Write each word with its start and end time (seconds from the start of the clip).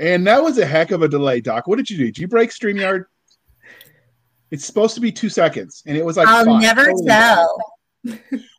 And 0.00 0.26
that 0.26 0.42
was 0.42 0.58
a 0.58 0.66
heck 0.66 0.90
of 0.90 1.02
a 1.02 1.08
delay, 1.08 1.40
Doc. 1.40 1.66
What 1.66 1.76
did 1.76 1.90
you 1.90 1.98
do? 1.98 2.04
Did 2.06 2.18
you 2.18 2.28
break 2.28 2.50
StreamYard? 2.50 3.04
It's 4.50 4.64
supposed 4.64 4.94
to 4.94 5.00
be 5.00 5.12
two 5.12 5.28
seconds, 5.28 5.82
and 5.86 5.96
it 5.96 6.04
was 6.04 6.16
like 6.16 6.26
I'll 6.26 6.44
five. 6.44 6.62
never 6.62 6.90
Holy 6.90 7.06
tell. 7.06 7.62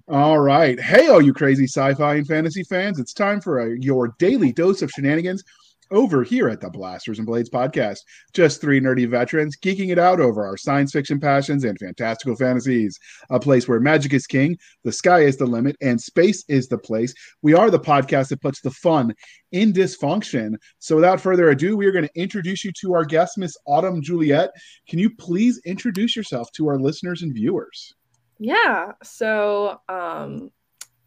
All 0.07 0.39
right. 0.39 0.79
Hey, 0.79 1.07
all 1.07 1.21
you 1.21 1.33
crazy 1.33 1.65
sci 1.65 1.93
fi 1.93 2.15
and 2.15 2.27
fantasy 2.27 2.63
fans, 2.63 2.99
it's 2.99 3.13
time 3.13 3.39
for 3.39 3.59
a, 3.59 3.79
your 3.79 4.15
daily 4.19 4.51
dose 4.51 4.81
of 4.81 4.91
shenanigans 4.91 5.43
over 5.91 6.23
here 6.23 6.49
at 6.49 6.61
the 6.61 6.69
Blasters 6.69 7.19
and 7.19 7.27
Blades 7.27 7.49
podcast. 7.49 7.99
Just 8.33 8.61
three 8.61 8.79
nerdy 8.79 9.09
veterans 9.09 9.57
geeking 9.57 9.89
it 9.89 9.99
out 9.99 10.19
over 10.19 10.45
our 10.45 10.57
science 10.57 10.91
fiction 10.91 11.19
passions 11.19 11.63
and 11.63 11.77
fantastical 11.77 12.35
fantasies. 12.35 12.99
A 13.29 13.39
place 13.39 13.67
where 13.67 13.79
magic 13.79 14.13
is 14.13 14.27
king, 14.27 14.57
the 14.83 14.91
sky 14.91 15.21
is 15.21 15.37
the 15.37 15.45
limit, 15.45 15.75
and 15.81 15.99
space 15.99 16.43
is 16.47 16.67
the 16.67 16.77
place. 16.77 17.13
We 17.41 17.53
are 17.53 17.71
the 17.71 17.79
podcast 17.79 18.29
that 18.29 18.41
puts 18.41 18.61
the 18.61 18.71
fun 18.71 19.13
in 19.51 19.73
dysfunction. 19.73 20.55
So 20.79 20.95
without 20.95 21.21
further 21.21 21.49
ado, 21.49 21.75
we 21.75 21.85
are 21.85 21.91
going 21.91 22.07
to 22.07 22.19
introduce 22.19 22.63
you 22.63 22.71
to 22.81 22.93
our 22.93 23.05
guest, 23.05 23.37
Miss 23.37 23.57
Autumn 23.65 24.01
Juliet. 24.01 24.51
Can 24.87 24.99
you 24.99 25.09
please 25.09 25.59
introduce 25.65 26.15
yourself 26.15 26.51
to 26.53 26.67
our 26.67 26.79
listeners 26.79 27.21
and 27.21 27.33
viewers? 27.33 27.93
Yeah. 28.39 28.93
So 29.03 29.81
um 29.89 30.51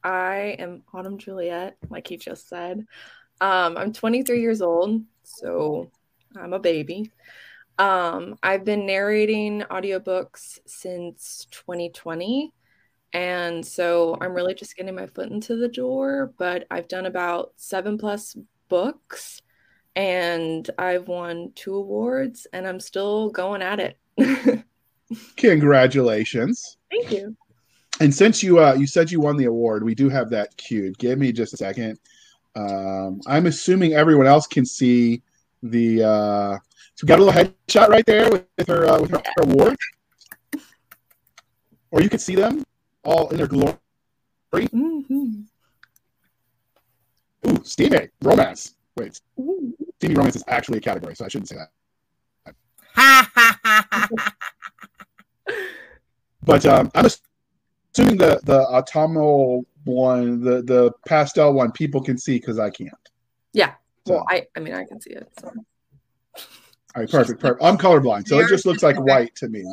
I 0.05 0.57
am 0.59 0.83
Autumn 0.93 1.19
Juliet, 1.19 1.77
like 1.89 2.09
he 2.09 2.17
just 2.17 2.49
said. 2.49 2.85
Um, 3.43 3.77
I'm 3.77 3.93
23 3.93 4.41
years 4.41 4.63
old, 4.63 5.03
so 5.25 5.91
I'm 6.41 6.53
a 6.53 6.61
baby. 6.61 7.11
Um, 7.77 8.39
I've 8.41 8.65
been 8.65 8.87
narrating 8.87 9.63
audiobooks 9.63 10.61
since 10.65 11.49
2020. 11.51 12.53
And 13.13 13.67
so 13.67 14.17
I'm 14.21 14.33
really 14.33 14.55
just 14.55 14.77
getting 14.77 14.95
my 14.95 15.09
foot 15.09 15.33
into 15.33 15.57
the 15.57 15.67
door, 15.67 16.33
but 16.39 16.69
I've 16.71 16.87
done 16.87 17.07
about 17.07 17.53
seven 17.57 17.99
plus 17.99 18.37
books 18.69 19.43
and 19.97 20.71
I've 20.79 21.09
won 21.09 21.51
two 21.57 21.75
awards 21.75 22.47
and 22.53 22.65
I'm 22.65 22.79
still 22.79 23.29
going 23.31 23.61
at 23.61 23.81
it. 23.81 23.99
Congratulations. 25.37 26.79
Thank 26.93 27.11
you. 27.11 27.37
And 27.99 28.15
since 28.15 28.41
you 28.41 28.61
uh, 28.61 28.75
you 28.75 28.87
said 28.87 29.11
you 29.11 29.21
won 29.21 29.37
the 29.37 29.47
award, 29.47 29.83
we 29.83 29.97
do 29.97 30.09
have 30.09 30.31
that 30.31 30.56
queued. 30.56 30.97
Give 30.99 31.19
me 31.19 31.33
just 31.33 31.55
a 31.55 31.56
second. 31.56 31.99
Um, 32.55 33.20
I'm 33.27 33.47
assuming 33.47 33.95
everyone 33.95 34.27
else 34.27 34.47
can 34.47 34.67
see 34.67 35.22
the. 35.62 36.03
Uh, 36.05 36.59
so 36.94 37.05
we 37.05 37.06
got 37.06 37.19
a 37.19 37.25
little 37.25 37.42
headshot 37.42 37.89
right 37.89 38.05
there 38.05 38.31
with, 38.31 38.69
her 38.69 38.86
uh, 38.86 39.00
with 39.00 39.11
her, 39.11 39.22
award, 39.39 39.77
or 41.91 42.03
you 42.03 42.11
can 42.11 42.19
see 42.19 42.34
them 42.34 42.64
all 43.05 43.28
in 43.31 43.39
their 43.39 43.47
glory. 43.47 43.77
Mhm. 44.55 45.44
Ooh, 47.48 47.61
steamy 47.64 48.09
romance. 48.22 48.75
Wait, 48.97 49.20
steamy 49.97 50.14
romance 50.14 50.37
is 50.37 50.44
actually 50.48 50.78
a 50.78 50.81
category, 50.83 51.16
so 51.16 51.25
I 51.25 51.28
shouldn't 51.28 51.48
say 51.48 51.56
that. 51.56 51.70
Ha 52.94 53.31
ha 53.34 53.59
ha 53.64 53.87
ha 53.91 54.09
ha. 54.11 54.34
But 56.44 56.66
um, 56.66 56.91
I'm 56.94 57.06
assuming 57.06 58.19
the 58.19 58.41
the 58.44 58.66
autumnal 58.69 59.64
one, 59.84 60.41
the 60.41 60.62
the 60.62 60.92
pastel 61.06 61.52
one, 61.52 61.72
people 61.72 62.02
can 62.02 62.19
see 62.19 62.38
because 62.38 62.58
I 62.58 62.70
can't. 62.70 62.92
Yeah. 63.52 63.72
So, 64.06 64.14
Well, 64.14 64.27
I 64.28 64.47
I 64.56 64.61
mean 64.61 64.75
I 64.75 64.84
can 64.84 65.00
see 65.00 65.11
it. 65.11 65.30
So. 65.41 65.48
all 65.48 66.42
right, 66.97 67.11
perfect, 67.11 67.41
perfect. 67.41 67.62
I'm 67.62 67.78
colorblind, 67.78 68.28
so 68.28 68.38
it 68.38 68.48
just 68.48 68.66
looks 68.66 68.83
like 68.83 69.00
white 69.00 69.34
to 69.36 69.48
me. 69.48 69.64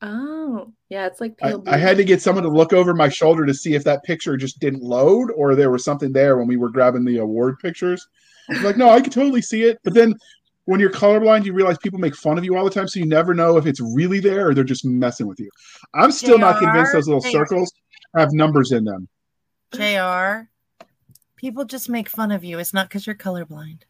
Oh, 0.00 0.72
yeah, 0.90 1.06
it's 1.06 1.20
like 1.20 1.34
I, 1.42 1.50
pale 1.50 1.64
I 1.66 1.76
had 1.76 1.96
to 1.96 2.04
get 2.04 2.22
someone 2.22 2.44
to 2.44 2.50
look 2.50 2.72
over 2.72 2.94
my 2.94 3.08
shoulder 3.08 3.44
to 3.44 3.54
see 3.54 3.74
if 3.74 3.82
that 3.84 4.04
picture 4.04 4.36
just 4.36 4.60
didn't 4.60 4.82
load 4.82 5.30
or 5.32 5.56
there 5.56 5.70
was 5.70 5.84
something 5.84 6.12
there 6.12 6.38
when 6.38 6.46
we 6.46 6.56
were 6.56 6.68
grabbing 6.68 7.04
the 7.04 7.18
award 7.18 7.58
pictures. 7.58 8.06
I 8.48 8.54
was 8.54 8.62
like, 8.62 8.76
no, 8.76 8.88
I 8.88 9.00
could 9.00 9.12
totally 9.12 9.42
see 9.42 9.64
it. 9.64 9.78
But 9.82 9.94
then 9.94 10.14
when 10.66 10.78
you're 10.78 10.90
colorblind, 10.90 11.44
you 11.44 11.52
realize 11.52 11.78
people 11.78 11.98
make 11.98 12.14
fun 12.14 12.38
of 12.38 12.44
you 12.44 12.56
all 12.56 12.64
the 12.64 12.70
time, 12.70 12.86
so 12.86 13.00
you 13.00 13.06
never 13.06 13.34
know 13.34 13.56
if 13.56 13.66
it's 13.66 13.80
really 13.80 14.20
there 14.20 14.48
or 14.48 14.54
they're 14.54 14.64
just 14.64 14.84
messing 14.84 15.26
with 15.26 15.40
you. 15.40 15.50
I'm 15.94 16.12
still 16.12 16.38
not 16.38 16.60
JR, 16.60 16.66
convinced 16.66 16.92
those 16.92 17.08
little 17.08 17.22
hey. 17.22 17.32
circles 17.32 17.72
have 18.16 18.32
numbers 18.32 18.72
in 18.72 18.84
them. 18.84 19.08
JR, 19.72 20.48
people 21.36 21.64
just 21.64 21.88
make 21.88 22.08
fun 22.08 22.30
of 22.32 22.44
you. 22.44 22.58
It's 22.58 22.74
not 22.74 22.88
because 22.88 23.06
you're 23.06 23.16
colorblind. 23.16 23.82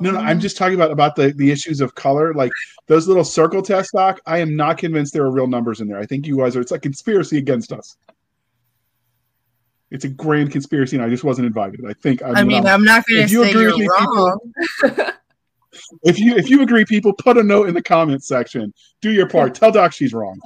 No, 0.00 0.12
no. 0.12 0.18
I'm 0.18 0.38
just 0.38 0.56
talking 0.56 0.76
about 0.76 0.92
about 0.92 1.16
the 1.16 1.32
the 1.32 1.50
issues 1.50 1.80
of 1.80 1.94
color, 1.96 2.32
like 2.34 2.52
those 2.86 3.08
little 3.08 3.24
circle 3.24 3.62
test 3.62 3.90
Doc. 3.92 4.20
I 4.26 4.38
am 4.38 4.54
not 4.54 4.78
convinced 4.78 5.12
there 5.12 5.24
are 5.24 5.30
real 5.32 5.48
numbers 5.48 5.80
in 5.80 5.88
there. 5.88 5.98
I 5.98 6.06
think 6.06 6.26
you 6.26 6.36
guys 6.38 6.54
are. 6.54 6.60
It's 6.60 6.70
a 6.70 6.78
conspiracy 6.78 7.38
against 7.38 7.72
us. 7.72 7.96
It's 9.90 10.04
a 10.04 10.08
grand 10.08 10.52
conspiracy, 10.52 10.96
and 10.96 11.04
I 11.04 11.08
just 11.08 11.24
wasn't 11.24 11.46
invited. 11.48 11.80
I 11.86 11.94
think. 11.94 12.22
I 12.22 12.28
I 12.30 12.44
mean, 12.44 12.58
I'm- 12.58 12.66
um, 12.66 12.72
I'm 12.80 12.84
not 12.84 13.04
going 13.06 13.18
to 13.18 13.24
if 13.24 13.32
you 13.32 13.42
say 13.44 13.50
agree 13.50 13.62
you're 13.62 13.70
with 13.72 13.80
me, 13.80 13.88
people- 13.98 14.40
wrong. 14.84 15.12
if 16.04 16.18
you 16.20 16.36
if 16.36 16.48
you 16.48 16.62
agree, 16.62 16.84
people 16.84 17.12
put 17.12 17.36
a 17.36 17.42
note 17.42 17.68
in 17.68 17.74
the 17.74 17.82
comments 17.82 18.28
section. 18.28 18.72
Do 19.00 19.10
your 19.10 19.28
part. 19.28 19.54
Tell 19.56 19.72
Doc 19.72 19.92
she's 19.92 20.14
wrong. 20.14 20.38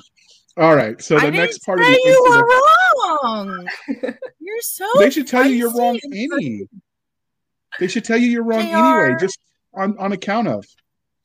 All 0.57 0.75
right. 0.75 1.01
So 1.03 1.19
the 1.19 1.27
I 1.27 1.31
next 1.31 1.59
part 1.65 1.81
of 1.81 1.87
the 1.87 1.93
you 1.93 2.27
were 2.31 3.23
wrong. 3.23 3.69
You're 4.41 4.61
so. 4.61 4.89
they 4.99 5.11
should 5.11 5.27
tell 5.27 5.45
you 5.45 5.55
you're 5.55 5.73
wrong 5.73 5.99
any. 6.05 6.67
They 7.79 7.89
should 7.89 8.05
tell 8.05 8.17
you 8.17 8.29
you're 8.29 8.45
wrong 8.45 8.63
anyway, 8.63 9.17
just 9.21 9.39
on 9.75 9.99
on 9.99 10.13
account 10.13 10.49
of. 10.49 10.65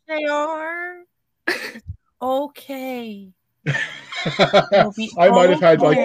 Jr. 0.09 1.53
okay. 2.21 3.29
I 3.67 5.29
might 5.29 5.49
have 5.49 5.61
had 5.61 5.81
like. 5.81 5.97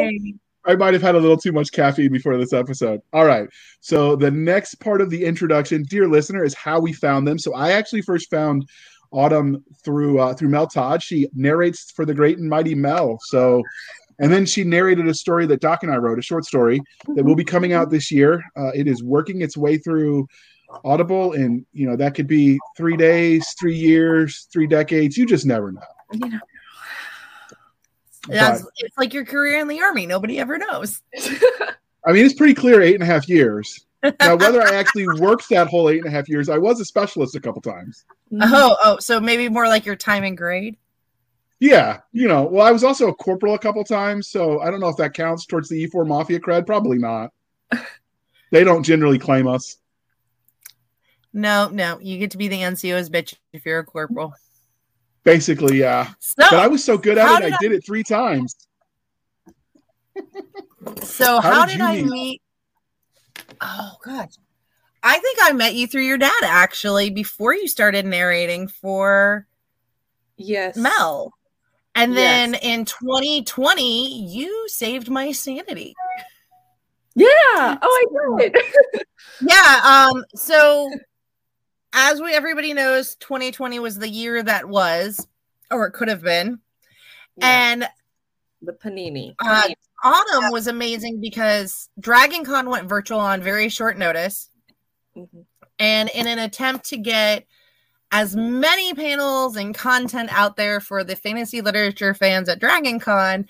I 0.69 0.75
might 0.75 0.95
have 0.95 1.03
had 1.03 1.15
a 1.15 1.19
little 1.19 1.37
too 1.37 1.53
much 1.53 1.71
caffeine 1.71 2.13
before 2.13 2.37
this 2.37 2.53
episode. 2.53 3.01
All 3.13 3.25
right. 3.25 3.49
So 3.81 4.17
the 4.17 4.33
next 4.33 4.77
part 4.77 5.01
of 5.01 5.11
the 5.11 5.25
introduction, 5.25 5.85
dear 5.85 6.09
listener, 6.09 6.45
is 6.45 6.55
how 6.55 6.81
we 6.81 6.93
found 6.93 7.27
them. 7.27 7.39
So 7.39 7.55
I 7.55 7.73
actually 7.73 8.03
first 8.03 8.29
found 8.31 8.69
Autumn 9.17 9.65
through 9.83 10.21
uh, 10.21 10.35
through 10.35 10.51
Mel 10.51 10.67
Todd. 10.67 11.03
She 11.03 11.29
narrates 11.35 11.91
for 11.91 12.05
the 12.05 12.15
great 12.15 12.39
and 12.39 12.49
mighty 12.49 12.75
Mel. 12.75 13.19
So 13.23 13.63
and 14.19 14.33
then 14.33 14.47
she 14.47 14.65
narrated 14.65 15.07
a 15.09 15.15
story 15.15 15.47
that 15.47 15.61
Doc 15.61 15.83
and 15.83 15.93
I 15.93 15.97
wrote, 15.97 16.19
a 16.19 16.23
short 16.23 16.45
story 16.45 16.81
that 17.15 17.25
will 17.25 17.35
be 17.35 17.45
coming 17.45 17.73
out 17.73 17.91
this 17.91 18.11
year. 18.11 18.43
Uh, 18.57 18.71
it 18.75 18.87
is 18.87 19.03
working 19.03 19.43
its 19.43 19.57
way 19.57 19.79
through 19.79 20.27
Audible, 20.85 21.33
and 21.33 21.65
you 21.73 21.89
know 21.89 21.97
that 21.97 22.15
could 22.15 22.27
be 22.27 22.59
three 22.77 22.97
days, 22.97 23.47
three 23.59 23.77
years, 23.77 24.49
three 24.53 24.67
decades. 24.67 25.17
You 25.17 25.27
just 25.27 25.47
never 25.47 25.73
know. 25.73 25.81
You 26.13 26.29
know. 26.31 26.41
That's, 28.29 28.63
But- 28.63 28.71
it's 28.79 28.99
like 28.99 29.15
your 29.15 29.25
career 29.25 29.61
in 29.61 29.69
the 29.69 29.81
army. 29.81 30.07
Nobody 30.07 30.39
ever 30.39 30.59
knows. 30.59 31.03
I 32.07 32.13
mean, 32.13 32.25
it's 32.25 32.35
pretty 32.35 32.55
clear 32.55 32.83
eight 32.83 32.95
and 32.95 33.03
a 33.03 33.07
half 33.07 33.29
years. 33.29 33.86
Now, 34.03 34.37
whether 34.37 34.63
I 34.63 34.75
actually 34.75 35.07
worked 35.19 35.49
that 35.49 35.69
whole 35.69 35.89
eight 35.91 35.99
and 35.99 36.07
a 36.07 36.11
half 36.11 36.29
years, 36.29 36.49
I 36.49 36.59
was 36.59 36.81
a 36.81 36.85
specialist 36.85 37.35
a 37.35 37.41
couple 37.41 37.63
times. 37.63 38.05
Mm-hmm. 38.33 38.53
Oh, 38.55 38.77
oh, 38.85 38.99
so 38.99 39.21
maybe 39.21 39.49
more 39.49 39.69
like 39.69 39.87
your 39.87 39.97
time 39.97 40.23
and 40.25 40.37
grade. 40.37 40.77
Yeah, 41.59 42.01
you 42.13 42.29
know. 42.29 42.45
Well, 42.45 42.67
I 42.67 42.71
was 42.71 42.85
also 42.85 43.09
a 43.09 43.15
corporal 43.15 43.55
a 43.55 43.59
couple 43.59 43.83
times, 43.85 44.29
so 44.29 44.61
I 44.61 44.71
don't 44.71 44.81
know 44.81 44.89
if 44.89 44.97
that 44.99 45.15
counts 45.15 45.47
towards 45.47 45.69
the 45.69 45.87
E4 45.89 46.07
Mafia 46.07 46.39
cred. 46.39 46.67
Probably 46.67 46.99
not. 46.99 47.33
they 48.51 48.63
don't 48.63 48.83
generally 48.83 49.19
claim 49.19 49.49
us. 49.49 49.79
No, 51.33 51.69
no, 51.69 51.99
you 52.01 52.19
get 52.19 52.31
to 52.33 52.39
be 52.39 52.49
the 52.49 52.57
NCO's 52.57 53.11
bitch 53.11 53.35
if 53.53 53.65
you're 53.67 53.81
a 53.81 53.85
corporal. 53.85 54.35
Basically, 55.25 55.79
yeah. 55.79 56.13
So, 56.19 56.35
But 56.39 56.55
I 56.55 56.67
was 56.67 56.85
so 56.85 56.97
good 56.97 57.19
at 57.19 57.27
how 57.27 57.37
it, 57.37 57.45
I 57.45 57.51
did 57.51 57.59
did 57.61 57.73
it 57.73 57.85
three 57.85 58.03
times. 58.03 58.55
so 61.03 61.41
how 61.41 61.53
how, 61.53 61.67
did 61.67 61.79
did, 61.79 61.81
you 61.81 61.85
I 61.85 62.03
meet? 62.03 62.43
Oh 63.61 63.93
God, 64.05 64.29
I 65.03 65.19
think 65.19 65.39
I 65.43 65.53
met 65.53 65.75
you 65.75 65.87
through 65.87 66.03
your 66.03 66.19
dad 66.19 66.33
actually 66.43 67.11
before 67.11 67.55
you 67.55 67.69
started 67.69 68.05
narrating 68.07 68.69
for 68.69 69.47
Yes. 70.37 70.77
Mel. 70.77 71.33
And 71.95 72.13
Yes. 72.13 72.51
then 72.53 72.55
in 72.63 72.85
2020, 72.85 74.27
you 74.29 74.69
saved 74.69 75.09
my 75.09 75.33
sanity. 75.33 75.95
Yeah. 77.15 77.79
Oh, 77.81 78.37
I 78.39 78.39
did. 78.39 78.57
Yeah. 79.41 79.81
Um. 80.13 80.25
So, 80.35 80.91
as 81.95 82.21
we 82.21 82.35
everybody 82.35 82.75
knows, 82.75 83.17
2020 83.17 83.79
was 83.79 83.99
the 83.99 84.09
year 84.09 84.43
that 84.43 84.69
was, 84.69 85.27
or 85.71 85.87
it 85.87 85.93
could 85.93 86.09
have 86.09 86.23
been. 86.23 86.61
Yeah, 87.39 87.47
And 87.73 87.89
the 88.61 88.73
panini. 88.73 89.35
uh, 89.39 89.69
autumn 90.05 90.51
was 90.51 90.67
amazing 90.67 91.21
because 91.21 91.89
Dragon 92.01 92.45
Con 92.45 92.69
went 92.69 92.89
virtual 92.89 93.21
on 93.21 93.43
very 93.43 93.69
short 93.69 93.99
notice, 93.99 94.51
Mhm. 95.17 95.45
and 95.79 96.11
in 96.11 96.27
an 96.27 96.39
attempt 96.39 96.89
to 96.91 96.97
get 96.97 97.47
as 98.13 98.37
many 98.37 98.95
panels 98.95 99.57
and 99.57 99.75
content 99.75 100.31
out 100.33 100.57
there 100.57 100.81
for 100.81 101.03
the 101.03 101.17
fantasy 101.17 101.61
literature 101.61 102.15
fans 102.15 102.49
at 102.49 102.61
Dragon 102.61 103.01
Con. 103.01 103.47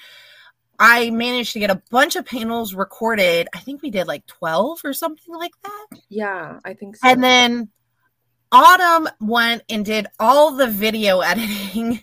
I 0.78 1.10
managed 1.10 1.52
to 1.54 1.58
get 1.58 1.70
a 1.70 1.82
bunch 1.90 2.16
of 2.16 2.26
panels 2.26 2.74
recorded. 2.74 3.48
I 3.54 3.60
think 3.60 3.82
we 3.82 3.90
did 3.90 4.06
like 4.06 4.26
12 4.26 4.80
or 4.84 4.92
something 4.92 5.34
like 5.34 5.52
that. 5.64 5.86
Yeah, 6.08 6.58
I 6.64 6.74
think 6.74 6.96
so. 6.96 7.08
And 7.08 7.22
then 7.22 7.70
Autumn 8.52 9.08
went 9.20 9.62
and 9.68 9.84
did 9.84 10.06
all 10.18 10.52
the 10.52 10.66
video 10.66 11.20
editing 11.22 12.02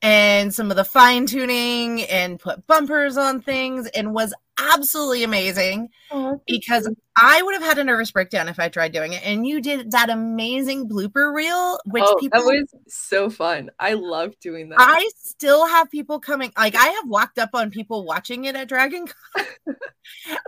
and 0.00 0.52
some 0.52 0.70
of 0.70 0.76
the 0.76 0.84
fine 0.84 1.26
tuning 1.26 2.02
and 2.02 2.40
put 2.40 2.66
bumpers 2.66 3.16
on 3.16 3.40
things 3.40 3.86
and 3.88 4.12
was 4.12 4.34
absolutely 4.58 5.22
amazing 5.22 5.88
Oh, 6.14 6.40
because 6.46 6.90
I 7.16 7.42
would 7.42 7.54
have 7.54 7.62
had 7.62 7.78
a 7.78 7.84
nervous 7.84 8.10
breakdown 8.10 8.48
if 8.48 8.60
I 8.60 8.68
tried 8.68 8.92
doing 8.92 9.14
it. 9.14 9.24
And 9.24 9.46
you 9.46 9.62
did 9.62 9.92
that 9.92 10.10
amazing 10.10 10.88
blooper 10.88 11.32
reel, 11.32 11.78
which 11.86 12.04
oh, 12.06 12.16
people 12.20 12.40
that 12.40 12.46
was 12.46 12.74
so 12.86 13.30
fun. 13.30 13.70
I 13.78 13.94
love 13.94 14.38
doing 14.40 14.68
that. 14.68 14.76
I 14.78 15.08
still 15.16 15.66
have 15.66 15.90
people 15.90 16.20
coming. 16.20 16.52
Like 16.56 16.76
I 16.76 16.86
have 16.86 17.08
walked 17.08 17.38
up 17.38 17.50
on 17.54 17.70
people 17.70 18.04
watching 18.04 18.44
it 18.44 18.56
at 18.56 18.68
Dragon 18.68 19.06
Con, 19.06 19.46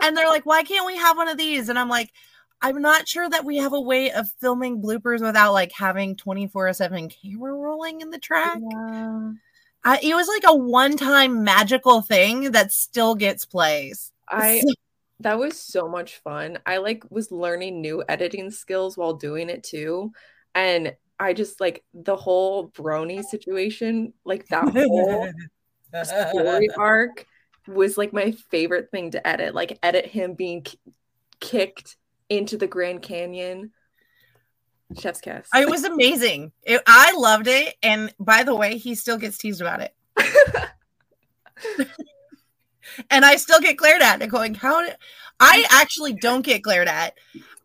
and 0.03 0.15
they're 0.15 0.29
like, 0.29 0.45
"Why 0.45 0.61
can't 0.63 0.85
we 0.85 0.97
have 0.97 1.17
one 1.17 1.29
of 1.29 1.37
these?" 1.37 1.69
And 1.69 1.79
I'm 1.79 1.89
like, 1.89 2.11
"I'm 2.61 2.81
not 2.81 3.07
sure 3.07 3.29
that 3.29 3.45
we 3.45 3.57
have 3.57 3.73
a 3.73 3.81
way 3.81 4.11
of 4.11 4.27
filming 4.39 4.81
bloopers 4.81 5.21
without 5.21 5.53
like 5.53 5.71
having 5.71 6.15
24 6.15 6.73
seven 6.73 7.09
camera 7.09 7.53
rolling 7.53 8.01
in 8.01 8.09
the 8.09 8.19
track." 8.19 8.59
Yeah. 8.71 9.31
I, 9.87 9.99
it 10.01 10.15
was 10.15 10.27
like 10.27 10.43
a 10.47 10.55
one-time 10.55 11.43
magical 11.43 12.01
thing 12.01 12.51
that 12.53 12.71
still 12.71 13.13
gets 13.13 13.45
plays. 13.45 14.11
I 14.27 14.63
that 15.19 15.37
was 15.37 15.59
so 15.59 15.87
much 15.87 16.17
fun. 16.17 16.59
I 16.65 16.77
like 16.77 17.03
was 17.09 17.31
learning 17.31 17.81
new 17.81 18.03
editing 18.09 18.51
skills 18.51 18.97
while 18.97 19.13
doing 19.13 19.49
it 19.49 19.63
too. 19.63 20.11
And 20.53 20.95
I 21.19 21.33
just 21.33 21.61
like 21.61 21.83
the 21.93 22.15
whole 22.15 22.69
brony 22.69 23.23
situation, 23.23 24.13
like 24.25 24.47
that 24.47 24.69
whole 24.69 25.29
story 26.03 26.69
arc 26.77 27.25
was 27.67 27.97
like 27.97 28.11
my 28.11 28.31
favorite 28.49 28.89
thing 28.91 29.11
to 29.11 29.25
edit. 29.25 29.55
Like 29.55 29.77
edit 29.81 30.07
him 30.07 30.33
being 30.33 30.63
k- 30.63 30.77
kicked 31.39 31.95
into 32.29 32.57
the 32.57 32.67
Grand 32.67 33.01
Canyon. 33.01 33.71
Chef's 34.99 35.19
kiss. 35.19 35.47
it 35.53 35.67
was 35.69 35.83
amazing. 35.83 36.51
It, 36.63 36.81
I 36.85 37.13
loved 37.17 37.47
it. 37.47 37.75
And 37.81 38.13
by 38.19 38.43
the 38.43 38.55
way, 38.55 38.77
he 38.77 38.95
still 38.95 39.17
gets 39.17 39.37
teased 39.37 39.61
about 39.61 39.81
it. 39.81 39.93
and 43.09 43.25
I 43.25 43.35
still 43.37 43.59
get 43.59 43.77
glared 43.77 44.01
at 44.01 44.21
and 44.21 44.31
going, 44.31 44.53
how 44.53 44.85
did 44.85 44.95
I 45.39 45.65
actually 45.69 46.13
don't 46.13 46.45
get 46.45 46.61
glared 46.61 46.87
at. 46.87 47.17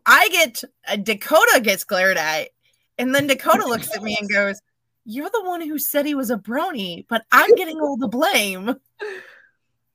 I 0.05 0.27
get 0.29 0.63
uh, 0.87 0.97
Dakota 0.97 1.61
gets 1.61 1.83
glared 1.83 2.17
at, 2.17 2.49
and 2.97 3.13
then 3.13 3.27
Dakota 3.27 3.65
looks 3.65 3.95
at 3.95 4.03
me 4.03 4.17
and 4.19 4.29
goes, 4.29 4.59
You're 5.05 5.29
the 5.29 5.43
one 5.43 5.61
who 5.61 5.77
said 5.77 6.05
he 6.05 6.15
was 6.15 6.31
a 6.31 6.37
brony, 6.37 7.05
but 7.07 7.23
I'm 7.31 7.53
getting 7.55 7.79
all 7.79 7.97
the 7.97 8.07
blame. 8.07 8.75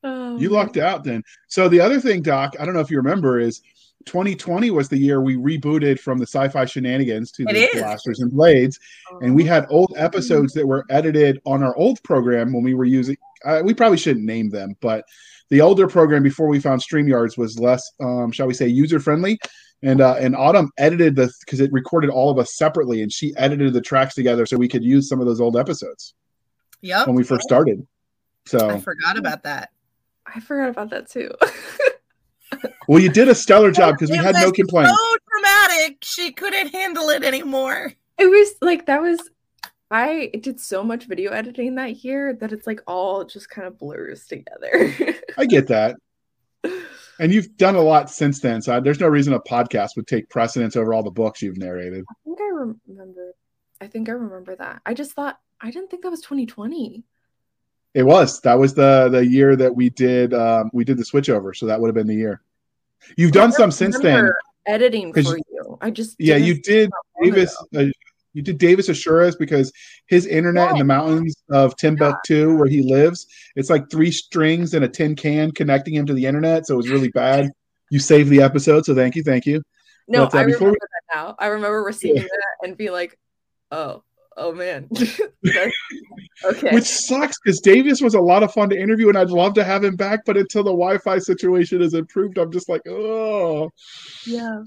Oh, 0.05 0.37
You 0.37 0.51
man. 0.51 0.59
lucked 0.59 0.77
out 0.77 1.03
then. 1.03 1.25
So 1.49 1.69
the 1.69 1.81
other 1.81 1.99
thing, 1.99 2.23
Doc, 2.23 2.55
I 2.61 2.65
don't 2.65 2.75
know 2.75 2.81
if 2.81 2.93
you 2.93 2.99
remember, 2.99 3.41
is 3.41 3.61
2020 4.07 4.71
was 4.71 4.89
the 4.89 4.97
year 4.97 5.21
we 5.21 5.37
rebooted 5.37 5.99
from 5.99 6.19
the 6.19 6.27
sci-fi 6.27 6.65
shenanigans 6.65 7.31
to 7.33 7.43
It 7.43 7.53
the 7.53 7.77
is. 7.77 7.83
blasters 7.83 8.21
and 8.21 8.31
blades, 8.31 8.79
and 9.21 9.35
we 9.35 9.45
had 9.45 9.67
old 9.69 9.93
episodes 9.97 10.53
that 10.55 10.67
were 10.67 10.85
edited 10.91 11.41
on 11.45 11.63
our 11.63 11.77
old 11.77 12.03
program 12.03 12.53
when 12.53 12.63
we 12.63 12.75
were 12.75 12.85
using. 12.85 13.17
Uh, 13.45 13.63
we 13.65 13.75
probably 13.75 13.99
shouldn't 13.99 14.25
name 14.25 14.49
them, 14.49 14.75
but 14.81 15.05
the 15.51 15.61
older 15.61 15.87
program 15.87 16.23
before 16.23 16.49
we 16.49 16.59
found 16.59 16.81
StreamYards 16.83 17.37
was 17.37 17.59
less, 17.59 17.83
um, 18.01 18.33
shall 18.33 18.47
we 18.47 18.55
say, 18.55 18.67
user 18.67 18.99
friendly. 18.99 19.39
And 19.83 20.01
uh, 20.01 20.17
and 20.19 20.35
Autumn 20.35 20.71
edited 20.79 21.17
the 21.17 21.31
because 21.41 21.61
it 21.61 21.71
recorded 21.71 22.09
all 22.09 22.31
of 22.31 22.39
us 22.39 22.57
separately, 22.57 23.03
and 23.03 23.13
she 23.13 23.35
edited 23.37 23.75
the 23.75 23.83
tracks 23.83 24.15
together 24.15 24.47
so 24.47 24.57
we 24.57 24.69
could 24.69 24.83
use 24.83 25.09
some 25.09 25.21
of 25.21 25.27
those 25.27 25.41
old 25.41 25.57
episodes 25.57 26.15
yeah 26.81 27.05
when 27.05 27.15
we 27.15 27.23
first 27.23 27.43
started. 27.43 27.87
So 28.47 28.71
I 28.71 28.81
forgot 28.81 29.19
about 29.19 29.43
that. 29.43 29.71
I 30.27 30.41
forgot 30.41 30.71
about 30.71 30.91
that 30.91 31.11
too. 31.11 31.31
well, 32.89 33.01
you 33.01 33.09
did 33.09 33.29
a 33.29 33.35
stellar 33.35 33.71
job 33.71 33.95
because 33.95 34.11
we 34.11 34.19
It 34.19 34.25
had 34.25 34.35
no 34.35 34.51
complaints. 34.53 34.91
So 34.97 35.17
dramatic. 35.31 35.99
She 36.03 36.33
couldn't 36.33 36.69
handle 36.69 37.09
it 37.11 37.23
anymore. 37.25 37.93
it 38.19 38.27
was 38.27 38.55
like 38.61 38.87
that 38.87 39.03
was 39.03 39.19
I 39.91 40.31
did 40.41 40.59
so 40.59 40.83
much 40.83 41.07
video 41.07 41.31
editing 41.31 41.77
that 41.77 42.05
year 42.05 42.35
that 42.41 42.53
it's 42.53 42.67
like 42.67 42.81
all 42.87 43.25
just 43.25 43.49
kind 43.51 43.69
of 43.69 43.79
blurs 43.79 44.27
together. 44.27 44.95
I 45.39 45.47
get 45.47 45.69
that. 45.69 45.97
And 47.19 47.33
you've 47.33 47.57
done 47.57 47.77
a 47.77 47.81
lot 47.81 48.11
since 48.11 48.41
then, 48.41 48.61
so 48.61 48.79
there's 48.79 49.01
no 49.01 49.09
reason 49.09 49.33
a 49.33 49.41
podcast 49.41 49.97
would 49.97 50.07
take 50.07 50.29
precedence 50.29 50.77
over 50.77 50.93
all 50.93 51.03
the 51.03 51.11
books 51.11 51.41
you've 51.41 51.57
narrated. 51.57 52.05
I 52.11 52.15
think 52.25 52.39
I 52.39 52.45
remember. 52.45 53.33
I 53.81 53.87
think 53.87 54.09
I 54.11 54.13
remember 54.13 54.55
that. 54.57 54.83
I 54.85 54.93
just 54.93 55.13
thought 55.13 55.39
I 55.59 55.71
didn't 55.71 55.89
think 55.91 56.03
that 56.03 56.11
was 56.11 56.21
2020. 56.21 57.05
It 57.97 58.03
was 58.05 58.41
that 58.43 58.59
was 58.59 58.75
the 58.75 59.09
the 59.11 59.25
year 59.27 59.57
that 59.57 59.75
we 59.75 59.89
did 59.89 60.35
um, 60.35 60.69
we 60.75 60.85
did 60.85 60.99
the 60.99 61.03
switchover. 61.03 61.57
so 61.57 61.65
that 61.65 61.81
would 61.81 61.89
have 61.89 61.95
been 61.95 62.07
the 62.07 62.15
year. 62.15 62.43
You've 63.17 63.33
done 63.33 63.53
some 63.53 63.71
since 63.71 63.99
then. 63.99 64.31
Editing 64.67 65.15
for 65.15 65.39
you. 65.39 65.79
I 65.81 65.91
just 65.91 66.15
Yeah, 66.19 66.37
you 66.37 66.61
did 66.61 66.91
Davis. 67.23 67.57
Uh, 67.75 67.85
you 68.35 68.43
did 68.43 68.59
Davis 68.59 68.91
Assuras 68.91 69.39
because 69.39 69.73
his 70.09 70.27
internet 70.27 70.73
in 70.73 70.77
the 70.77 70.85
mountains 70.85 71.35
of 71.51 71.75
Timbuktu, 71.77 72.55
where 72.59 72.69
he 72.69 72.83
lives, 72.83 73.27
it's 73.55 73.71
like 73.71 73.89
three 73.91 74.11
strings 74.11 74.75
and 74.75 74.85
a 74.85 74.89
tin 74.89 75.17
can 75.17 75.51
connecting 75.53 75.95
him 75.95 76.05
to 76.05 76.13
the 76.13 76.27
internet. 76.27 76.67
So 76.67 76.75
it 76.75 76.77
was 76.77 76.91
really 76.91 77.09
bad. 77.09 77.51
You 77.91 77.99
saved 77.99 78.29
the 78.29 78.43
episode, 78.43 78.85
so 78.85 78.95
thank 78.95 79.15
you, 79.17 79.23
thank 79.23 79.47
you. 79.47 79.63
No, 80.07 80.27
But, 80.27 80.35
uh, 80.35 80.39
I 80.39 80.43
remember 80.43 80.65
we- 80.67 80.73
that 80.73 81.15
now. 81.15 81.35
I 81.39 81.47
remember 81.47 81.83
receiving 81.83 82.23
that 82.35 82.57
and 82.69 82.77
be 82.77 82.91
like, 82.91 83.17
"Oh, 83.71 84.03
oh 84.37 84.53
man." 84.53 84.89
Okay. 86.45 86.71
Which 86.71 86.85
sucks 86.85 87.39
because 87.43 87.61
Davis 87.61 88.03
was 88.03 88.15
a 88.15 88.21
lot 88.21 88.43
of 88.43 88.53
fun 88.53 88.69
to 88.69 88.79
interview, 88.79 89.09
and 89.09 89.17
I'd 89.17 89.31
love 89.31 89.55
to 89.55 89.65
have 89.65 89.83
him 89.83 89.97
back. 89.97 90.27
But 90.27 90.37
until 90.37 90.63
the 90.63 90.71
Wi-Fi 90.71 91.19
situation 91.19 91.81
is 91.81 91.95
improved, 91.95 92.37
I'm 92.37 92.53
just 92.53 92.69
like, 92.69 92.83
oh. 92.87 93.71
yeah. 94.27 94.63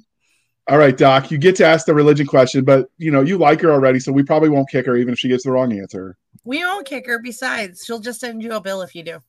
All 0.68 0.80
right, 0.80 0.98
Doc, 0.98 1.30
you 1.30 1.38
get 1.38 1.56
to 1.57 1.66
ask 1.66 1.86
the 1.86 1.94
religion 1.94 2.25
question, 2.25 2.66
but 2.66 2.89
you 2.98 3.12
know 3.12 3.21
you 3.21 3.38
like 3.38 3.62
her 3.62 3.71
already, 3.71 4.00
so 4.00 4.12
we 4.12 4.24
probably 4.24 4.50
won't 4.50 4.69
kick 4.69 4.88
her 4.88 4.95
even 4.95 5.13
if 5.13 5.19
she 5.19 5.27
gets 5.27 5.44
the 5.44 5.51
wrong 5.51 5.71
answer. 5.77 6.18
We 6.44 6.66
won't 6.66 6.88
kick 6.88 7.06
her. 7.06 7.19
Besides, 7.19 7.83
she'll 7.86 8.00
just 8.00 8.19
send 8.19 8.42
you 8.42 8.54
a 8.54 8.62
bill 8.62 8.81
if 8.81 8.95
you 8.95 9.04
do. 9.04 9.19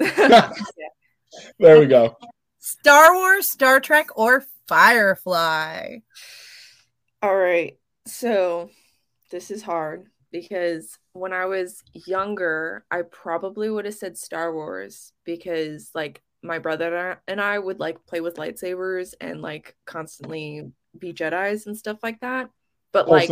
There 1.58 1.78
we 1.78 1.86
go. 1.86 2.16
Star 2.58 3.14
Wars, 3.14 3.50
Star 3.50 3.80
Trek, 3.80 4.08
or 4.16 4.44
Firefly? 4.66 5.98
All 7.22 7.36
right. 7.36 7.76
So 8.06 8.70
this 9.30 9.50
is 9.50 9.62
hard 9.62 10.06
because 10.32 10.98
when 11.12 11.32
I 11.32 11.46
was 11.46 11.82
younger, 11.92 12.84
I 12.90 13.02
probably 13.02 13.70
would 13.70 13.84
have 13.84 13.94
said 13.94 14.18
Star 14.18 14.52
Wars 14.52 15.12
because 15.24 15.90
like 15.94 16.22
my 16.42 16.58
brother 16.58 17.20
and 17.26 17.40
I 17.40 17.58
would 17.58 17.80
like 17.80 18.04
play 18.06 18.20
with 18.20 18.36
lightsabers 18.36 19.14
and 19.20 19.42
like 19.42 19.76
constantly 19.86 20.70
be 20.98 21.12
Jedi's 21.12 21.66
and 21.66 21.76
stuff 21.76 21.98
like 22.02 22.20
that. 22.20 22.50
But 22.92 23.08
like 23.08 23.30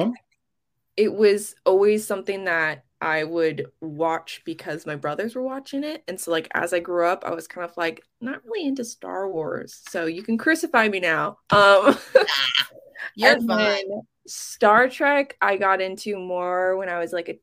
it 0.96 1.12
was 1.12 1.54
always 1.64 2.06
something 2.06 2.44
that 2.44 2.84
I 3.00 3.24
would 3.24 3.66
watch 3.80 4.42
because 4.44 4.86
my 4.86 4.96
brothers 4.96 5.34
were 5.34 5.42
watching 5.42 5.84
it. 5.84 6.02
And 6.08 6.18
so 6.18 6.30
like 6.30 6.48
as 6.54 6.72
I 6.72 6.80
grew 6.80 7.06
up, 7.06 7.24
I 7.26 7.34
was 7.34 7.46
kind 7.46 7.68
of 7.68 7.76
like 7.76 8.02
not 8.20 8.44
really 8.44 8.66
into 8.66 8.84
Star 8.84 9.30
Wars. 9.30 9.82
So 9.88 10.06
you 10.06 10.22
can 10.22 10.38
crucify 10.38 10.88
me 10.88 11.00
now. 11.00 11.38
Um 11.50 11.98
You're 13.16 13.40
fine. 13.42 13.46
then 13.48 14.02
Star 14.26 14.88
Trek 14.88 15.36
I 15.40 15.56
got 15.56 15.80
into 15.80 16.18
more 16.18 16.76
when 16.76 16.88
I 16.88 16.98
was 16.98 17.12
like 17.12 17.28
a 17.28 17.38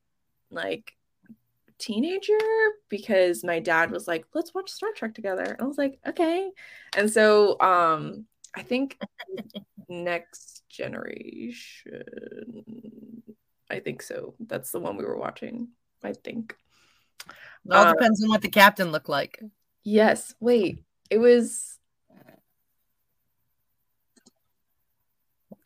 like 0.50 0.94
teenager 1.77 2.38
because 2.89 3.44
my 3.44 3.60
dad 3.60 3.91
was 3.91 4.08
like, 4.08 4.25
let's 4.34 4.53
watch 4.53 4.70
Star 4.72 4.89
Trek 4.96 5.13
together. 5.13 5.44
And 5.44 5.62
I 5.62 5.65
was 5.65 5.77
like, 5.77 6.00
okay. 6.08 6.50
And 6.96 7.12
so 7.12 7.60
um 7.60 8.25
I 8.56 8.63
think 8.63 9.00
next 9.88 10.63
generation 10.70 12.03
I 13.70 13.79
think 13.79 14.01
so. 14.01 14.36
That's 14.39 14.72
the 14.72 14.79
one 14.79 14.98
we 14.98 15.06
were 15.06 15.17
watching, 15.17 15.70
I 16.03 16.13
think. 16.13 16.56
It 17.65 17.74
all 17.74 17.86
uh, 17.86 17.94
depends 17.94 18.22
on 18.24 18.29
what 18.29 18.41
the 18.41 18.50
captain 18.50 18.91
looked 18.91 19.10
like. 19.10 19.41
Yes. 19.84 20.36
Wait. 20.39 20.84
It 21.10 21.20
was 21.20 21.77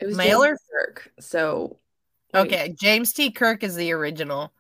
it 0.06 0.10
was 0.10 0.18
Male 0.18 0.44
or- 0.44 0.48
James 0.48 0.60
Kirk. 0.72 1.12
So 1.20 1.80
wait, 2.34 2.40
Okay, 2.42 2.76
James 2.80 3.12
T. 3.14 3.32
Kirk 3.32 3.64
is 3.64 3.76
the 3.76 3.92
original. 3.92 4.52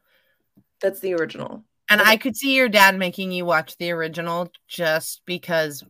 that's 0.81 0.99
the 0.99 1.13
original. 1.13 1.63
And 1.89 2.01
Okay. 2.01 2.11
I 2.11 2.17
could 2.17 2.35
see 2.35 2.55
your 2.55 2.67
dad 2.69 2.97
making 2.97 3.31
you 3.31 3.45
watch 3.45 3.77
the 3.77 3.91
original 3.91 4.51
just 4.67 5.21
because 5.25 5.83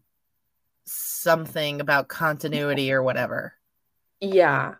something 0.86 1.82
about 1.82 2.08
continuity 2.08 2.92
or 2.92 3.02
whatever. 3.02 3.54
Yeah. 4.20 4.76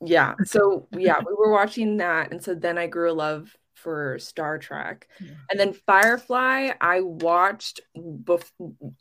Yeah. 0.00 0.34
So 0.44 0.88
yeah, 0.92 1.18
we 1.18 1.34
were 1.38 1.52
watching 1.52 1.98
that. 1.98 2.32
And 2.32 2.42
so 2.42 2.54
then 2.54 2.78
I 2.78 2.86
grew 2.86 3.10
a 3.10 3.12
love 3.12 3.54
for 3.82 4.18
Star 4.18 4.58
Trek. 4.58 5.08
Yeah. 5.20 5.32
And 5.50 5.58
then 5.58 5.72
Firefly, 5.72 6.70
I 6.80 7.00
watched 7.00 7.80
bef- 7.96 8.50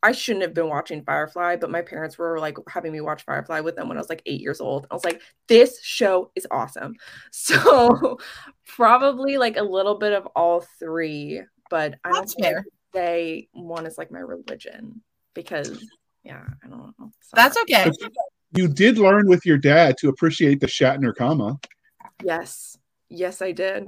I 0.01 0.11
shouldn't 0.11 0.43
have 0.43 0.53
been 0.53 0.69
watching 0.69 1.03
Firefly, 1.03 1.57
but 1.57 1.69
my 1.69 1.81
parents 1.81 2.17
were 2.17 2.39
like 2.39 2.57
having 2.67 2.91
me 2.91 3.01
watch 3.01 3.23
Firefly 3.23 3.59
with 3.59 3.75
them 3.75 3.87
when 3.87 3.97
I 3.97 4.01
was 4.01 4.09
like 4.09 4.23
eight 4.25 4.41
years 4.41 4.61
old. 4.61 4.87
I 4.89 4.93
was 4.93 5.05
like, 5.05 5.21
this 5.47 5.81
show 5.83 6.31
is 6.35 6.47
awesome. 6.51 6.95
So 7.31 8.19
probably 8.67 9.37
like 9.37 9.57
a 9.57 9.63
little 9.63 9.95
bit 9.97 10.13
of 10.13 10.25
all 10.35 10.65
three, 10.79 11.41
but 11.69 11.95
I 12.03 12.09
don't 12.09 12.19
That's 12.21 12.33
think 12.35 12.47
I 12.47 12.51
fair. 12.51 12.65
say 12.93 13.47
one 13.51 13.85
is 13.85 13.97
like 13.97 14.11
my 14.11 14.19
religion 14.19 15.01
because 15.33 15.83
yeah, 16.23 16.43
I 16.63 16.67
don't 16.67 16.93
know. 16.99 17.11
That's 17.33 17.57
okay. 17.57 17.89
You 18.55 18.67
did 18.67 18.97
learn 18.97 19.27
with 19.27 19.45
your 19.45 19.57
dad 19.57 19.97
to 19.99 20.09
appreciate 20.09 20.59
the 20.59 20.67
Shatner 20.67 21.15
comma. 21.15 21.59
Yes. 22.23 22.77
Yes, 23.09 23.41
I 23.41 23.51
did. 23.51 23.87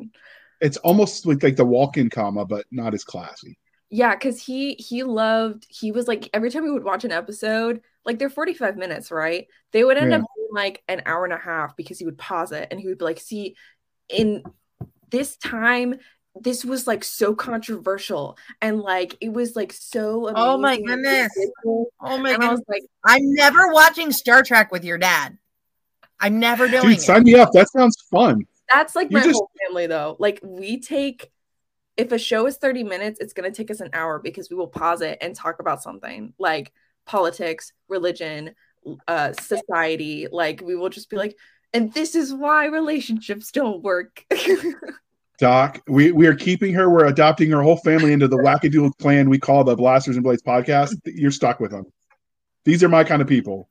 It's 0.62 0.77
almost 0.77 1.25
like, 1.25 1.44
like 1.44 1.56
the 1.56 1.65
Walken 1.65 2.12
comma, 2.12 2.46
but 2.46 2.65
not 2.72 2.94
as 2.94 3.03
classy. 3.03 3.58
Yeah, 3.89 4.15
because 4.15 4.41
he 4.41 4.75
he 4.75 5.03
loved 5.03 5.65
he 5.70 5.91
was 5.91 6.08
like 6.08 6.30
every 6.34 6.50
time 6.50 6.63
we 6.63 6.72
would 6.72 6.84
watch 6.84 7.03
an 7.03 7.12
episode, 7.12 7.82
like 8.06 8.20
they're 8.20 8.30
45 8.30 8.77
minutes, 8.77 9.12
right? 9.12 9.48
They 9.74 9.84
would 9.84 9.98
end 9.98 10.12
Yeah. 10.12 10.18
up 10.20 10.24
being 10.36 10.48
like 10.53 10.82
an 10.88 11.01
hour 11.06 11.25
and 11.25 11.34
a 11.34 11.38
half 11.38 11.75
because 11.75 12.00
he 12.00 12.06
would 12.06 12.18
pause 12.18 12.51
it 12.53 12.70
and 12.72 12.80
he 12.80 12.88
would 12.88 13.00
be 13.00 13.06
like, 13.06 13.20
see, 13.20 13.56
in 14.10 14.44
this 15.10 15.36
time, 15.38 15.96
this 16.39 16.63
was 16.63 16.88
like 16.88 17.03
so 17.03 17.36
controversial 17.36 18.38
and 18.62 18.80
like 18.80 19.18
it 19.20 19.34
was 19.34 19.58
like 19.58 19.74
so 19.74 20.32
Oh 20.34 20.58
my 20.58 20.77
goodness. 20.77 21.30
Oh 21.65 22.18
my 22.18 22.32
And 22.32 22.44
I 22.44 22.50
was 22.51 22.63
like 22.70 22.84
i'm 23.06 23.34
never 23.34 23.74
watching 23.74 24.12
Star 24.13 24.41
Trek 24.41 24.72
with 24.72 24.86
your 24.86 24.98
dad. 24.98 25.38
I'm 26.22 26.39
never 26.39 26.68
doing 26.70 26.84
Dude, 26.84 26.94
it. 26.94 27.01
sign 27.01 27.24
me 27.24 27.36
up. 27.36 27.51
That 27.51 27.70
sounds 27.70 27.98
fun. 28.10 28.46
That's 28.74 28.96
like 28.96 29.12
my 29.12 29.22
just- 29.22 29.36
whole 29.36 29.51
family 29.68 29.88
though. 29.88 30.16
Like 30.20 30.40
we 30.44 30.80
take 30.80 31.32
if 31.98 32.12
a 32.12 32.18
show 32.18 32.48
is 32.48 32.58
30 32.58 32.84
minutes, 32.84 33.20
it's 33.20 33.34
gonna 33.34 33.51
take 33.51 33.70
us 33.70 33.82
an 33.82 33.90
hour 33.94 34.20
because 34.20 34.50
we 34.50 34.56
will 34.56 34.68
pause 34.68 35.01
it 35.01 35.18
and 35.22 35.36
talk 35.36 35.60
about 35.60 35.84
something 35.84 36.34
like 36.40 36.72
politics, 37.06 37.74
religion, 37.88 38.56
uh 39.08 39.34
society. 39.34 40.28
Like 40.32 40.62
we 40.62 40.75
will 40.75 40.90
just 40.90 41.10
be 41.10 41.18
like, 41.18 41.38
and 41.74 41.94
this 41.94 42.16
is 42.16 42.34
why 42.34 42.66
relationships 42.66 43.51
don't 43.51 43.82
work. 43.84 44.25
Doc, 45.38 45.82
we, 45.88 46.12
we 46.12 46.28
are 46.28 46.36
keeping 46.36 46.72
her. 46.75 46.88
We're 46.88 47.06
adopting 47.06 47.50
her 47.50 47.63
whole 47.63 47.78
family 47.78 48.13
into 48.13 48.28
the 48.28 48.38
wackadoodle 48.38 48.92
clan 49.00 49.28
we 49.28 49.40
call 49.40 49.63
the 49.63 49.75
Blasters 49.75 50.16
and 50.16 50.24
Blades 50.24 50.44
podcast. 50.44 50.96
You're 51.06 51.32
stuck 51.32 51.60
with 51.60 51.72
them. 51.72 51.86
These 52.63 52.84
are 52.84 52.90
my 52.90 53.04
kind 53.04 53.24
of 53.24 53.28
people. 53.28 53.68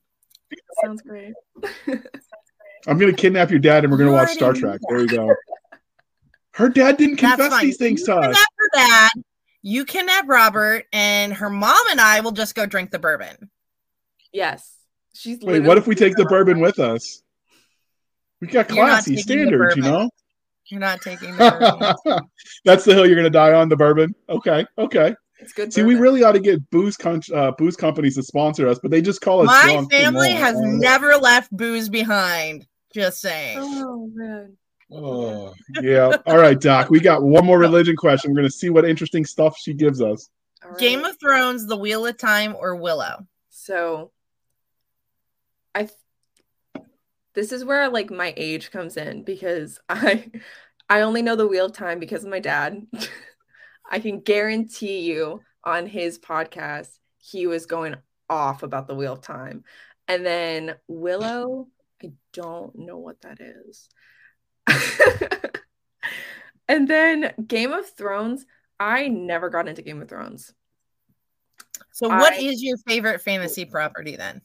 Sounds 0.82 1.00
great. 1.02 1.32
I'm 2.86 2.98
going 2.98 3.14
to 3.14 3.20
kidnap 3.20 3.50
your 3.50 3.58
dad 3.58 3.84
and 3.84 3.90
we're 3.90 3.98
going 3.98 4.10
to 4.10 4.16
watch 4.16 4.30
Star 4.30 4.52
Trek. 4.52 4.80
There 4.88 5.00
you 5.00 5.08
go. 5.08 5.34
Her 6.52 6.68
dad 6.68 6.96
didn't 6.96 7.16
confess 7.16 7.60
these 7.60 7.76
things 7.76 8.00
you 8.00 8.06
to 8.06 8.16
us. 8.16 8.26
kidnap 8.26 8.48
her 8.58 8.68
dad. 8.74 9.10
You 9.62 9.84
kidnap 9.84 10.26
Robert, 10.26 10.86
and 10.92 11.34
her 11.34 11.50
mom 11.50 11.80
and 11.90 12.00
I 12.00 12.20
will 12.20 12.32
just 12.32 12.54
go 12.54 12.64
drink 12.64 12.90
the 12.90 12.98
bourbon. 12.98 13.50
Yes. 14.32 14.74
She's 15.14 15.38
Wait, 15.40 15.62
what 15.62 15.76
if 15.76 15.86
we 15.86 15.94
take 15.94 16.16
the 16.16 16.24
bourbon 16.24 16.60
with 16.60 16.78
us? 16.78 17.22
We 18.40 18.46
got 18.46 18.68
classy 18.68 19.16
standards, 19.18 19.76
you 19.76 19.82
know? 19.82 20.08
You're 20.70 20.80
not 20.80 21.02
taking 21.02 21.36
the 21.36 21.94
bourbon. 22.04 22.20
That's 22.64 22.84
the 22.84 22.94
hill 22.94 23.04
you're 23.06 23.16
going 23.16 23.24
to 23.24 23.30
die 23.30 23.52
on, 23.52 23.68
the 23.68 23.76
bourbon. 23.76 24.14
Okay, 24.30 24.64
okay. 24.78 25.14
it's 25.40 25.52
good? 25.52 25.72
See, 25.74 25.82
we 25.82 25.96
really 25.96 26.22
ought 26.22 26.32
to 26.32 26.40
get 26.40 26.70
booze 26.70 26.96
con- 26.96 27.20
uh, 27.34 27.50
booze 27.52 27.76
companies 27.76 28.14
to 28.14 28.22
sponsor 28.22 28.66
us, 28.66 28.78
but 28.80 28.90
they 28.90 29.02
just 29.02 29.20
call 29.20 29.40
us. 29.42 29.46
My 29.48 29.84
family 29.90 30.30
has 30.30 30.56
Oh. 30.56 30.60
never 30.60 31.16
left 31.16 31.54
booze 31.54 31.90
behind. 31.90 32.66
Just 32.94 33.20
saying. 33.20 33.58
Oh 33.60 34.10
man. 34.12 34.56
Oh, 34.92 35.54
yeah. 35.82 36.16
All 36.26 36.38
right, 36.38 36.60
Doc. 36.60 36.90
We 36.90 37.00
got 37.00 37.22
one 37.22 37.46
more 37.46 37.58
religion 37.58 37.96
question. 37.96 38.32
We're 38.32 38.40
going 38.40 38.48
to 38.48 38.56
see 38.56 38.70
what 38.70 38.84
interesting 38.84 39.24
stuff 39.24 39.56
she 39.56 39.72
gives 39.72 40.02
us. 40.02 40.28
All 40.64 40.74
Game 40.76 41.04
of 41.04 41.18
Thrones, 41.20 41.66
The 41.66 41.76
Wheel 41.76 42.06
of 42.06 42.18
Time, 42.18 42.56
or 42.58 42.74
Willow? 42.74 43.26
So 43.50 44.10
I 45.74 45.82
th- 45.84 46.84
this 47.34 47.52
is 47.52 47.64
where 47.64 47.88
like 47.88 48.10
my 48.10 48.34
age 48.36 48.70
comes 48.70 48.96
in 48.96 49.22
because 49.22 49.78
I 49.88 50.30
I 50.88 51.02
only 51.02 51.22
know 51.22 51.36
the 51.36 51.46
wheel 51.46 51.66
of 51.66 51.72
time 51.72 52.00
because 52.00 52.24
of 52.24 52.30
my 52.30 52.40
dad. 52.40 52.86
I 53.90 54.00
can 54.00 54.20
guarantee 54.20 55.00
you 55.00 55.40
on 55.64 55.86
his 55.86 56.18
podcast 56.18 56.88
he 57.18 57.46
was 57.46 57.66
going 57.66 57.96
off 58.28 58.62
about 58.62 58.86
the 58.86 58.94
wheel 58.94 59.12
of 59.14 59.20
time. 59.20 59.64
And 60.08 60.24
then 60.24 60.74
Willow, 60.88 61.68
I 62.02 62.12
don't 62.32 62.74
know 62.76 62.98
what 62.98 63.20
that 63.22 63.38
is. 63.40 63.88
and 66.68 66.88
then 66.88 67.32
Game 67.46 67.72
of 67.72 67.88
Thrones, 67.90 68.46
I 68.78 69.08
never 69.08 69.50
got 69.50 69.68
into 69.68 69.82
Game 69.82 70.00
of 70.00 70.08
Thrones. 70.08 70.52
So, 71.92 72.08
what 72.08 72.34
I- 72.34 72.36
is 72.36 72.62
your 72.62 72.76
favorite 72.86 73.20
fantasy 73.20 73.64
property 73.64 74.16
then? 74.16 74.42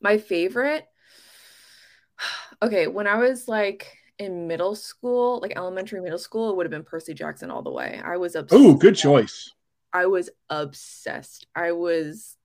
My 0.00 0.18
favorite. 0.18 0.86
Okay, 2.62 2.86
when 2.86 3.06
I 3.06 3.16
was 3.16 3.48
like 3.48 3.96
in 4.18 4.46
middle 4.46 4.74
school, 4.74 5.40
like 5.40 5.52
elementary, 5.56 6.00
middle 6.00 6.18
school, 6.18 6.50
it 6.50 6.56
would 6.56 6.66
have 6.66 6.70
been 6.70 6.84
Percy 6.84 7.14
Jackson 7.14 7.50
all 7.50 7.62
the 7.62 7.70
way. 7.70 8.00
I 8.04 8.16
was 8.16 8.34
obsessed. 8.34 8.62
Oh, 8.62 8.74
good 8.74 8.96
choice. 8.96 9.52
I 9.92 10.06
was 10.06 10.30
obsessed. 10.50 11.46
I 11.54 11.72
was 11.72 12.36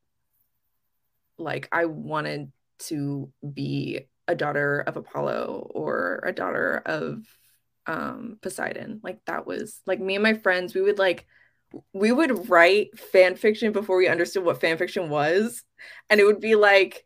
like, 1.38 1.68
I 1.72 1.86
wanted 1.86 2.52
to 2.80 3.32
be 3.54 4.08
a 4.28 4.36
daughter 4.36 4.82
of 4.82 4.98
Apollo 4.98 5.72
or 5.74 6.24
a 6.26 6.34
daughter 6.34 6.82
of 6.86 7.26
um 7.88 8.38
Poseidon. 8.42 9.00
Like 9.04 9.20
that 9.26 9.46
was 9.46 9.82
like 9.86 10.00
me 10.00 10.16
and 10.16 10.24
my 10.24 10.34
friends, 10.34 10.74
we 10.74 10.82
would 10.82 11.00
like 11.00 11.26
we 11.94 12.12
would 12.12 12.50
write 12.50 12.98
fan 13.00 13.36
fiction 13.36 13.72
before 13.72 13.98
we 13.98 14.08
understood 14.08 14.44
what 14.44 14.62
fan 14.62 14.78
fiction 14.78 15.10
was. 15.10 15.64
And 16.10 16.20
it 16.20 16.26
would 16.26 16.42
be 16.42 16.56
like 16.56 17.06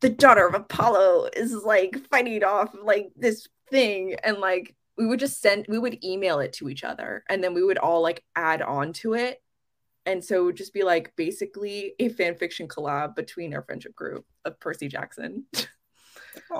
the 0.00 0.10
daughter 0.10 0.46
of 0.46 0.54
Apollo 0.54 1.30
is 1.34 1.54
like 1.54 1.96
fighting 2.10 2.44
off 2.44 2.74
like 2.82 3.10
this 3.16 3.48
thing. 3.70 4.16
And 4.22 4.38
like 4.38 4.74
we 4.96 5.06
would 5.06 5.20
just 5.20 5.40
send 5.40 5.66
we 5.68 5.78
would 5.78 6.02
email 6.04 6.40
it 6.40 6.52
to 6.54 6.68
each 6.68 6.84
other 6.84 7.24
and 7.28 7.42
then 7.42 7.54
we 7.54 7.62
would 7.62 7.78
all 7.78 8.02
like 8.02 8.24
add 8.34 8.62
on 8.62 8.92
to 8.94 9.14
it 9.14 9.42
and 10.06 10.24
so 10.24 10.36
it 10.40 10.44
would 10.44 10.56
just 10.56 10.72
be 10.72 10.84
like 10.84 11.12
basically 11.16 11.94
a 11.98 12.08
fan 12.08 12.36
fiction 12.36 12.68
collab 12.68 13.16
between 13.16 13.52
our 13.52 13.62
friendship 13.62 13.94
group 13.94 14.24
of 14.44 14.58
Percy 14.60 14.88
Jackson. 14.88 15.44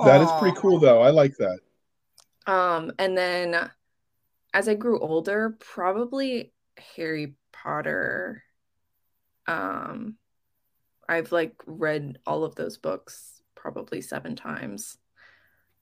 That 0.05 0.21
is 0.23 0.31
pretty 0.41 0.57
cool, 0.59 0.79
though. 0.79 1.01
I 1.01 1.11
like 1.11 1.37
that. 1.37 1.59
Um, 2.47 2.93
and 2.99 3.17
then 3.17 3.71
as 4.55 4.69
I 4.69 4.75
grew 4.75 4.99
older, 4.99 5.57
probably 5.61 6.53
Harry 6.97 7.35
Potter. 7.53 8.43
Um, 9.47 10.17
I've 11.09 11.33
like 11.33 11.55
read 11.67 12.19
all 12.27 12.45
of 12.45 12.55
those 12.55 12.79
books 12.79 13.43
probably 13.55 14.01
seven 14.01 14.37
times. 14.37 14.97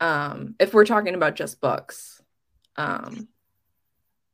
Um, 0.00 0.54
if 0.58 0.74
we're 0.74 0.86
talking 0.86 1.14
about 1.14 1.36
just 1.36 1.60
books. 1.60 2.20
Um, 2.76 3.28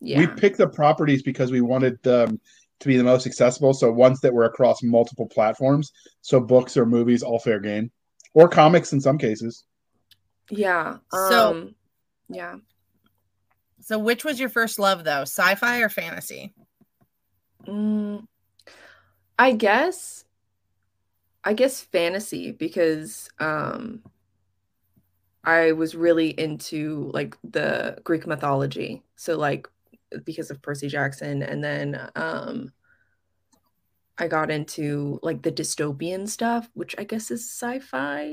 yeah. 0.00 0.20
We 0.20 0.26
picked 0.26 0.56
the 0.58 0.68
properties 0.68 1.22
because 1.22 1.50
we 1.52 1.60
wanted 1.60 2.02
them 2.02 2.40
to 2.80 2.88
be 2.88 2.96
the 2.96 3.04
most 3.04 3.26
accessible. 3.26 3.74
So 3.74 3.92
ones 3.92 4.20
that 4.20 4.32
were 4.32 4.44
across 4.44 4.82
multiple 4.82 5.26
platforms. 5.26 5.92
So 6.22 6.40
books 6.40 6.76
or 6.76 6.86
movies, 6.86 7.22
all 7.22 7.38
fair 7.38 7.60
game, 7.60 7.90
or 8.34 8.48
comics 8.48 8.92
in 8.92 9.00
some 9.00 9.18
cases. 9.18 9.64
yeah. 10.50 10.96
So- 11.12 11.50
Um, 11.50 11.74
yeah. 12.28 12.56
So, 13.82 13.98
which 13.98 14.24
was 14.24 14.38
your 14.38 14.48
first 14.50 14.78
love 14.78 15.04
though, 15.04 15.22
sci-fi 15.22 15.78
or 15.80 15.88
fantasy? 15.88 16.54
Mm, 17.66 18.26
I 19.38 19.52
guess 19.52 20.24
I 21.42 21.54
guess 21.54 21.80
fantasy 21.80 22.52
because 22.52 23.28
um 23.38 24.02
I 25.42 25.72
was 25.72 25.94
really 25.94 26.28
into 26.38 27.10
like 27.14 27.36
the 27.42 27.98
Greek 28.04 28.26
mythology. 28.26 29.02
So 29.16 29.36
like 29.38 29.66
because 30.24 30.50
of 30.50 30.60
Percy 30.60 30.88
Jackson 30.88 31.42
and 31.42 31.64
then 31.64 32.10
um 32.14 32.72
I 34.20 34.28
got 34.28 34.50
into 34.50 35.18
like 35.22 35.42
the 35.42 35.50
dystopian 35.50 36.28
stuff, 36.28 36.68
which 36.74 36.94
I 36.98 37.04
guess 37.04 37.30
is 37.30 37.40
sci-fi. 37.50 38.30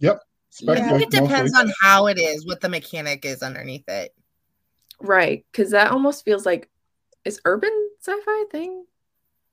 Yep. 0.00 0.22
I 0.66 0.74
think 0.80 1.02
it 1.02 1.10
depends 1.10 1.52
mostly. 1.52 1.68
on 1.68 1.74
how 1.80 2.06
it 2.06 2.18
is, 2.18 2.46
what 2.46 2.60
the 2.60 2.68
mechanic 2.68 3.24
is 3.24 3.42
underneath 3.42 3.86
it. 3.88 4.14
Right, 5.00 5.44
cuz 5.52 5.70
that 5.70 5.92
almost 5.92 6.24
feels 6.24 6.44
like 6.46 6.68
is 7.24 7.40
urban 7.44 7.70
sci-fi 8.00 8.44
a 8.46 8.50
thing? 8.50 8.86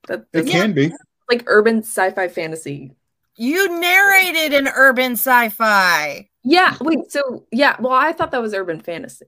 That 0.08 0.20
It 0.22 0.28
that's 0.32 0.50
can 0.50 0.74
be. 0.74 0.92
like 1.30 1.44
urban 1.48 1.80
sci-fi 1.80 2.28
fantasy 2.30 2.96
You 3.36 3.80
narrated 3.80 4.54
an 4.54 4.70
urban 4.70 5.12
sci-fi. 5.14 6.30
Yeah, 6.44 6.78
wait, 6.80 7.12
so 7.12 7.46
yeah, 7.52 7.76
well, 7.82 7.92
I 7.94 8.14
thought 8.14 8.32
that 8.32 8.42
was 8.42 8.54
urban 8.54 8.80
fantasy. 8.80 9.26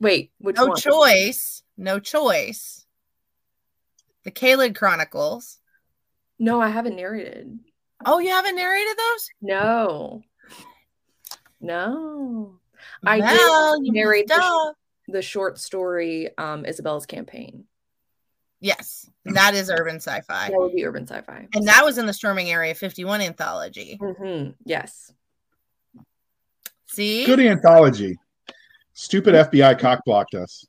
Wait, 0.00 0.32
which 0.38 0.56
No 0.56 0.66
one? 0.66 0.76
choice. 0.76 1.62
No 1.76 1.98
choice. 1.98 2.84
The 4.24 4.30
Kaled 4.30 4.76
Chronicles. 4.76 5.58
No, 6.38 6.60
I 6.60 6.68
haven't 6.68 6.96
narrated. 6.96 7.58
Oh, 8.06 8.18
you 8.18 8.28
haven't 8.30 8.56
narrated 8.56 8.96
those? 8.96 9.28
No. 9.42 10.22
No. 11.60 12.58
I 13.04 13.16
did 13.16 13.24
well, 13.24 13.82
you 13.82 13.92
narrate 13.92 14.28
the- 14.28 14.74
The 15.08 15.22
short 15.22 15.58
story, 15.58 16.36
um, 16.36 16.64
Isabella's 16.66 17.06
campaign. 17.06 17.64
Yes, 18.60 19.08
that 19.24 19.54
is 19.54 19.70
urban 19.70 19.96
sci-fi. 19.96 20.48
That 20.48 20.58
would 20.58 20.74
be 20.74 20.84
urban 20.84 21.06
sci-fi. 21.06 21.48
And 21.54 21.66
that 21.68 21.84
was 21.84 21.96
in 21.96 22.06
the 22.06 22.12
Storming 22.12 22.50
Area 22.50 22.74
51 22.74 23.20
anthology. 23.20 23.98
hmm 24.00 24.50
Yes. 24.64 25.12
See? 26.86 27.24
Good 27.24 27.40
anthology. 27.40 28.18
Stupid 28.94 29.34
FBI 29.34 29.78
cock 29.78 30.04
blocked 30.04 30.34
us. 30.34 30.66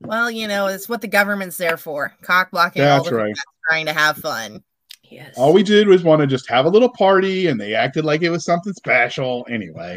Well, 0.00 0.30
you 0.30 0.46
know, 0.48 0.66
it's 0.66 0.88
what 0.88 1.00
the 1.00 1.08
government's 1.08 1.56
there 1.56 1.76
for. 1.76 2.14
Cock 2.22 2.50
blocking 2.50 2.82
all 2.82 2.98
That's 2.98 3.10
the 3.10 3.16
right. 3.16 3.34
trying 3.68 3.86
to 3.86 3.92
have 3.92 4.16
fun. 4.16 4.62
Yes. 5.10 5.34
All 5.38 5.54
we 5.54 5.62
did 5.62 5.88
was 5.88 6.04
want 6.04 6.20
to 6.20 6.26
just 6.26 6.48
have 6.50 6.66
a 6.66 6.68
little 6.68 6.90
party, 6.90 7.46
and 7.46 7.58
they 7.58 7.74
acted 7.74 8.04
like 8.04 8.22
it 8.22 8.28
was 8.30 8.44
something 8.44 8.74
special. 8.74 9.46
Anyway, 9.48 9.96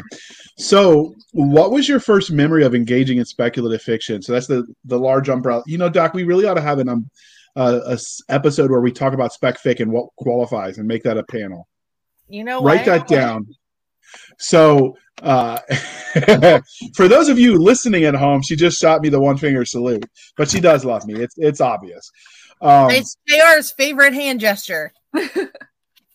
so 0.58 1.14
what 1.32 1.70
was 1.70 1.86
your 1.88 2.00
first 2.00 2.32
memory 2.32 2.64
of 2.64 2.74
engaging 2.74 3.18
in 3.18 3.24
speculative 3.26 3.82
fiction? 3.82 4.22
So 4.22 4.32
that's 4.32 4.46
the 4.46 4.64
the 4.86 4.98
large 4.98 5.28
umbrella. 5.28 5.62
You 5.66 5.76
know, 5.76 5.90
Doc, 5.90 6.14
we 6.14 6.24
really 6.24 6.46
ought 6.46 6.54
to 6.54 6.62
have 6.62 6.78
an 6.78 6.88
um, 6.88 7.10
uh, 7.56 7.80
a 7.86 7.92
s- 7.92 8.22
episode 8.30 8.70
where 8.70 8.80
we 8.80 8.90
talk 8.90 9.12
about 9.12 9.34
spec 9.34 9.62
fic 9.62 9.80
and 9.80 9.92
what 9.92 10.08
qualifies, 10.16 10.78
and 10.78 10.88
make 10.88 11.02
that 11.02 11.18
a 11.18 11.24
panel. 11.24 11.68
You 12.28 12.44
know, 12.44 12.62
Write 12.62 12.86
what? 12.86 13.06
that 13.06 13.06
down. 13.06 13.46
So, 14.38 14.96
uh, 15.22 15.58
for 16.94 17.08
those 17.08 17.28
of 17.28 17.38
you 17.38 17.58
listening 17.58 18.04
at 18.04 18.14
home, 18.14 18.42
she 18.42 18.56
just 18.56 18.80
shot 18.80 19.02
me 19.02 19.08
the 19.08 19.20
one 19.20 19.36
finger 19.36 19.64
salute, 19.64 20.04
but 20.36 20.50
she 20.50 20.60
does 20.60 20.84
love 20.84 21.06
me. 21.06 21.14
It's 21.14 21.34
it's 21.38 21.60
obvious. 21.60 22.10
Um, 22.60 22.90
It's 22.90 23.16
JR's 23.28 23.72
favorite 23.72 24.14
hand 24.14 24.40
gesture. 24.40 24.92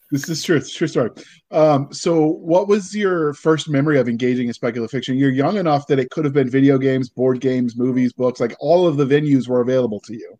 This 0.09 0.29
is 0.29 0.41
true. 0.41 0.55
It's 0.55 0.73
a 0.73 0.73
true 0.73 0.87
story. 0.87 1.09
Um, 1.51 1.91
so, 1.91 2.27
what 2.27 2.69
was 2.69 2.95
your 2.95 3.33
first 3.33 3.69
memory 3.69 3.99
of 3.99 4.07
engaging 4.07 4.47
in 4.47 4.53
speculative 4.53 4.91
fiction? 4.91 5.17
You're 5.17 5.31
young 5.31 5.57
enough 5.57 5.85
that 5.87 5.99
it 5.99 6.09
could 6.11 6.23
have 6.23 6.33
been 6.33 6.49
video 6.49 6.77
games, 6.77 7.09
board 7.09 7.41
games, 7.41 7.75
movies, 7.75 8.13
books. 8.13 8.39
Like 8.39 8.55
all 8.59 8.87
of 8.87 8.95
the 8.95 9.05
venues 9.05 9.49
were 9.49 9.59
available 9.59 9.99
to 10.01 10.13
you. 10.13 10.39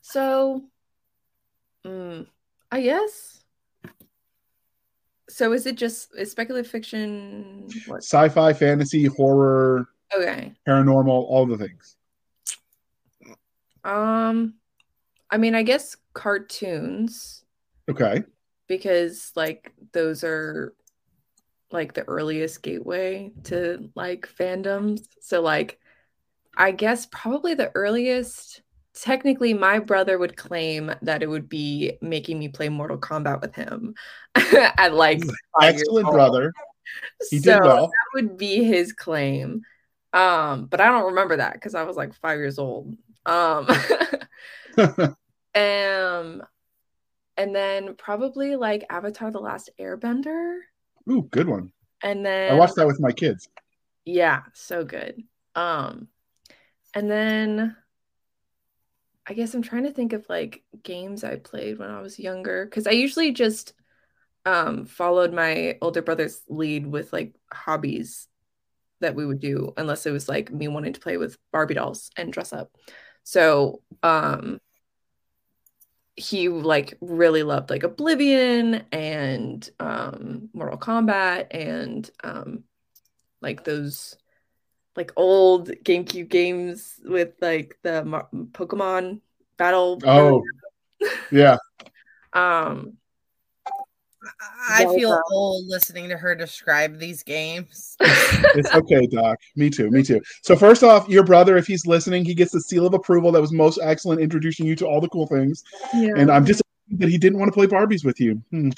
So, 0.00 0.64
mm, 1.84 2.26
I 2.70 2.80
guess. 2.80 3.35
So 5.36 5.52
is 5.52 5.66
it 5.66 5.76
just 5.76 6.16
is 6.16 6.30
speculative 6.30 6.70
fiction? 6.70 7.68
What? 7.88 8.02
Sci-fi, 8.02 8.54
fantasy, 8.54 9.04
horror, 9.04 9.86
Okay. 10.16 10.54
paranormal, 10.66 11.08
all 11.08 11.44
the 11.44 11.58
things. 11.58 11.98
Um, 13.84 14.54
I 15.30 15.36
mean, 15.36 15.54
I 15.54 15.62
guess 15.62 15.94
cartoons 16.14 17.44
Okay. 17.86 18.24
because 18.66 19.30
like 19.36 19.74
those 19.92 20.24
are 20.24 20.72
like 21.70 21.92
the 21.92 22.04
earliest 22.08 22.62
gateway 22.62 23.30
to 23.44 23.90
like 23.94 24.26
fandoms. 24.38 25.06
So 25.20 25.42
like, 25.42 25.78
I 26.56 26.70
guess 26.70 27.08
probably 27.12 27.52
the 27.52 27.70
earliest. 27.74 28.62
Technically, 28.96 29.52
my 29.52 29.78
brother 29.78 30.18
would 30.18 30.36
claim 30.36 30.90
that 31.02 31.22
it 31.22 31.26
would 31.26 31.48
be 31.50 31.98
making 32.00 32.38
me 32.38 32.48
play 32.48 32.70
Mortal 32.70 32.98
Kombat 32.98 33.42
with 33.42 33.54
him 33.54 33.94
at 34.34 34.94
like 34.94 35.22
Excellent 35.60 36.10
brother. 36.10 36.52
He 37.30 37.38
so 37.38 37.52
did 37.52 37.62
well. 37.62 37.86
that 37.88 38.06
would 38.14 38.38
be 38.38 38.64
his 38.64 38.92
claim. 38.94 39.62
Um, 40.12 40.66
but 40.66 40.80
I 40.80 40.86
don't 40.86 41.06
remember 41.06 41.36
that 41.36 41.52
because 41.54 41.74
I 41.74 41.82
was 41.82 41.96
like 41.96 42.14
five 42.14 42.38
years 42.38 42.58
old. 42.58 42.96
Um, 43.26 43.68
um, 44.78 46.42
and 47.36 47.54
then 47.54 47.96
probably 47.96 48.56
like 48.56 48.86
Avatar: 48.88 49.30
The 49.30 49.40
Last 49.40 49.68
Airbender, 49.78 50.58
Ooh, 51.10 51.28
good 51.30 51.48
one. 51.48 51.70
and 52.02 52.24
then 52.24 52.52
I 52.52 52.54
watched 52.54 52.76
that 52.76 52.86
with 52.86 53.00
my 53.00 53.12
kids. 53.12 53.48
yeah, 54.06 54.42
so 54.54 54.84
good. 54.84 55.22
Um, 55.54 56.08
and 56.94 57.10
then 57.10 57.76
I 59.26 59.34
guess 59.34 59.54
I'm 59.54 59.62
trying 59.62 59.84
to 59.84 59.92
think 59.92 60.12
of 60.12 60.24
like 60.28 60.62
games 60.82 61.24
I 61.24 61.36
played 61.36 61.78
when 61.78 61.90
I 61.90 62.00
was 62.00 62.18
younger 62.18 62.64
because 62.64 62.86
I 62.86 62.92
usually 62.92 63.32
just 63.32 63.72
um 64.44 64.84
followed 64.84 65.32
my 65.32 65.76
older 65.82 66.02
brother's 66.02 66.40
lead 66.48 66.86
with 66.86 67.12
like 67.12 67.34
hobbies 67.52 68.28
that 69.00 69.14
we 69.14 69.26
would 69.26 69.40
do 69.40 69.72
unless 69.76 70.06
it 70.06 70.12
was 70.12 70.28
like 70.28 70.50
me 70.52 70.68
wanting 70.68 70.92
to 70.92 71.00
play 71.00 71.16
with 71.16 71.36
Barbie 71.52 71.74
dolls 71.74 72.10
and 72.16 72.32
dress 72.32 72.52
up. 72.52 72.70
So, 73.24 73.82
um 74.02 74.60
he 76.18 76.48
like 76.48 76.96
really 77.02 77.42
loved 77.42 77.68
like 77.68 77.82
Oblivion 77.82 78.86
and 78.90 79.68
um 79.80 80.48
Mortal 80.54 80.78
Kombat 80.78 81.48
and 81.50 82.08
um 82.24 82.64
like 83.42 83.64
those 83.64 84.16
like 84.96 85.12
old 85.16 85.68
GameCube 85.68 86.28
games 86.28 86.94
with 87.04 87.34
like 87.40 87.78
the 87.82 88.04
Mar- 88.04 88.28
Pokemon 88.52 89.20
battle. 89.56 90.00
Oh, 90.04 90.42
yeah. 91.30 91.56
Um 92.32 92.98
I 94.68 94.84
feel 94.84 95.10
Zelda. 95.10 95.22
old 95.30 95.66
listening 95.68 96.08
to 96.08 96.16
her 96.18 96.34
describe 96.34 96.98
these 96.98 97.22
games. 97.22 97.96
It's 98.56 98.74
okay, 98.74 99.06
Doc. 99.06 99.38
Me 99.54 99.70
too. 99.70 99.90
Me 99.90 100.02
too. 100.02 100.20
So 100.42 100.56
first 100.56 100.82
off, 100.82 101.08
your 101.08 101.24
brother, 101.24 101.56
if 101.56 101.66
he's 101.66 101.86
listening, 101.86 102.24
he 102.24 102.34
gets 102.34 102.52
the 102.52 102.60
seal 102.60 102.86
of 102.86 102.92
approval. 102.94 103.30
That 103.32 103.40
was 103.40 103.52
most 103.52 103.78
excellent, 103.82 104.20
introducing 104.20 104.66
you 104.66 104.74
to 104.76 104.86
all 104.86 105.00
the 105.00 105.08
cool 105.08 105.26
things. 105.26 105.62
yeah. 105.94 106.12
And 106.16 106.30
I'm 106.30 106.44
disappointed 106.44 106.98
that 107.00 107.08
he 107.08 107.18
didn't 107.18 107.38
want 107.38 107.48
to 107.50 107.52
play 107.52 107.66
Barbies 107.66 108.04
with 108.04 108.18
you. 108.20 108.42
Hmm. 108.50 108.70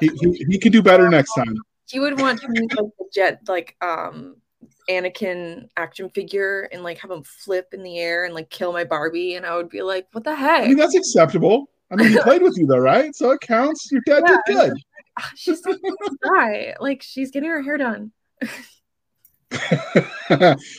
he, 0.00 0.10
he, 0.20 0.44
he 0.50 0.58
can 0.58 0.70
do 0.72 0.82
better 0.82 1.08
next 1.08 1.32
time. 1.34 1.56
he 1.88 1.98
would 2.00 2.20
want 2.20 2.40
to 2.42 2.48
use 2.52 2.68
like 2.76 2.90
the 2.98 3.08
jet 3.12 3.40
like 3.48 3.76
um 3.80 4.36
Anakin 4.88 5.68
action 5.76 6.08
figure 6.10 6.68
and 6.72 6.82
like 6.82 6.98
have 6.98 7.10
him 7.10 7.22
flip 7.22 7.68
in 7.72 7.82
the 7.82 7.98
air 7.98 8.24
and 8.24 8.34
like 8.34 8.50
kill 8.50 8.72
my 8.72 8.84
Barbie 8.84 9.34
and 9.34 9.44
I 9.44 9.56
would 9.56 9.68
be 9.68 9.82
like, 9.82 10.06
what 10.12 10.24
the 10.24 10.34
heck? 10.34 10.64
I 10.64 10.68
mean, 10.68 10.76
that's 10.76 10.96
acceptable. 10.96 11.68
I 11.90 11.96
mean, 11.96 12.08
he 12.08 12.18
played 12.22 12.42
with 12.42 12.56
you 12.56 12.66
though, 12.66 12.78
right? 12.78 13.14
So 13.14 13.30
it 13.30 13.40
counts. 13.40 13.90
Your 13.90 14.02
dad 14.06 14.24
did 14.26 14.38
good. 14.46 14.72
Ah, 15.18 15.30
she's 15.34 15.60
such 15.62 15.78
guy. 16.24 16.74
Like 16.80 17.02
she's 17.02 17.30
getting 17.30 17.50
her 17.50 17.62
hair 17.62 17.76
done. 17.76 18.12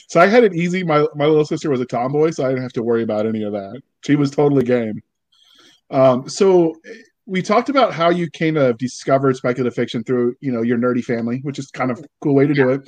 so 0.07 0.19
I 0.19 0.27
had 0.27 0.43
it 0.43 0.53
easy. 0.53 0.83
My 0.83 1.05
my 1.15 1.25
little 1.25 1.45
sister 1.45 1.69
was 1.69 1.81
a 1.81 1.85
tomboy, 1.85 2.31
so 2.31 2.45
I 2.45 2.49
didn't 2.49 2.63
have 2.63 2.73
to 2.73 2.83
worry 2.83 3.03
about 3.03 3.25
any 3.25 3.43
of 3.43 3.53
that. 3.53 3.81
She 4.05 4.15
was 4.15 4.31
totally 4.31 4.63
game. 4.63 5.01
Um, 5.91 6.29
so 6.29 6.75
we 7.25 7.41
talked 7.41 7.69
about 7.69 7.93
how 7.93 8.09
you 8.09 8.29
kind 8.31 8.57
of 8.57 8.77
discovered 8.77 9.35
speculative 9.35 9.75
fiction 9.75 10.03
through 10.03 10.35
you 10.39 10.51
know 10.51 10.61
your 10.61 10.77
nerdy 10.77 11.03
family, 11.03 11.39
which 11.43 11.59
is 11.59 11.67
kind 11.71 11.91
of 11.91 11.99
a 11.99 12.03
cool 12.21 12.35
way 12.35 12.47
to 12.47 12.53
do 12.53 12.69
it. 12.69 12.81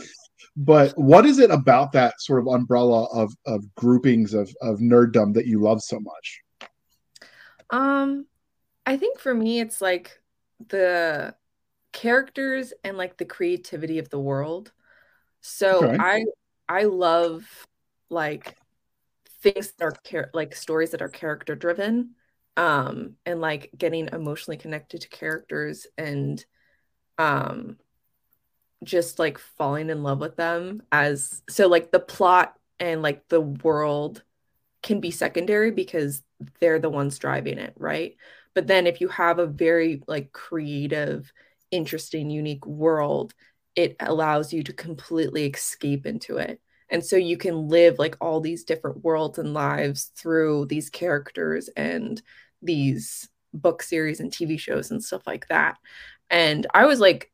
But 0.57 0.97
what 0.97 1.25
is 1.25 1.39
it 1.39 1.49
about 1.49 1.93
that 1.93 2.19
sort 2.19 2.39
of 2.39 2.47
umbrella 2.47 3.05
of 3.13 3.33
of 3.45 3.63
groupings 3.75 4.33
of 4.33 4.53
of 4.61 4.79
nerddom 4.79 5.33
that 5.33 5.45
you 5.47 5.61
love 5.61 5.81
so 5.81 5.99
much? 5.99 6.41
Um, 7.69 8.25
I 8.85 8.97
think 8.97 9.19
for 9.19 9.33
me 9.33 9.59
it's 9.59 9.81
like 9.81 10.19
the 10.67 11.35
characters 11.93 12.73
and 12.83 12.97
like 12.97 13.17
the 13.17 13.25
creativity 13.25 13.99
of 13.99 14.09
the 14.09 14.19
world. 14.19 14.71
So 15.41 15.85
Okay. 15.85 15.97
I 15.99 16.25
I 16.69 16.83
love 16.83 17.45
like 18.09 18.57
things 19.41 19.73
that 19.73 19.85
are 19.85 19.93
char- 20.05 20.31
like 20.33 20.55
stories 20.55 20.91
that 20.91 21.01
are 21.01 21.09
character 21.09 21.55
driven 21.55 22.11
um 22.57 23.15
and 23.25 23.41
like 23.41 23.71
getting 23.77 24.09
emotionally 24.13 24.57
connected 24.57 25.01
to 25.01 25.09
characters 25.09 25.87
and 25.97 26.45
um 27.17 27.77
just 28.83 29.19
like 29.19 29.37
falling 29.37 29.89
in 29.89 30.03
love 30.03 30.19
with 30.19 30.35
them 30.35 30.81
as 30.91 31.41
so 31.49 31.67
like 31.67 31.91
the 31.91 31.99
plot 31.99 32.55
and 32.79 33.01
like 33.01 33.27
the 33.27 33.41
world 33.41 34.23
can 34.81 34.99
be 34.99 35.11
secondary 35.11 35.71
because 35.71 36.23
they're 36.59 36.79
the 36.79 36.89
ones 36.89 37.19
driving 37.19 37.57
it 37.57 37.73
right 37.77 38.15
but 38.55 38.67
then 38.67 38.87
if 38.87 38.99
you 38.99 39.07
have 39.07 39.37
a 39.37 39.45
very 39.45 40.01
like 40.07 40.31
creative 40.31 41.31
interesting 41.69 42.29
unique 42.29 42.65
world 42.65 43.33
it 43.75 43.95
allows 43.99 44.51
you 44.51 44.63
to 44.63 44.73
completely 44.73 45.45
escape 45.45 46.05
into 46.05 46.37
it 46.37 46.59
and 46.89 47.05
so 47.05 47.15
you 47.15 47.37
can 47.37 47.69
live 47.69 47.99
like 47.99 48.17
all 48.19 48.41
these 48.41 48.65
different 48.65 49.03
worlds 49.03 49.37
and 49.37 49.53
lives 49.53 50.11
through 50.15 50.65
these 50.65 50.89
characters 50.89 51.69
and 51.77 52.21
these 52.61 53.29
book 53.53 53.81
series 53.81 54.19
and 54.19 54.31
TV 54.31 54.59
shows 54.59 54.91
and 54.91 55.03
stuff 55.03 55.25
like 55.25 55.47
that. 55.47 55.77
And 56.29 56.67
I 56.73 56.85
was 56.85 56.99
like, 56.99 57.31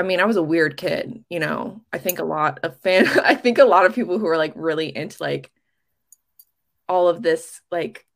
I 0.00 0.02
mean, 0.02 0.18
I 0.18 0.24
was 0.24 0.38
a 0.38 0.42
weird 0.42 0.78
kid, 0.78 1.22
you 1.28 1.38
know. 1.40 1.82
I 1.92 1.98
think 1.98 2.18
a 2.18 2.24
lot 2.24 2.60
of 2.62 2.80
fan 2.80 3.06
I 3.24 3.34
think 3.34 3.58
a 3.58 3.64
lot 3.64 3.84
of 3.84 3.94
people 3.94 4.18
who 4.18 4.26
are 4.28 4.38
like 4.38 4.54
really 4.56 4.96
into 4.96 5.22
like 5.22 5.52
all 6.88 7.08
of 7.08 7.20
this 7.22 7.60
like 7.70 8.06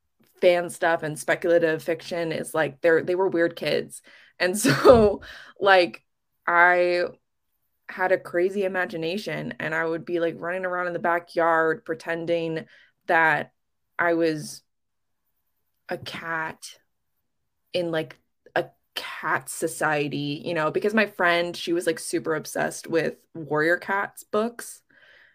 fan 0.40 0.70
stuff 0.70 1.02
and 1.02 1.18
speculative 1.18 1.82
fiction 1.82 2.32
is 2.32 2.54
like 2.54 2.80
they're 2.80 3.02
they 3.02 3.14
were 3.14 3.28
weird 3.28 3.54
kids. 3.54 4.00
And 4.38 4.58
so 4.66 5.20
like 5.60 6.02
I 6.46 7.04
had 7.90 8.12
a 8.12 8.18
crazy 8.18 8.64
imagination 8.64 9.52
and 9.60 9.74
I 9.74 9.84
would 9.84 10.06
be 10.06 10.20
like 10.20 10.36
running 10.38 10.64
around 10.64 10.86
in 10.86 10.94
the 10.94 10.98
backyard 10.98 11.84
pretending 11.84 12.64
that 13.08 13.52
I 13.98 14.14
was 14.14 14.62
a 15.90 15.98
cat 15.98 16.64
in 17.74 17.90
like 17.90 18.16
cat 18.94 19.48
society, 19.48 20.42
you 20.44 20.54
know, 20.54 20.70
because 20.70 20.94
my 20.94 21.07
friend, 21.07 21.57
she 21.57 21.72
was 21.72 21.87
like 21.87 21.98
super 21.98 22.35
obsessed 22.35 22.87
with 22.87 23.16
Warrior 23.35 23.78
Cats 23.78 24.24
books. 24.24 24.83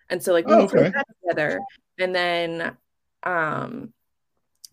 And 0.10 0.24
so 0.24 0.34
like 0.34 0.48
we 0.48 0.56
Oh, 0.56 0.64
okay. 0.66 0.92
that 0.94 1.06
together 1.22 1.62
and 2.00 2.16
then 2.16 2.78
um 3.24 3.94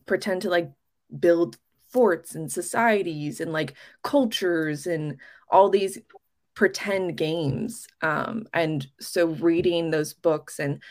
pretend 0.06 0.42
to 0.42 0.50
like 0.50 0.70
build 1.18 1.56
forts 1.88 2.34
and 2.34 2.50
societies 2.50 3.40
and 3.40 3.52
like 3.52 3.74
cultures 4.02 4.86
and 4.86 5.18
all 5.50 5.68
these 5.68 5.98
pretend 6.54 7.16
games 7.16 7.86
um 8.02 8.46
and 8.54 8.86
so 9.00 9.26
reading 9.26 9.90
those 9.90 10.14
books 10.14 10.58
and 10.58 10.82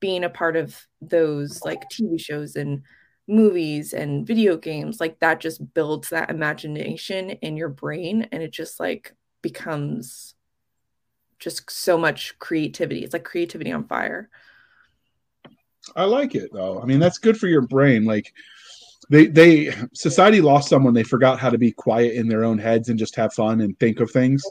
being 0.00 0.24
a 0.24 0.28
part 0.30 0.56
of 0.56 0.86
those 1.00 1.64
like 1.64 1.88
TV 1.88 2.18
shows 2.18 2.56
and 2.56 2.82
movies 3.26 3.92
and 3.94 4.26
video 4.26 4.56
games 4.56 5.00
like 5.00 5.18
that 5.20 5.40
just 5.40 5.72
builds 5.74 6.10
that 6.10 6.30
imagination 6.30 7.30
in 7.30 7.56
your 7.56 7.70
brain 7.70 8.28
and 8.32 8.42
it 8.42 8.50
just 8.50 8.78
like 8.78 9.14
becomes 9.42 10.34
just 11.38 11.70
so 11.70 11.96
much 11.98 12.38
creativity 12.38 13.02
it's 13.02 13.12
like 13.12 13.24
creativity 13.24 13.72
on 13.72 13.84
fire 13.86 14.28
I 15.96 16.04
like 16.04 16.34
it 16.34 16.50
though. 16.52 16.80
I 16.80 16.86
mean, 16.86 16.98
that's 16.98 17.18
good 17.18 17.38
for 17.38 17.46
your 17.46 17.62
brain. 17.62 18.04
Like 18.04 18.32
they 19.10 19.26
they 19.26 19.74
society 19.92 20.40
lost 20.40 20.68
someone 20.68 20.94
they 20.94 21.02
forgot 21.02 21.38
how 21.38 21.50
to 21.50 21.58
be 21.58 21.72
quiet 21.72 22.14
in 22.14 22.28
their 22.28 22.44
own 22.44 22.58
heads 22.58 22.88
and 22.88 22.98
just 22.98 23.16
have 23.16 23.34
fun 23.34 23.60
and 23.60 23.78
think 23.78 24.00
of 24.00 24.10
things, 24.10 24.42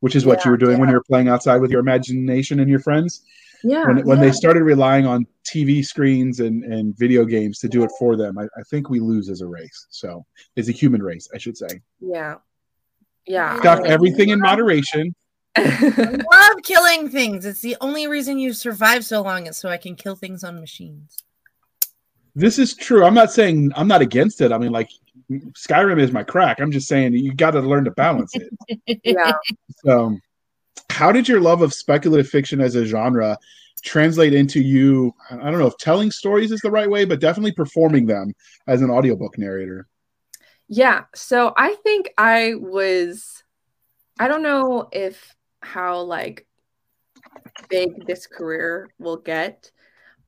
which 0.00 0.16
is 0.16 0.26
what 0.26 0.38
Yeah, 0.38 0.44
you 0.44 0.50
were 0.50 0.56
doing 0.56 0.78
when 0.78 0.88
you 0.88 0.94
were 0.94 1.04
playing 1.04 1.28
outside 1.28 1.60
with 1.60 1.70
your 1.70 1.80
imagination 1.80 2.60
and 2.60 2.70
your 2.70 2.80
friends. 2.80 3.22
Yeah 3.64 3.86
When 3.86 4.04
when 4.04 4.18
yeah. 4.18 4.24
they 4.24 4.32
started 4.32 4.62
relying 4.62 5.06
on 5.06 5.26
TV 5.44 5.84
screens 5.84 6.40
and 6.40 6.64
and 6.64 6.96
video 6.98 7.24
games 7.24 7.58
to 7.60 7.68
do 7.68 7.82
it 7.82 7.90
for 7.98 8.16
them, 8.16 8.38
I, 8.38 8.44
I 8.44 8.62
think 8.70 8.88
we 8.90 9.00
lose 9.00 9.28
as 9.28 9.40
a 9.40 9.46
race. 9.46 9.86
So 9.90 10.24
as 10.56 10.68
a 10.68 10.72
human 10.72 11.02
race, 11.02 11.28
I 11.34 11.38
should 11.38 11.56
say. 11.56 11.68
yeah 12.00 12.36
yeah 13.26 13.58
Got 13.60 13.86
everything 13.86 14.28
in 14.28 14.40
moderation. 14.40 15.14
love 15.58 16.56
killing 16.64 17.08
things. 17.08 17.46
It's 17.46 17.60
the 17.60 17.76
only 17.80 18.08
reason 18.08 18.38
you 18.38 18.52
survive 18.52 19.04
so 19.04 19.22
long 19.22 19.46
is 19.46 19.56
so 19.56 19.68
I 19.68 19.76
can 19.76 19.94
kill 19.94 20.16
things 20.16 20.42
on 20.42 20.60
machines. 20.60 21.22
This 22.34 22.58
is 22.58 22.74
true. 22.74 23.04
I'm 23.04 23.14
not 23.14 23.30
saying 23.32 23.72
I'm 23.76 23.86
not 23.86 24.02
against 24.02 24.40
it. 24.40 24.50
I 24.50 24.58
mean, 24.58 24.72
like 24.72 24.90
Skyrim 25.30 26.00
is 26.00 26.12
my 26.12 26.24
crack. 26.24 26.60
I'm 26.60 26.72
just 26.72 26.88
saying 26.88 27.14
you 27.14 27.32
got 27.34 27.52
to 27.52 27.60
learn 27.60 27.84
to 27.84 27.92
balance 27.92 28.32
it. 28.34 29.00
yeah 29.04 29.32
So, 29.84 30.18
how 30.94 31.10
did 31.10 31.28
your 31.28 31.40
love 31.40 31.60
of 31.60 31.74
speculative 31.74 32.28
fiction 32.28 32.60
as 32.60 32.76
a 32.76 32.86
genre 32.86 33.36
translate 33.82 34.32
into 34.32 34.60
you? 34.60 35.12
I 35.30 35.50
don't 35.50 35.58
know 35.58 35.66
if 35.66 35.76
telling 35.76 36.10
stories 36.10 36.52
is 36.52 36.60
the 36.60 36.70
right 36.70 36.88
way, 36.88 37.04
but 37.04 37.20
definitely 37.20 37.52
performing 37.52 38.06
them 38.06 38.32
as 38.66 38.80
an 38.80 38.90
audiobook 38.90 39.36
narrator. 39.36 39.88
Yeah. 40.68 41.04
So 41.14 41.52
I 41.56 41.74
think 41.82 42.10
I 42.16 42.54
was, 42.54 43.42
I 44.18 44.28
don't 44.28 44.42
know 44.42 44.88
if 44.92 45.34
how 45.60 46.00
like 46.02 46.46
big 47.68 48.06
this 48.06 48.26
career 48.26 48.88
will 48.98 49.16
get, 49.16 49.72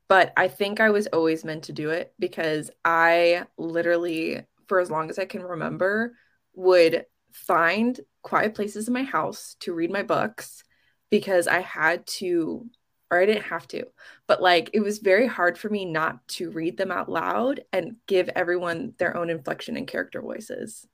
but 0.08 0.32
I 0.36 0.48
think 0.48 0.80
I 0.80 0.90
was 0.90 1.06
always 1.06 1.44
meant 1.44 1.64
to 1.64 1.72
do 1.72 1.90
it 1.90 2.12
because 2.18 2.70
I 2.84 3.46
literally, 3.56 4.42
for 4.66 4.80
as 4.80 4.90
long 4.90 5.10
as 5.10 5.18
I 5.18 5.24
can 5.24 5.42
remember, 5.42 6.16
would 6.54 7.06
find 7.32 7.98
quiet 8.26 8.56
places 8.56 8.88
in 8.88 8.92
my 8.92 9.04
house 9.04 9.54
to 9.60 9.72
read 9.72 9.88
my 9.88 10.02
books 10.02 10.64
because 11.10 11.46
I 11.46 11.60
had 11.60 12.04
to, 12.18 12.66
or 13.08 13.20
I 13.20 13.24
didn't 13.24 13.44
have 13.44 13.68
to, 13.68 13.84
but 14.26 14.42
like 14.42 14.70
it 14.72 14.80
was 14.80 14.98
very 14.98 15.28
hard 15.28 15.56
for 15.56 15.68
me 15.68 15.84
not 15.84 16.26
to 16.30 16.50
read 16.50 16.76
them 16.76 16.90
out 16.90 17.08
loud 17.08 17.60
and 17.72 17.94
give 18.08 18.28
everyone 18.30 18.94
their 18.98 19.16
own 19.16 19.30
inflection 19.30 19.76
and 19.76 19.86
character 19.86 20.20
voices. 20.20 20.84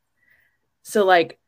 So 0.82 1.06
like 1.06 1.38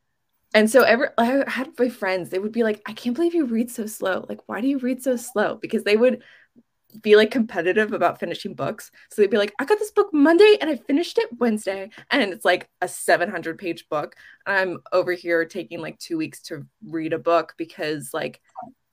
and 0.55 0.71
so 0.71 0.81
every 0.81 1.09
I 1.19 1.43
had 1.47 1.77
my 1.77 1.89
friends, 1.89 2.31
they 2.31 2.39
would 2.39 2.51
be 2.51 2.63
like, 2.63 2.81
I 2.87 2.93
can't 2.93 3.15
believe 3.15 3.35
you 3.35 3.45
read 3.45 3.69
so 3.69 3.85
slow. 3.85 4.25
Like, 4.27 4.39
why 4.47 4.61
do 4.61 4.67
you 4.67 4.79
read 4.79 5.03
so 5.03 5.17
slow? 5.17 5.59
Because 5.61 5.83
they 5.83 5.97
would 5.97 6.23
be 6.95 7.15
like 7.15 7.31
competitive 7.31 7.93
about 7.93 8.19
finishing 8.19 8.53
books. 8.53 8.91
So 9.11 9.21
they'd 9.21 9.29
be 9.29 9.37
like, 9.37 9.53
I 9.59 9.65
got 9.65 9.79
this 9.79 9.91
book 9.91 10.13
Monday 10.13 10.57
and 10.59 10.69
I 10.69 10.75
finished 10.75 11.17
it 11.17 11.29
Wednesday. 11.37 11.89
And 12.11 12.33
it's 12.33 12.45
like 12.45 12.69
a 12.81 12.87
700 12.87 13.57
page 13.57 13.87
book. 13.89 14.15
I'm 14.45 14.79
over 14.91 15.13
here 15.13 15.45
taking 15.45 15.81
like 15.81 15.99
two 15.99 16.17
weeks 16.17 16.41
to 16.43 16.65
read 16.87 17.13
a 17.13 17.19
book 17.19 17.53
because 17.57 18.11
like 18.13 18.41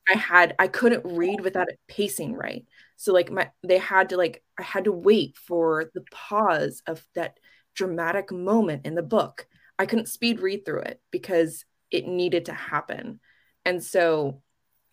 I 0.08 0.14
had, 0.16 0.54
I 0.58 0.68
couldn't 0.68 1.16
read 1.16 1.40
without 1.40 1.68
it 1.68 1.78
pacing 1.88 2.34
right. 2.34 2.64
So 2.96 3.12
like 3.12 3.30
my, 3.30 3.50
they 3.62 3.78
had 3.78 4.10
to 4.10 4.16
like, 4.16 4.42
I 4.58 4.62
had 4.62 4.84
to 4.84 4.92
wait 4.92 5.36
for 5.36 5.90
the 5.94 6.04
pause 6.10 6.82
of 6.86 7.06
that 7.14 7.38
dramatic 7.74 8.32
moment 8.32 8.86
in 8.86 8.94
the 8.94 9.02
book. 9.02 9.46
I 9.78 9.86
couldn't 9.86 10.08
speed 10.08 10.40
read 10.40 10.64
through 10.64 10.82
it 10.82 11.00
because 11.10 11.64
it 11.90 12.06
needed 12.06 12.46
to 12.46 12.52
happen. 12.52 13.20
And 13.64 13.82
so 13.82 14.42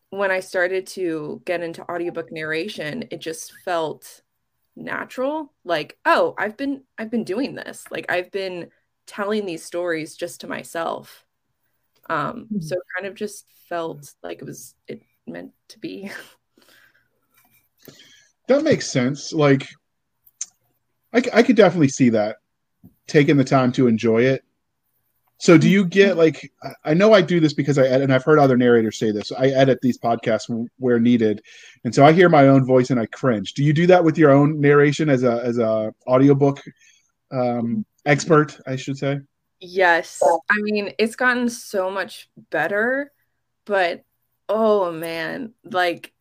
when 0.10 0.32
I 0.32 0.40
started 0.40 0.88
to 0.88 1.42
get 1.46 1.62
into 1.62 1.90
audiobook 1.90 2.32
narration, 2.32 3.06
it 3.12 3.20
just 3.20 3.54
felt 3.64 4.22
natural. 4.76 5.54
Like, 5.64 5.98
oh, 6.06 6.34
I've 6.38 6.58
been 6.58 6.84
I've 6.98 7.12
been 7.12 7.24
doing 7.24 7.56
this. 7.56 7.86
Like 7.92 8.06
I've 8.10 8.32
been 8.32 8.70
telling 9.06 9.46
these 9.46 9.64
stories 9.64 10.16
just 10.16 10.42
to 10.42 10.48
myself. 10.48 11.26
Um, 12.10 12.48
so 12.60 12.76
it 12.76 12.82
kind 12.98 13.08
of 13.08 13.16
just 13.16 13.46
felt 13.68 14.14
like 14.24 14.40
it 14.40 14.46
was 14.46 14.74
it 14.88 15.02
meant 15.28 15.52
to 15.70 15.80
be. 15.80 16.12
That 18.50 18.64
makes 18.64 18.90
sense. 18.90 19.32
Like, 19.32 19.68
I, 21.14 21.22
I 21.32 21.44
could 21.44 21.56
definitely 21.56 21.90
see 21.90 22.10
that 22.10 22.38
taking 23.06 23.38
the 23.38 23.44
time 23.44 23.72
to 23.74 23.86
enjoy 23.86 24.24
it. 24.24 24.44
So, 25.40 25.58
do 25.58 25.70
you 25.70 25.86
get 25.86 26.18
like? 26.18 26.52
I- 26.62 26.92
I 26.92 26.94
know 26.94 27.14
I 27.14 27.22
do 27.22 27.40
this 27.40 27.54
because 27.54 27.78
I 27.78 27.86
edit, 27.86 28.02
and 28.04 28.14
I've 28.14 28.26
heard 28.26 28.40
other 28.40 28.58
narrators 28.58 29.00
say 29.00 29.12
this. 29.12 29.32
I 29.32 29.48
edit 29.48 29.80
these 29.82 29.98
podcasts 29.98 30.68
where 30.78 31.00
needed, 31.00 31.42
and 31.84 31.96
so 31.96 32.06
I 32.06 32.12
hear 32.12 32.30
my 32.30 32.48
own 32.48 32.66
voice 32.66 32.90
and 32.90 33.00
I 33.00 33.06
cringe. 33.06 33.54
Do 33.54 33.64
you 33.64 33.74
do 33.74 33.88
that 33.88 34.04
with 34.04 34.18
your 34.18 34.32
own 34.32 34.60
narration 34.60 35.10
as 35.10 35.24
a 35.24 35.42
as 35.44 35.58
a 35.58 35.94
audiobook 36.08 36.62
um, 37.32 37.86
expert? 38.06 38.60
I 38.68 38.76
should 38.76 38.98
say. 38.98 39.20
Yes. 39.62 40.22
I 40.24 40.62
mean, 40.62 40.94
it's 40.98 41.16
gotten 41.16 41.50
so 41.50 41.90
much 41.90 42.30
better, 42.50 43.12
but 43.66 44.04
oh 44.48 44.92
man, 44.92 45.54
like 45.64 46.14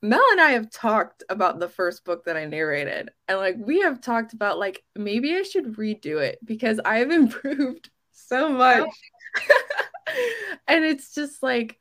Mel 0.00 0.24
and 0.32 0.40
I 0.40 0.52
have 0.52 0.70
talked 0.70 1.22
about 1.28 1.60
the 1.60 1.68
first 1.68 2.04
book 2.04 2.24
that 2.24 2.36
I 2.36 2.44
narrated, 2.46 3.10
and 3.28 3.38
like 3.38 3.56
we 3.58 3.80
have 3.82 4.00
talked 4.00 4.32
about 4.32 4.58
like 4.58 4.82
maybe 4.96 5.34
I 5.34 5.42
should 5.42 5.76
redo 5.76 6.20
it 6.20 6.38
because 6.44 6.80
I 6.84 6.98
have 6.98 7.10
improved 7.12 7.90
so 8.12 8.46
oh. 8.46 8.52
much. 8.52 8.88
and 10.68 10.84
it's 10.84 11.14
just 11.14 11.42
like 11.42 11.78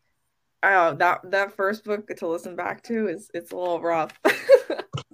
oh 0.64 0.94
that 0.96 1.20
that 1.32 1.54
first 1.56 1.84
book 1.84 2.08
to 2.08 2.28
listen 2.28 2.56
back 2.56 2.84
to 2.84 3.08
is 3.08 3.30
it's 3.34 3.52
a 3.52 3.56
little 3.58 3.82
rough. 3.82 4.18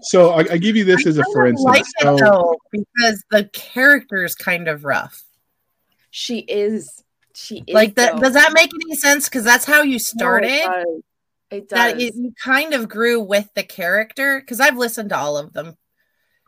So, 0.02 0.32
I, 0.32 0.40
I 0.40 0.58
give 0.58 0.76
you 0.76 0.84
this 0.86 1.06
as 1.08 1.18
a 1.18 1.24
for 1.34 1.46
instance. 1.48 1.64
like 1.66 1.84
So- 2.00 2.16
it 2.16 2.20
though 2.20 2.56
because 2.72 3.24
the 3.32 3.46
character 3.54 4.24
is 4.24 4.36
kind 4.36 4.68
of 4.68 4.84
rough. 4.86 5.24
she 6.10 6.40
is 6.40 7.04
she 7.36 7.64
is 7.68 7.74
Like 7.74 7.96
that 7.96 8.16
though. 8.16 8.22
does 8.22 8.34
that 8.34 8.54
make 8.54 8.72
any 8.74 8.96
sense? 8.96 9.28
Because 9.30 9.44
that's 9.44 9.66
how 9.66 9.82
you 9.84 9.94
No, 9.94 9.98
started. 9.98 10.50
it 10.52 10.66
does. 10.66 11.02
It 11.50 11.70
does. 11.70 11.78
that 11.78 12.02
it, 12.02 12.16
you 12.16 12.34
kind 12.44 12.74
of 12.74 12.90
grew 12.90 13.20
with 13.20 13.50
the 13.56 13.64
character 13.64 14.40
because 14.40 14.60
I've 14.60 14.78
listened 14.78 15.10
to 15.10 15.18
all 15.18 15.38
of 15.38 15.54
them 15.54 15.76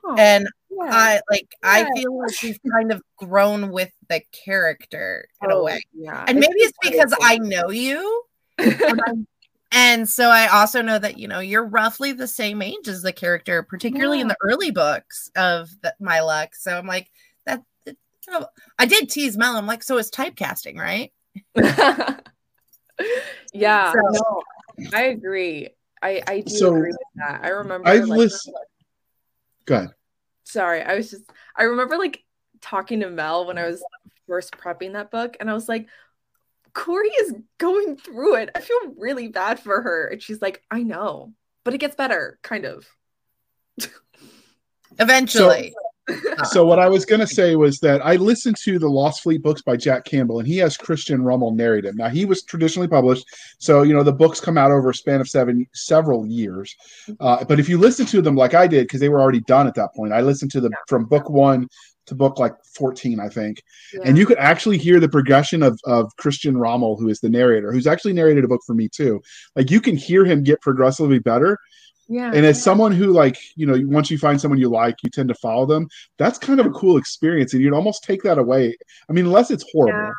Oh, 0.04 0.16
and 0.18 0.48
yeah. 0.84 0.90
I 0.92 1.22
like 1.30 1.54
I 1.64 1.90
feel 1.96 2.18
like 2.18 2.42
you've 2.44 2.60
kind 2.72 2.92
of 2.92 3.02
grown 3.18 3.72
with 3.72 3.92
the 4.08 4.22
character 4.46 5.28
in 5.44 5.52
a 5.52 5.56
Oh, 5.56 5.64
way. 5.66 5.82
Yeah. 5.94 6.26
And 6.28 6.40
maybe 6.40 6.54
it's 6.58 6.74
just 6.84 6.94
because 6.94 7.14
I 7.22 7.38
know 7.38 7.70
you. 7.70 8.24
And, 8.62 9.28
and 9.72 10.10
so 10.10 10.30
I 10.30 10.48
also 10.48 10.82
know 10.82 10.98
that 11.00 11.18
you 11.20 11.28
know 11.28 11.40
you're 11.40 11.66
roughly 11.66 12.12
the 12.12 12.28
same 12.28 12.62
age 12.62 12.88
as 12.88 13.02
the 13.04 13.14
character, 13.14 13.62
particularly 13.64 14.20
in 14.20 14.28
the 14.28 14.36
early 14.44 14.72
books 14.72 15.30
of 15.38 15.70
the, 15.84 15.94
my 16.00 16.22
luck. 16.22 16.56
So 16.56 16.76
I'm 16.78 16.88
like 16.88 17.10
that. 17.46 17.62
it- 17.86 17.98
you 18.28 18.34
know, 18.40 18.48
I 18.78 18.86
did 18.86 19.10
tease 19.10 19.38
Mel. 19.38 19.56
I'm 19.56 19.66
like, 19.68 19.82
so 19.84 19.98
it's 19.98 20.10
typecasting, 20.10 20.78
right? 20.78 21.12
yeah, 23.54 23.92
So- 23.94 24.00
no, 24.12 24.42
I 24.94 25.04
agree. 25.04 25.70
I 26.02 26.22
I 26.28 26.40
do 26.42 26.50
So, 26.50 26.76
agree 26.76 26.90
with 26.92 26.98
that. 27.18 27.42
I 27.44 27.50
remember. 27.50 27.88
I've 27.88 28.08
like, 28.08 28.20
listened. 28.20 28.56
Go 29.66 29.76
ahead. 29.76 29.90
Sorry, 30.50 30.82
I 30.82 30.96
was 30.96 31.12
just. 31.12 31.24
I 31.56 31.64
remember 31.64 31.98
like 31.98 32.24
talking 32.62 33.02
to 33.02 33.10
Mel 33.10 33.46
when 33.46 33.58
I 33.58 33.68
was 33.68 33.84
first 34.28 34.54
prepping 34.54 34.94
that 34.94 35.12
book, 35.12 35.38
and 35.40 35.50
I 35.50 35.54
was 35.54 35.70
like, 35.70 35.88
Corey 36.74 37.10
is 37.10 37.36
going 37.58 37.98
through 37.98 38.38
it. 38.38 38.50
I 38.56 38.62
feel 38.62 38.94
really 38.98 39.28
bad 39.28 39.60
for 39.60 39.82
her, 39.82 40.08
and 40.08 40.22
she's 40.22 40.42
like, 40.42 40.64
I 40.72 40.82
know, 40.82 41.34
but 41.64 41.74
it 41.74 41.80
gets 41.80 41.96
better, 41.96 42.40
kind 42.42 42.66
of. 42.66 42.88
Eventually, 45.00 45.72
So 45.76 45.89
what 46.66 46.80
I 46.80 46.88
was 46.88 47.06
going 47.06 47.22
to 47.22 47.28
say 47.28 47.56
was 47.56 47.80
that 47.80 48.06
I 48.06 48.16
listened 48.16 48.58
to 48.64 48.80
the 48.80 48.90
Lost 48.90 49.24
Fleet 49.24 49.42
books 49.42 49.62
by 49.62 49.76
Jack 49.76 50.06
Campbell, 50.06 50.40
and 50.40 50.48
he 50.48 50.58
has 50.58 50.78
Christian 50.78 51.24
Rummel 51.24 51.52
narrate 51.52 51.84
them. 51.84 51.96
Now 51.96 52.10
he 52.10 52.26
was 52.26 52.44
traditionally 52.44 52.88
published, 52.88 53.26
so 53.60 53.84
you 53.84 53.94
know 53.94 54.04
the 54.04 54.14
books 54.14 54.40
come 54.40 54.58
out 54.58 54.72
over 54.72 54.90
a 54.90 54.96
span 54.96 55.22
of 55.22 55.30
seven 55.30 55.68
several 55.74 56.26
years. 56.26 56.76
Uh, 57.20 57.44
but 57.44 57.60
if 57.60 57.70
you 57.70 57.78
listen 57.78 58.06
to 58.08 58.22
them 58.22 58.36
like 58.36 58.54
I 58.54 58.68
did, 58.68 58.86
because 58.86 59.00
they 59.00 59.10
were 59.10 59.22
already 59.22 59.42
done 59.42 59.68
at 59.68 59.76
that 59.76 59.94
point, 59.96 60.14
I 60.14 60.22
listened 60.22 60.52
to 60.52 60.62
them 60.62 60.72
from 60.88 61.06
book 61.06 61.30
one 61.30 61.68
to 62.08 62.16
book 62.16 62.40
like 62.40 62.54
fourteen, 62.76 63.20
I 63.20 63.30
think, 63.30 63.62
and 64.04 64.18
you 64.18 64.26
could 64.26 64.40
actually 64.40 64.78
hear 64.78 65.00
the 65.00 65.10
progression 65.10 65.64
of 65.64 65.80
of 65.86 66.16
Christian 66.18 66.58
Rummel, 66.58 66.98
who 66.98 67.10
is 67.10 67.20
the 67.20 67.30
narrator, 67.30 67.72
who's 67.72 67.88
actually 67.88 68.14
narrated 68.14 68.44
a 68.44 68.48
book 68.48 68.62
for 68.66 68.74
me 68.74 68.90
too. 68.90 69.22
Like 69.56 69.70
you 69.72 69.82
can 69.82 69.96
hear 69.96 70.26
him 70.26 70.44
get 70.44 70.62
progressively 70.62 71.20
better. 71.20 71.58
Yeah, 72.12 72.32
And 72.34 72.44
as 72.44 72.62
someone 72.62 72.92
who 72.92 73.14
like, 73.14 73.38
you 73.56 73.68
know, 73.68 73.80
once 73.86 74.10
you 74.10 74.18
find 74.18 74.42
someone 74.42 74.60
you 74.60 74.68
like, 74.68 74.96
you 75.04 75.12
tend 75.12 75.30
to 75.30 75.36
follow 75.36 75.68
them. 75.68 75.88
That's 76.18 76.40
kind 76.40 76.60
of 76.60 76.66
a 76.66 76.72
cool 76.72 76.98
experience. 76.98 77.54
And 77.54 77.62
you'd 77.62 77.74
almost 77.74 78.04
take 78.04 78.24
that 78.24 78.40
away. 78.40 78.76
I 79.08 79.14
mean, 79.14 79.28
unless 79.28 79.52
it's 79.52 79.64
horrible. 79.72 80.12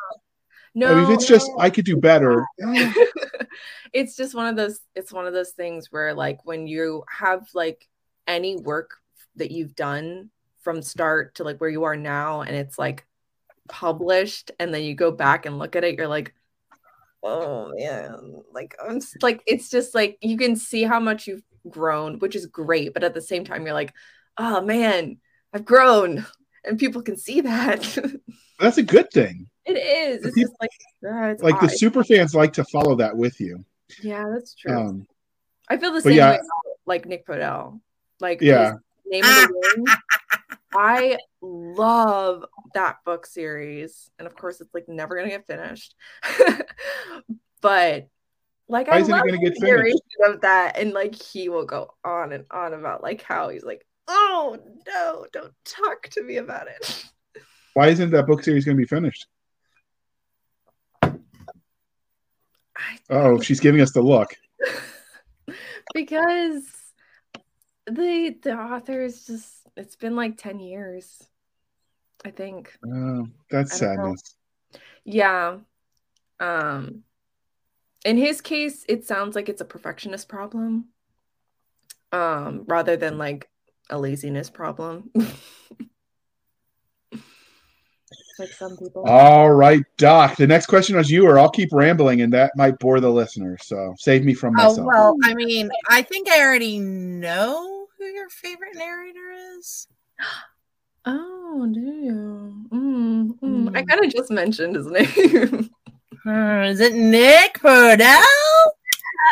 no, 0.73 0.87
I 0.87 0.95
mean, 0.95 1.03
if 1.03 1.09
it's 1.09 1.27
just 1.27 1.51
I 1.59 1.69
could 1.69 1.83
do 1.83 1.97
better. 1.97 2.45
eh, 2.63 2.93
it's 3.93 4.15
just 4.15 4.33
one 4.33 4.47
of 4.47 4.55
those 4.55 4.79
it's 4.95 5.11
one 5.11 5.27
of 5.27 5.33
those 5.33 5.51
things 5.51 5.91
where 5.91 6.13
like 6.13 6.45
when 6.45 6.65
you 6.65 7.03
have 7.09 7.45
like 7.53 7.85
any 8.25 8.55
work 8.55 8.91
that 9.35 9.51
you've 9.51 9.75
done 9.75 10.29
from 10.61 10.81
start 10.81 11.35
to 11.35 11.43
like 11.43 11.59
where 11.59 11.69
you 11.69 11.83
are 11.83 11.97
now 11.97 12.41
and 12.41 12.55
it's 12.55 12.79
like 12.79 13.05
published 13.67 14.51
and 14.59 14.73
then 14.73 14.83
you 14.83 14.95
go 14.95 15.11
back 15.11 15.45
and 15.45 15.59
look 15.59 15.75
at 15.75 15.83
it 15.83 15.97
you're 15.97 16.07
like 16.07 16.33
oh 17.23 17.71
man 17.77 18.41
like 18.51 18.75
i'm 18.83 18.99
just, 18.99 19.21
like 19.21 19.41
it's 19.45 19.69
just 19.69 19.93
like 19.93 20.17
you 20.21 20.37
can 20.37 20.55
see 20.55 20.83
how 20.83 20.99
much 20.99 21.27
you've 21.27 21.43
grown 21.69 22.17
which 22.19 22.35
is 22.35 22.45
great 22.47 22.93
but 22.93 23.03
at 23.03 23.13
the 23.13 23.21
same 23.21 23.43
time 23.45 23.63
you're 23.65 23.73
like 23.75 23.93
oh 24.37 24.61
man 24.61 25.17
i've 25.53 25.65
grown 25.65 26.25
and 26.65 26.79
people 26.79 27.01
can 27.01 27.17
see 27.17 27.41
that 27.41 27.97
That's 28.59 28.77
a 28.77 28.83
good 28.83 29.09
thing. 29.11 29.49
it 29.65 29.73
is 29.73 30.25
it's 30.25 30.35
people- 30.35 30.51
just 30.51 30.61
like 30.61 30.69
ah, 31.07 31.25
it's 31.29 31.43
Like 31.43 31.59
the 31.59 31.65
odd. 31.67 31.77
super 31.77 32.03
fans 32.03 32.33
like 32.35 32.53
to 32.53 32.63
follow 32.65 32.95
that 32.95 33.15
with 33.15 33.39
you. 33.39 33.63
yeah 34.01 34.25
that's 34.33 34.55
true 34.55 34.75
Um, 34.75 35.07
i 35.69 35.77
feel 35.77 35.91
the 35.93 36.01
same 36.01 36.13
yeah. 36.17 36.29
way 36.31 36.35
about, 36.35 36.47
like 36.87 37.05
nick 37.05 37.25
podehl 37.27 37.79
like 38.19 38.41
Yeah. 38.41 38.73
name 39.05 39.23
of 39.23 39.29
the 39.29 39.53
wind 39.77 39.87
I 40.73 41.17
love 41.41 42.45
that 42.73 42.97
book 43.05 43.25
series. 43.25 44.09
And 44.17 44.27
of 44.27 44.35
course, 44.35 44.61
it's 44.61 44.73
like 44.73 44.87
never 44.87 45.15
going 45.15 45.29
to 45.29 45.37
get 45.37 45.47
finished. 45.47 45.95
but 47.61 48.07
like, 48.67 48.87
Why 48.87 48.95
I 48.95 48.99
it 48.99 49.07
love 49.07 49.23
gonna 49.25 49.37
the 49.39 49.55
finished? 49.59 49.97
of 50.25 50.41
that. 50.41 50.77
And 50.77 50.93
like, 50.93 51.15
he 51.15 51.49
will 51.49 51.65
go 51.65 51.93
on 52.03 52.31
and 52.31 52.45
on 52.51 52.73
about 52.73 53.03
like 53.03 53.21
how 53.21 53.49
he's 53.49 53.63
like, 53.63 53.85
oh 54.07 54.57
no, 54.87 55.25
don't 55.31 55.53
talk 55.65 56.09
to 56.09 56.23
me 56.23 56.37
about 56.37 56.67
it. 56.67 57.05
why 57.73 57.87
isn't 57.89 58.11
that 58.11 58.27
book 58.27 58.43
series 58.43 58.65
going 58.65 58.77
to 58.77 58.81
be 58.81 58.87
finished? 58.87 59.27
Oh, 63.09 63.39
she's 63.41 63.59
giving 63.59 63.81
us 63.81 63.91
the 63.91 64.01
look. 64.01 64.33
because 65.93 66.63
the 67.85 68.37
the 68.41 68.53
author 68.57 69.01
is 69.01 69.25
just, 69.25 69.60
it's 69.75 69.95
been 69.95 70.15
like 70.15 70.37
10 70.37 70.59
years, 70.59 71.21
I 72.25 72.31
think. 72.31 72.77
Oh, 72.85 73.27
that's 73.49 73.75
I 73.75 73.79
don't 73.79 73.95
know. 73.97 74.03
sadness. 74.03 74.35
Yeah. 75.03 75.57
Um 76.39 77.03
in 78.03 78.17
his 78.17 78.41
case 78.41 78.83
it 78.89 79.05
sounds 79.05 79.35
like 79.35 79.47
it's 79.47 79.61
a 79.61 79.65
perfectionist 79.65 80.27
problem 80.27 80.85
um 82.11 82.63
rather 82.67 82.97
than 82.97 83.17
like 83.17 83.49
a 83.89 83.97
laziness 83.97 84.49
problem. 84.49 85.11
like 88.39 88.53
some 88.53 88.77
people. 88.77 89.05
All 89.05 89.51
right, 89.51 89.83
Doc. 89.97 90.35
The 90.37 90.47
next 90.47 90.65
question 90.67 90.97
is 90.97 91.11
you, 91.11 91.27
or 91.27 91.37
I'll 91.39 91.49
keep 91.49 91.69
rambling, 91.71 92.21
and 92.21 92.33
that 92.33 92.51
might 92.55 92.79
bore 92.79 92.99
the 92.99 93.09
listener. 93.09 93.57
So 93.61 93.93
save 93.97 94.23
me 94.23 94.33
from 94.33 94.55
Oh 94.55 94.63
myself. 94.63 94.87
well, 94.87 95.15
I 95.23 95.33
mean, 95.33 95.69
I 95.89 96.01
think 96.01 96.29
I 96.29 96.41
already 96.41 96.79
know 96.79 97.80
who 98.01 98.07
your 98.07 98.29
favorite 98.29 98.75
narrator 98.75 99.31
is. 99.57 99.87
Oh, 101.03 101.67
do 101.73 101.79
you? 101.79 102.65
Mm, 102.71 103.39
mm. 103.39 103.69
I 103.75 103.81
Mm. 103.81 103.87
kind 103.87 104.05
of 104.05 104.11
just 104.13 104.29
mentioned 104.29 104.75
his 104.75 104.85
name. 104.87 105.69
Uh, 106.27 106.67
is 106.69 106.79
it 106.79 106.93
Nick 106.93 107.55
Podehl? 107.59 108.23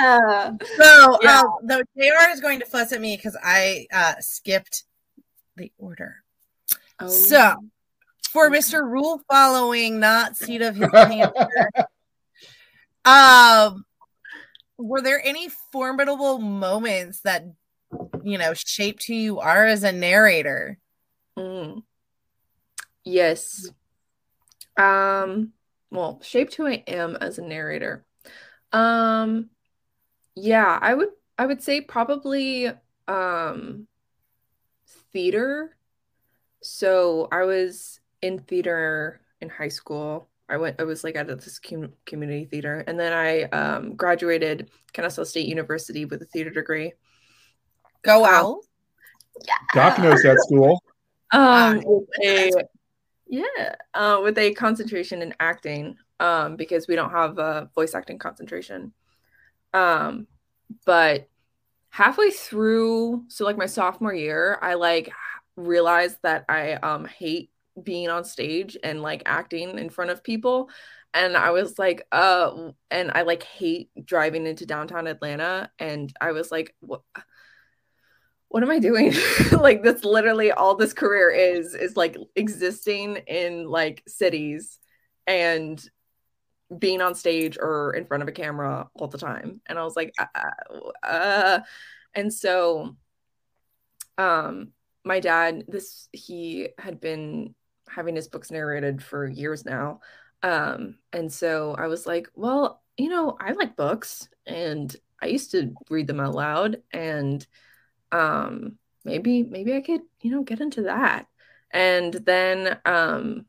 yeah. 0.02 0.52
So, 0.78 1.18
Yeah. 1.22 1.42
um, 1.42 1.46
though 1.64 1.82
JR 1.96 2.32
is 2.32 2.42
going 2.42 2.60
to 2.60 2.66
fuss 2.66 2.92
at 2.92 3.00
me 3.00 3.16
because 3.16 3.38
I 3.44 3.86
uh, 3.94 4.16
skipped 4.20 4.84
the 5.58 5.72
order. 5.78 6.24
Oh. 7.00 7.08
So, 7.08 7.54
for 8.32 8.50
Mr. 8.50 8.84
Rule 8.84 9.22
following, 9.30 10.00
not 10.00 10.38
seat 10.38 10.64
of 10.64 10.76
his 10.76 10.90
pants, 10.94 11.38
um, 13.06 13.86
were 14.80 15.02
there 15.02 15.22
any 15.24 15.50
formidable 15.72 16.40
moments 16.40 17.22
that 17.22 17.46
you 18.24 18.38
know 18.38 18.54
shaped 18.54 19.06
who 19.08 19.14
you 19.14 19.40
are 19.40 19.66
as 19.66 19.84
a 19.84 19.92
narrator? 19.92 20.78
Mm. 21.38 21.84
Yes. 23.04 23.70
Um, 24.78 25.54
well, 25.92 26.22
shaped 26.22 26.56
who 26.56 26.68
I 26.68 26.84
am 26.88 27.16
as 27.16 27.38
a 27.38 27.42
narrator. 27.42 28.06
Um, 28.72 29.50
yeah, 30.36 30.78
I 30.82 30.94
would 30.94 31.10
I 31.38 31.46
would 31.46 31.64
say 31.64 31.82
probably 31.82 32.72
um 33.08 33.88
theater. 35.12 35.76
So 36.62 37.28
I 37.32 37.44
was 37.44 38.00
in 38.22 38.40
theater 38.40 39.22
in 39.42 39.50
high 39.50 39.70
school. 39.70 40.30
I 40.48 40.58
went 40.58 40.80
I 40.80 40.84
was 40.84 41.04
like 41.04 41.16
at 41.16 41.28
this 41.28 41.60
com- 41.60 41.94
community 42.06 42.46
theater 42.46 42.84
and 42.88 43.00
then 43.00 43.14
I 43.14 43.44
um 43.44 43.96
graduated 43.96 44.70
Kennesaw 44.94 45.24
State 45.24 45.48
University 45.48 46.06
with 46.06 46.22
a 46.22 46.26
theater 46.26 46.50
degree. 46.50 46.94
Go 48.04 48.22
Wow. 48.22 48.28
out. 48.28 48.58
Doc 49.74 50.00
knows 50.00 50.22
that 50.24 50.40
school. 50.42 50.82
um 51.32 51.84
with 51.86 52.08
a 52.26 52.52
yeah 53.28 53.76
uh, 53.94 54.20
with 54.24 54.38
a 54.38 54.54
concentration 54.56 55.22
in 55.22 55.34
acting 55.40 55.96
um 56.20 56.56
because 56.56 56.88
we 56.88 56.96
don't 56.96 57.12
have 57.12 57.38
a 57.38 57.70
voice 57.76 57.94
acting 57.94 58.18
concentration 58.18 58.92
um 59.74 60.26
but 60.86 61.28
halfway 61.92 62.32
through 62.32 63.24
so 63.28 63.46
like 63.46 63.58
my 63.58 63.68
sophomore 63.68 64.14
year 64.14 64.58
i 64.64 64.74
like 64.74 65.12
realized 65.56 66.18
that 66.24 66.46
i 66.50 66.74
um 66.74 67.06
hate 67.06 67.52
being 67.84 68.10
on 68.10 68.24
stage 68.24 68.76
and 68.84 69.02
like 69.04 69.22
acting 69.28 69.78
in 69.78 69.90
front 69.90 70.10
of 70.10 70.24
people 70.24 70.70
and 71.14 71.38
i 71.38 71.52
was 71.52 71.78
like 71.78 72.06
uh 72.12 72.72
and 72.90 73.12
i 73.14 73.22
like 73.22 73.44
hate 73.44 73.90
driving 74.04 74.48
into 74.48 74.66
downtown 74.66 75.06
atlanta 75.08 75.70
and 75.78 76.12
i 76.20 76.32
was 76.32 76.52
like 76.52 76.76
what 76.80 77.02
what 78.50 78.64
am 78.64 78.72
I 78.72 78.80
doing? 78.80 79.14
like 79.52 79.84
that's 79.84 80.04
literally 80.04 80.52
all 80.52 80.76
this 80.76 80.94
career 80.94 81.30
is 81.30 81.76
is 81.76 81.96
like 81.96 82.18
existing 82.36 83.18
in 83.28 83.68
like 83.68 84.04
cities 84.08 84.80
and 85.26 85.82
being 86.78 87.02
on 87.02 87.16
stage 87.16 87.58
or 87.60 87.94
in 87.94 88.06
front 88.06 88.22
of 88.22 88.30
a 88.30 88.34
camera 88.34 88.90
all 88.96 89.08
the 89.08 89.18
time. 89.18 89.62
And 89.66 89.80
I 89.80 89.84
was 89.84 89.96
like, 89.96 90.14
uh, 90.20 91.08
uh. 91.08 91.60
and 92.14 92.34
so 92.34 92.96
um 94.18 94.72
my 95.06 95.20
dad 95.20 95.64
this 95.68 96.10
he 96.12 96.70
had 96.78 97.00
been 97.00 97.56
having 97.88 98.16
his 98.16 98.28
books 98.28 98.52
narrated 98.52 99.02
for 99.04 99.28
years 99.28 99.64
now. 99.64 100.00
Um 100.42 100.98
and 101.14 101.32
so 101.32 101.76
I 101.78 101.86
was 101.86 102.08
like, 102.08 102.30
well, 102.34 102.82
you 102.98 103.10
know, 103.10 103.38
I 103.40 103.52
like 103.52 103.76
books 103.76 104.28
and 104.48 104.94
I 105.22 105.28
used 105.28 105.52
to 105.52 105.74
read 105.90 106.08
them 106.08 106.20
out 106.20 106.34
loud 106.34 106.82
and 106.92 107.46
um 108.12 108.78
maybe 109.06 109.44
maybe 109.44 109.74
i 109.76 109.82
could 109.82 110.02
you 110.22 110.32
know 110.32 110.44
get 110.44 110.62
into 110.62 110.84
that. 110.84 111.28
And 111.72 112.14
then 112.14 112.80
um 112.86 113.46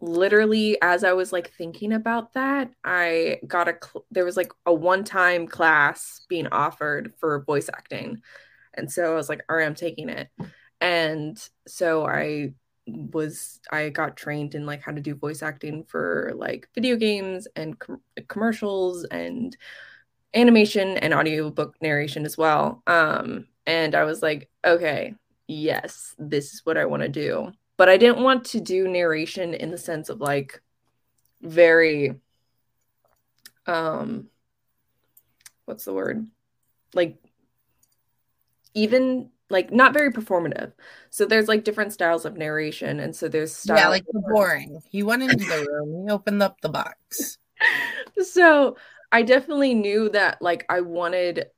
literally 0.00 0.78
as 0.80 1.02
i 1.02 1.12
was 1.12 1.32
like 1.32 1.52
thinking 1.54 1.92
about 1.92 2.32
that 2.34 2.70
i 2.84 3.40
got 3.48 3.68
a 3.68 3.76
cl- 3.82 4.04
there 4.12 4.24
was 4.24 4.36
like 4.36 4.52
a 4.64 4.72
one 4.72 5.02
time 5.02 5.48
class 5.48 6.24
being 6.28 6.46
offered 6.48 7.12
for 7.18 7.42
voice 7.44 7.68
acting. 7.68 8.22
And 8.74 8.90
so 8.90 9.12
i 9.12 9.14
was 9.16 9.28
like 9.28 9.42
all 9.48 9.56
right 9.56 9.66
i'm 9.66 9.74
taking 9.74 10.08
it. 10.08 10.28
And 10.80 11.36
so 11.66 12.06
i 12.06 12.54
was 12.86 13.60
i 13.70 13.90
got 13.90 14.16
trained 14.16 14.54
in 14.54 14.64
like 14.64 14.80
how 14.80 14.92
to 14.92 15.00
do 15.00 15.14
voice 15.14 15.42
acting 15.42 15.84
for 15.84 16.32
like 16.36 16.68
video 16.74 16.96
games 16.96 17.46
and 17.54 17.78
com- 17.78 18.00
commercials 18.28 19.04
and 19.04 19.56
animation 20.34 20.96
and 20.98 21.14
audiobook 21.14 21.74
narration 21.80 22.24
as 22.24 22.36
well. 22.36 22.82
Um, 22.86 23.46
and 23.68 23.94
I 23.94 24.04
was 24.04 24.22
like, 24.22 24.48
okay, 24.64 25.14
yes, 25.46 26.14
this 26.18 26.54
is 26.54 26.62
what 26.64 26.78
I 26.78 26.86
want 26.86 27.02
to 27.02 27.08
do. 27.10 27.52
But 27.76 27.90
I 27.90 27.98
didn't 27.98 28.24
want 28.24 28.46
to 28.46 28.60
do 28.60 28.88
narration 28.88 29.52
in 29.52 29.70
the 29.70 29.76
sense 29.76 30.08
of 30.08 30.20
like 30.20 30.62
very 31.42 32.14
um 33.66 34.28
what's 35.66 35.84
the 35.84 35.92
word? 35.92 36.26
Like 36.94 37.18
even 38.72 39.28
like 39.50 39.70
not 39.70 39.92
very 39.92 40.12
performative. 40.12 40.72
So 41.10 41.26
there's 41.26 41.46
like 41.46 41.64
different 41.64 41.92
styles 41.92 42.24
of 42.24 42.38
narration 42.38 43.00
and 43.00 43.14
so 43.14 43.28
there's 43.28 43.54
styles 43.54 43.80
Yeah, 43.80 43.88
like 43.88 44.04
boring. 44.12 44.80
He 44.88 45.02
went 45.02 45.22
into 45.22 45.44
the 45.44 45.66
room. 45.70 46.06
He 46.06 46.10
opened 46.10 46.42
up 46.42 46.58
the 46.62 46.70
box. 46.70 47.36
so 48.22 48.78
I 49.12 49.22
definitely 49.22 49.74
knew 49.74 50.08
that 50.08 50.40
like 50.40 50.64
I 50.70 50.80
wanted 50.80 51.48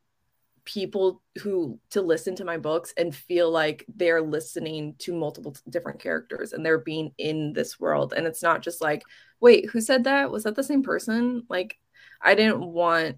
people 0.71 1.21
who 1.43 1.81
to 1.91 2.01
listen 2.01 2.37
to 2.37 2.45
my 2.45 2.57
books 2.57 2.95
and 2.97 3.15
feel 3.15 3.51
like 3.51 3.85
they're 3.97 4.23
listening 4.23 4.95
to 4.99 5.13
multiple 5.13 5.57
different 5.69 6.01
characters 6.01 6.53
and 6.53 6.65
they're 6.65 6.79
being 6.79 7.13
in 7.19 7.53
this 7.53 7.81
world. 7.81 8.15
And 8.17 8.25
it's 8.25 8.43
not 8.43 8.63
just 8.63 8.81
like 8.81 9.03
wait 9.41 9.69
who 9.71 9.81
said 9.81 10.05
that? 10.05 10.31
Was 10.31 10.45
that 10.45 10.55
the 10.55 10.63
same 10.63 10.85
person? 10.85 11.45
Like 11.49 11.77
I 12.23 12.37
didn't 12.37 12.61
want 12.61 13.17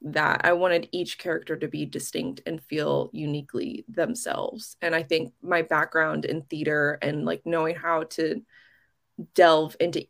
that. 0.00 0.42
I 0.44 0.54
wanted 0.54 0.88
each 0.92 1.18
character 1.18 1.56
to 1.56 1.68
be 1.68 1.84
distinct 1.84 2.40
and 2.46 2.62
feel 2.62 3.10
uniquely 3.12 3.84
themselves. 3.88 4.76
And 4.80 4.94
I 4.94 5.02
think 5.02 5.34
my 5.42 5.62
background 5.62 6.24
in 6.24 6.42
theater 6.42 6.98
and 7.02 7.26
like 7.26 7.42
knowing 7.44 7.74
how 7.74 8.04
to 8.04 8.40
delve 9.34 9.76
into 9.78 10.06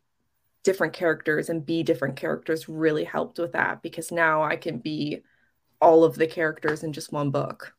different 0.63 0.93
characters 0.93 1.49
and 1.49 1.65
be 1.65 1.83
different 1.83 2.15
characters 2.15 2.69
really 2.69 3.03
helped 3.03 3.37
with 3.37 3.53
that 3.53 3.81
because 3.81 4.11
now 4.11 4.43
I 4.43 4.55
can 4.55 4.77
be 4.77 5.23
all 5.81 6.03
of 6.03 6.15
the 6.15 6.27
characters 6.27 6.83
in 6.83 6.93
just 6.93 7.11
one 7.11 7.31
book. 7.31 7.73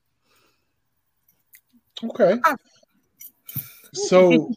Okay. 2.02 2.38
So 3.92 4.50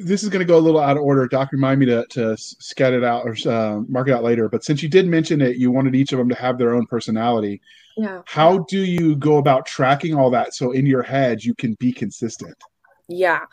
this 0.00 0.22
is 0.22 0.28
going 0.28 0.40
to 0.40 0.46
go 0.46 0.56
a 0.56 0.60
little 0.60 0.80
out 0.80 0.96
of 0.96 1.02
order. 1.02 1.26
Doc, 1.28 1.52
remind 1.52 1.80
me 1.80 1.86
to, 1.86 2.06
to 2.10 2.36
scat 2.36 2.92
it 2.92 3.04
out 3.04 3.26
or 3.26 3.36
uh, 3.50 3.80
mark 3.88 4.08
it 4.08 4.12
out 4.12 4.22
later. 4.22 4.48
But 4.48 4.64
since 4.64 4.82
you 4.82 4.88
did 4.88 5.06
mention 5.06 5.40
it, 5.40 5.56
you 5.56 5.70
wanted 5.70 5.94
each 5.94 6.12
of 6.12 6.18
them 6.18 6.28
to 6.28 6.34
have 6.34 6.58
their 6.58 6.74
own 6.74 6.86
personality. 6.86 7.60
Yeah. 7.96 8.22
How 8.26 8.58
do 8.68 8.78
you 8.78 9.16
go 9.16 9.36
about 9.36 9.66
tracking 9.66 10.14
all 10.14 10.30
that 10.30 10.54
so 10.54 10.72
in 10.72 10.86
your 10.86 11.02
head 11.02 11.44
you 11.44 11.54
can 11.54 11.74
be 11.74 11.92
consistent? 11.92 12.56
Yeah. 13.08 13.44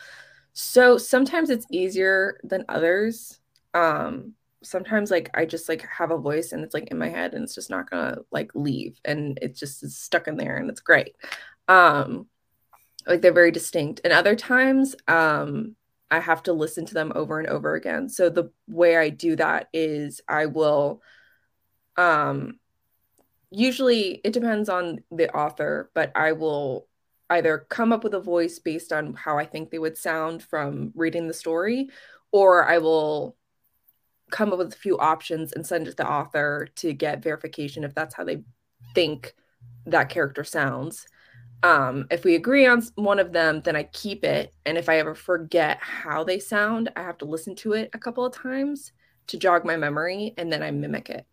So 0.54 0.98
sometimes 0.98 1.50
it's 1.50 1.66
easier 1.70 2.40
than 2.44 2.66
others. 2.70 3.40
Um, 3.74 4.34
sometimes 4.64 5.12
like 5.12 5.30
I 5.34 5.46
just 5.46 5.68
like 5.70 5.82
have 5.88 6.12
a 6.12 6.18
voice 6.18 6.52
and 6.52 6.64
it's 6.64 6.74
like 6.74 6.90
in 6.90 6.98
my 6.98 7.10
head 7.10 7.34
and 7.34 7.44
it's 7.44 7.56
just 7.56 7.70
not 7.70 7.90
gonna 7.90 8.20
like 8.32 8.52
leave 8.54 9.00
and 9.04 9.38
it 9.42 9.56
just 9.56 9.84
is 9.84 9.98
stuck 9.98 10.28
in 10.28 10.38
there 10.38 10.58
and 10.58 10.70
it's 10.70 10.82
great. 10.82 11.16
Um, 11.68 12.28
like 13.08 13.22
they're 13.22 13.34
very 13.34 13.52
distinct. 13.52 14.02
And 14.04 14.14
other 14.14 14.36
times, 14.36 14.96
um, 15.08 15.76
I 16.12 16.20
have 16.20 16.44
to 16.44 16.54
listen 16.54 16.86
to 16.86 16.94
them 16.94 17.12
over 17.16 17.40
and 17.40 17.48
over 17.48 17.76
again. 17.76 18.10
So 18.10 18.30
the 18.30 18.52
way 18.68 18.98
I 18.98 19.10
do 19.10 19.36
that 19.38 19.70
is 19.74 20.22
I 20.28 20.48
will 20.48 21.02
um 21.98 22.60
usually 23.50 24.22
it 24.24 24.34
depends 24.34 24.70
on 24.70 25.04
the 25.12 25.34
author, 25.36 25.90
but 25.94 26.12
I 26.16 26.34
will 26.34 26.88
either 27.30 27.66
come 27.70 27.94
up 27.94 28.04
with 28.04 28.14
a 28.14 28.20
voice 28.20 28.60
based 28.60 28.92
on 28.92 29.14
how 29.14 29.38
I 29.38 29.46
think 29.46 29.70
they 29.70 29.80
would 29.80 29.98
sound 29.98 30.44
from 30.44 30.92
reading 30.96 31.28
the 31.28 31.34
story, 31.34 31.90
or 32.32 32.66
I 32.66 32.80
will 32.80 33.38
come 34.32 34.52
up 34.52 34.60
with 34.60 34.74
a 34.74 34.78
few 34.78 34.98
options 34.98 35.54
and 35.54 35.66
send 35.66 35.88
it 35.88 35.92
to 35.92 35.98
the 35.98 36.10
author 36.10 36.68
to 36.78 36.94
get 36.94 37.24
verification 37.24 37.84
if 37.84 37.94
that's 37.94 38.16
how 38.16 38.24
they 38.24 38.44
think 38.96 39.34
that 39.86 40.10
character 40.10 40.44
sounds. 40.44 41.06
Um, 41.64 42.08
if 42.10 42.24
we 42.24 42.36
agree 42.36 42.66
on 42.66 42.82
one 42.96 43.20
of 43.20 43.34
them, 43.34 43.62
then 43.62 43.76
I 43.76 43.84
keep 43.84 44.24
it. 44.24 44.54
And 44.66 44.78
if 44.78 44.90
I 44.90 44.98
ever 44.98 45.14
forget 45.14 45.78
how 45.80 46.24
they 46.24 46.40
sound, 46.40 46.92
I 46.96 47.04
have 47.04 47.20
to 47.20 47.26
listen 47.26 47.56
to 47.58 47.74
it 47.74 47.92
a 47.94 48.00
couple 48.00 48.26
of 48.26 48.34
times 48.34 48.92
to 49.28 49.38
jog 49.38 49.64
my 49.64 49.78
memory 49.78 50.34
and 50.38 50.52
then 50.52 50.64
I 50.64 50.72
mimic 50.72 51.10
it. 51.10 51.26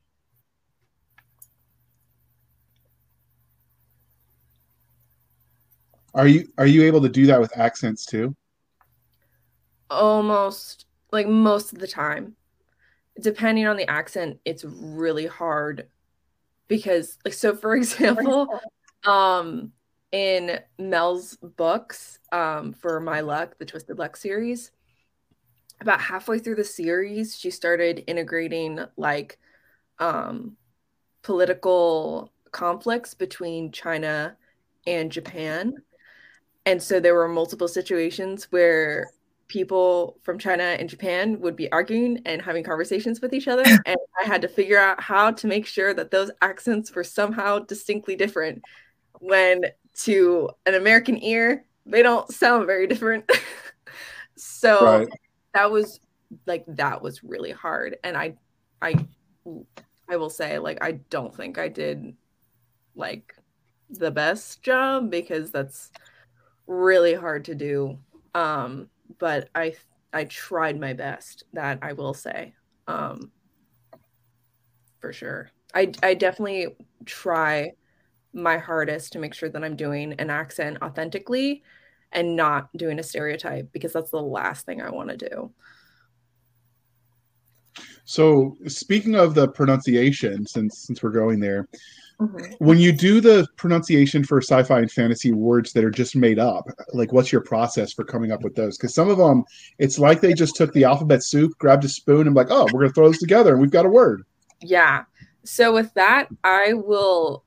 Are 6.15 6.27
you 6.27 6.49
are 6.59 6.67
you 6.67 6.83
able 6.83 7.01
to 7.03 7.09
do 7.09 7.27
that 7.27 7.41
with 7.41 7.57
accents 7.57 8.05
too? 8.05 8.35
Almost 9.89 10.87
like 11.13 11.27
most 11.27 11.73
of 11.73 11.79
the 11.79 11.87
time. 11.87 12.35
Depending 13.21 13.67
on 13.67 13.77
the 13.77 13.89
accent, 13.91 14.39
it's 14.45 14.65
really 14.65 15.27
hard 15.27 15.89
because 16.69 17.19
like 17.25 17.35
so 17.35 17.55
for 17.55 17.75
example, 17.77 18.61
um 19.05 19.73
in 20.13 20.59
Mel's 20.79 21.37
books 21.37 22.19
um, 22.33 22.73
for 22.73 23.01
My 23.01 23.21
Luck, 23.21 23.59
the 23.59 23.65
Twisted 23.65 23.99
Luck 23.99 24.17
series. 24.17 24.71
About 25.81 26.01
halfway 26.01 26.39
through 26.39 26.57
the 26.57 26.65
series, 26.65 27.39
she 27.39 27.51
started 27.51 28.05
integrating 28.07 28.81
like 28.97 29.39
um, 29.99 30.57
political 31.23 32.33
conflicts 32.51 33.15
between 33.15 33.71
China 33.71 34.37
and 34.87 35.13
Japan. 35.13 35.75
And 36.67 36.83
so 36.83 37.01
there 37.01 37.15
were 37.15 37.29
multiple 37.29 37.69
situations 37.69 38.45
where 38.51 39.11
people 39.49 40.19
from 40.23 40.39
China 40.39 40.63
and 40.63 40.89
Japan 40.89 41.41
would 41.41 41.57
be 41.57 41.71
arguing 41.73 42.21
and 42.27 42.41
having 42.41 42.63
conversations 42.63 43.21
with 43.21 43.33
each 43.33 43.49
other. 43.49 43.65
And 43.87 43.97
I 44.21 44.27
had 44.27 44.43
to 44.43 44.49
figure 44.49 44.79
out 44.79 45.01
how 45.01 45.31
to 45.33 45.47
make 45.47 45.67
sure 45.67 45.95
that 45.95 46.11
those 46.11 46.31
accents 46.43 46.95
were 46.95 47.05
somehow 47.05 47.61
distinctly 47.61 48.15
different 48.17 48.63
when 49.21 49.65
to 50.03 50.51
an 50.67 50.75
American 50.75 51.23
ear, 51.23 51.65
they 51.87 52.03
don't 52.03 52.31
sound 52.33 52.67
very 52.67 52.87
different. 52.87 53.31
so 54.37 54.99
right. 54.99 55.09
that 55.55 55.71
was 55.71 56.01
like 56.47 56.65
that 56.69 57.03
was 57.03 57.25
really 57.25 57.51
hard. 57.51 57.97
And 58.05 58.17
I 58.17 58.37
I 58.83 58.95
I 60.09 60.17
will 60.17 60.31
say 60.31 60.59
like 60.59 60.79
I 60.83 60.93
don't 61.11 61.35
think 61.35 61.59
I 61.59 61.69
did 61.69 62.15
like 62.95 63.35
the 63.91 64.11
best 64.11 64.63
job 64.63 65.11
because 65.11 65.51
that's 65.51 65.91
really 66.67 67.15
hard 67.15 67.45
to 67.47 67.55
do. 67.55 67.99
Um 68.35 68.89
but 69.19 69.49
I 69.55 69.75
I 70.13 70.25
tried 70.25 70.81
my 70.81 70.93
best 70.93 71.45
that 71.53 71.79
I 71.83 71.93
will 71.93 72.15
say. 72.15 72.55
Um 72.87 73.31
for 75.01 75.13
sure. 75.13 75.51
I 75.75 75.93
I 76.03 76.15
definitely 76.15 76.77
try 77.05 77.73
my 78.33 78.59
hardest 78.59 79.13
to 79.13 79.19
make 79.19 79.35
sure 79.35 79.49
that 79.49 79.65
I'm 79.65 79.77
doing 79.77 80.13
an 80.15 80.31
accent 80.31 80.79
authentically 80.83 81.63
and 82.13 82.37
not 82.37 82.69
doing 82.77 82.99
a 82.99 83.03
stereotype 83.03 83.71
because 83.73 83.93
that's 83.93 84.11
the 84.11 84.23
last 84.23 84.67
thing 84.67 84.81
I 84.81 84.91
want 84.91 85.11
to 85.11 85.17
do. 85.17 85.53
So, 88.05 88.57
speaking 88.67 89.17
of 89.17 89.35
the 89.35 89.49
pronunciation, 89.49 90.47
since 90.47 90.79
since 90.79 91.03
we're 91.03 91.11
going 91.11 91.41
there, 91.41 91.69
mm-hmm. 92.21 92.53
when 92.59 92.79
you 92.79 92.93
do 92.93 93.21
the 93.21 93.47
pronunciation 93.57 94.25
for 94.25 94.41
sci-fi 94.41 94.81
and 94.81 94.91
fantasy 94.91 95.33
words 95.33 95.73
that 95.73 95.85
are 95.85 95.91
just 95.91 96.17
made 96.17 96.39
up, 96.39 96.69
like 96.93 97.13
what's 97.13 97.33
your 97.33 97.41
process 97.41 97.93
for 97.93 98.05
coming 98.05 98.33
up 98.33 98.43
with 98.43 98.55
those? 98.55 98.77
Because 98.77 98.95
some 98.95 99.09
of 99.09 99.19
them, 99.19 99.45
it's 99.79 99.99
like 99.99 100.21
they 100.21 100.33
just 100.33 100.57
took 100.57 100.73
the 100.73 100.85
alphabet 100.85 101.23
soup, 101.23 101.53
grabbed 101.59 101.85
a 101.85 101.89
spoon, 101.89 102.27
and 102.27 102.37
like, 102.37 102.51
oh, 102.51 102.67
we're 102.73 102.81
gonna 102.81 102.93
throw 102.93 103.09
this 103.09 103.21
together, 103.21 103.53
and 103.53 103.61
we've 103.61 103.71
got 103.71 103.87
a 103.87 103.91
word. 103.91 104.25
Yeah. 104.61 105.05
So 105.45 105.73
with 105.73 105.95
that, 105.95 106.29
I 106.45 106.75
will 106.75 107.45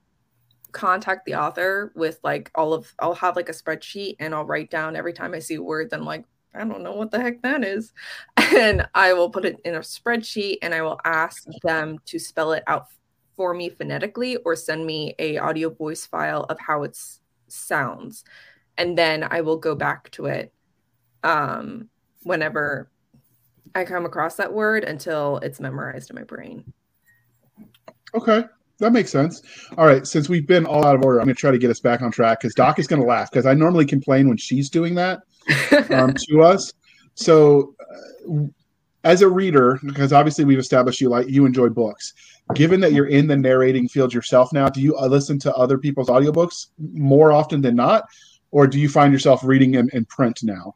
contact 0.71 1.25
the 1.25 1.35
author 1.35 1.91
with 1.95 2.19
like 2.23 2.49
all 2.55 2.73
of 2.73 2.93
I'll 2.99 3.13
have 3.15 3.35
like 3.35 3.49
a 3.49 3.53
spreadsheet 3.53 4.15
and 4.19 4.33
I'll 4.33 4.45
write 4.45 4.71
down 4.71 4.95
every 4.95 5.13
time 5.13 5.33
I 5.33 5.39
see 5.39 5.55
a 5.55 5.61
word 5.61 5.89
I'm 5.91 6.05
like 6.05 6.25
I 6.53 6.59
don't 6.59 6.81
know 6.81 6.93
what 6.93 7.11
the 7.11 7.19
heck 7.19 7.41
that 7.41 7.63
is 7.63 7.93
and 8.37 8.87
I 8.95 9.13
will 9.13 9.29
put 9.29 9.45
it 9.45 9.57
in 9.65 9.75
a 9.75 9.79
spreadsheet 9.79 10.57
and 10.61 10.73
I 10.73 10.81
will 10.81 10.99
ask 11.03 11.43
them 11.63 11.99
to 12.05 12.19
spell 12.19 12.53
it 12.53 12.63
out 12.67 12.87
for 13.41 13.55
me 13.55 13.69
phonetically 13.69 14.35
or 14.45 14.55
send 14.55 14.85
me 14.85 15.15
a 15.17 15.35
audio 15.39 15.67
voice 15.67 16.05
file 16.05 16.43
of 16.43 16.59
how 16.59 16.83
it 16.83 16.95
sounds 17.47 18.23
and 18.77 18.95
then 18.95 19.23
I 19.23 19.41
will 19.41 19.57
go 19.57 19.73
back 19.73 20.11
to 20.11 20.27
it 20.27 20.53
um 21.23 21.89
whenever 22.21 22.91
I 23.73 23.83
come 23.83 24.05
across 24.05 24.35
that 24.35 24.53
word 24.53 24.83
until 24.83 25.37
it's 25.37 25.59
memorized 25.59 26.11
in 26.11 26.17
my 26.17 26.23
brain. 26.23 26.71
Okay 28.13 28.43
that 28.77 28.93
makes 28.93 29.09
sense. 29.09 29.41
All 29.75 29.87
right, 29.87 30.05
since 30.05 30.29
we've 30.29 30.45
been 30.45 30.67
all 30.67 30.85
out 30.85 30.95
of 30.95 31.03
order, 31.03 31.19
I'm 31.19 31.25
going 31.25 31.35
to 31.35 31.39
try 31.39 31.49
to 31.49 31.57
get 31.57 31.71
us 31.71 31.79
back 31.79 32.03
on 32.03 32.11
track 32.11 32.41
because 32.41 32.53
Doc 32.53 32.77
is 32.77 32.85
going 32.85 33.01
to 33.01 33.07
laugh 33.07 33.31
because 33.31 33.47
I 33.47 33.55
normally 33.55 33.85
complain 33.85 34.27
when 34.27 34.37
she's 34.37 34.69
doing 34.69 34.93
that 34.95 35.21
um, 35.91 36.13
to 36.29 36.41
us. 36.41 36.73
So, 37.15 37.75
uh, 38.27 38.45
as 39.03 39.21
a 39.21 39.29
reader, 39.29 39.79
because 39.83 40.13
obviously 40.13 40.45
we've 40.45 40.59
established 40.59 41.01
you 41.01 41.09
like 41.09 41.27
you 41.27 41.45
enjoy 41.45 41.69
books. 41.69 42.13
Given 42.53 42.79
that 42.81 42.93
you're 42.93 43.07
in 43.07 43.27
the 43.27 43.37
narrating 43.37 43.87
field 43.87 44.13
yourself 44.13 44.51
now, 44.53 44.69
do 44.69 44.81
you 44.81 44.97
uh, 44.97 45.07
listen 45.07 45.39
to 45.39 45.53
other 45.55 45.77
people's 45.77 46.09
audiobooks 46.09 46.67
more 46.93 47.31
often 47.31 47.61
than 47.61 47.75
not, 47.75 48.05
or 48.51 48.67
do 48.67 48.79
you 48.79 48.89
find 48.89 49.13
yourself 49.13 49.43
reading 49.43 49.71
them 49.71 49.89
in 49.93 50.05
print 50.05 50.43
now? 50.43 50.75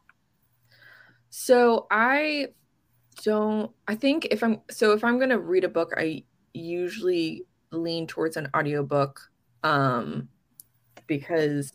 So 1.30 1.86
I 1.90 2.48
don't. 3.22 3.70
I 3.88 3.94
think 3.94 4.26
if 4.30 4.42
I'm 4.42 4.60
so 4.70 4.92
if 4.92 5.04
I'm 5.04 5.18
going 5.18 5.30
to 5.30 5.38
read 5.38 5.64
a 5.64 5.68
book, 5.68 5.92
I 5.96 6.24
usually 6.54 7.44
lean 7.72 8.06
towards 8.06 8.36
an 8.36 8.48
audiobook 8.56 9.20
um 9.64 10.28
because 11.08 11.72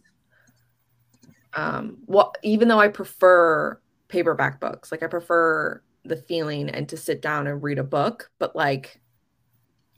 um 1.54 1.98
well 2.08 2.32
even 2.44 2.68
though 2.68 2.80
I 2.80 2.88
prefer 2.88 3.80
paperback 4.08 4.60
books, 4.60 4.92
like 4.92 5.04
I 5.04 5.08
prefer 5.08 5.82
the 6.04 6.16
feeling 6.16 6.70
and 6.70 6.88
to 6.90 6.98
sit 6.98 7.22
down 7.22 7.48
and 7.48 7.62
read 7.62 7.78
a 7.78 7.84
book, 7.84 8.32
but 8.40 8.56
like 8.56 9.01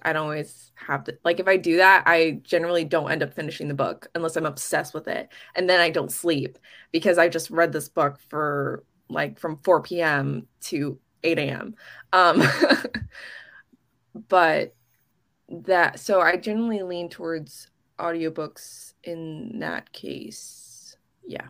I 0.04 0.13
don't 0.13 0.24
always 0.24 0.72
have 0.76 1.04
to 1.06 1.18
like 1.24 1.39
if 1.39 1.48
I 1.48 1.58
do 1.58 1.78
that, 1.78 2.04
I 2.06 2.42
generally 2.44 2.86
don't 2.86 3.12
end 3.12 3.24
up 3.24 3.34
finishing 3.34 3.68
the 3.68 3.74
book 3.74 4.08
unless 4.16 4.36
I'm 4.36 4.46
obsessed 4.46 4.94
with 4.94 5.08
it. 5.08 5.30
And 5.56 5.70
then 5.70 5.80
I 5.80 5.89
don't 5.89 6.12
sleep 6.12 6.58
because 6.92 7.18
I 7.18 7.30
just 7.30 7.50
read 7.50 7.72
this 7.72 7.89
book 7.89 8.20
for 8.30 8.84
like 9.10 9.39
from 9.39 9.58
4 9.63 9.82
p.m. 9.82 10.48
to 10.62 11.00
8 11.24 11.39
a.m. 11.39 11.76
Um 12.12 12.44
but 14.28 14.76
that 15.50 16.00
so 16.00 16.22
I 16.22 16.38
generally 16.38 16.84
lean 16.84 17.10
towards 17.10 17.70
audiobooks 18.00 18.94
in 19.04 19.60
that 19.60 19.92
case. 19.94 20.98
Yeah. 21.26 21.48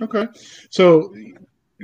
Okay. 0.00 0.26
So 0.70 1.14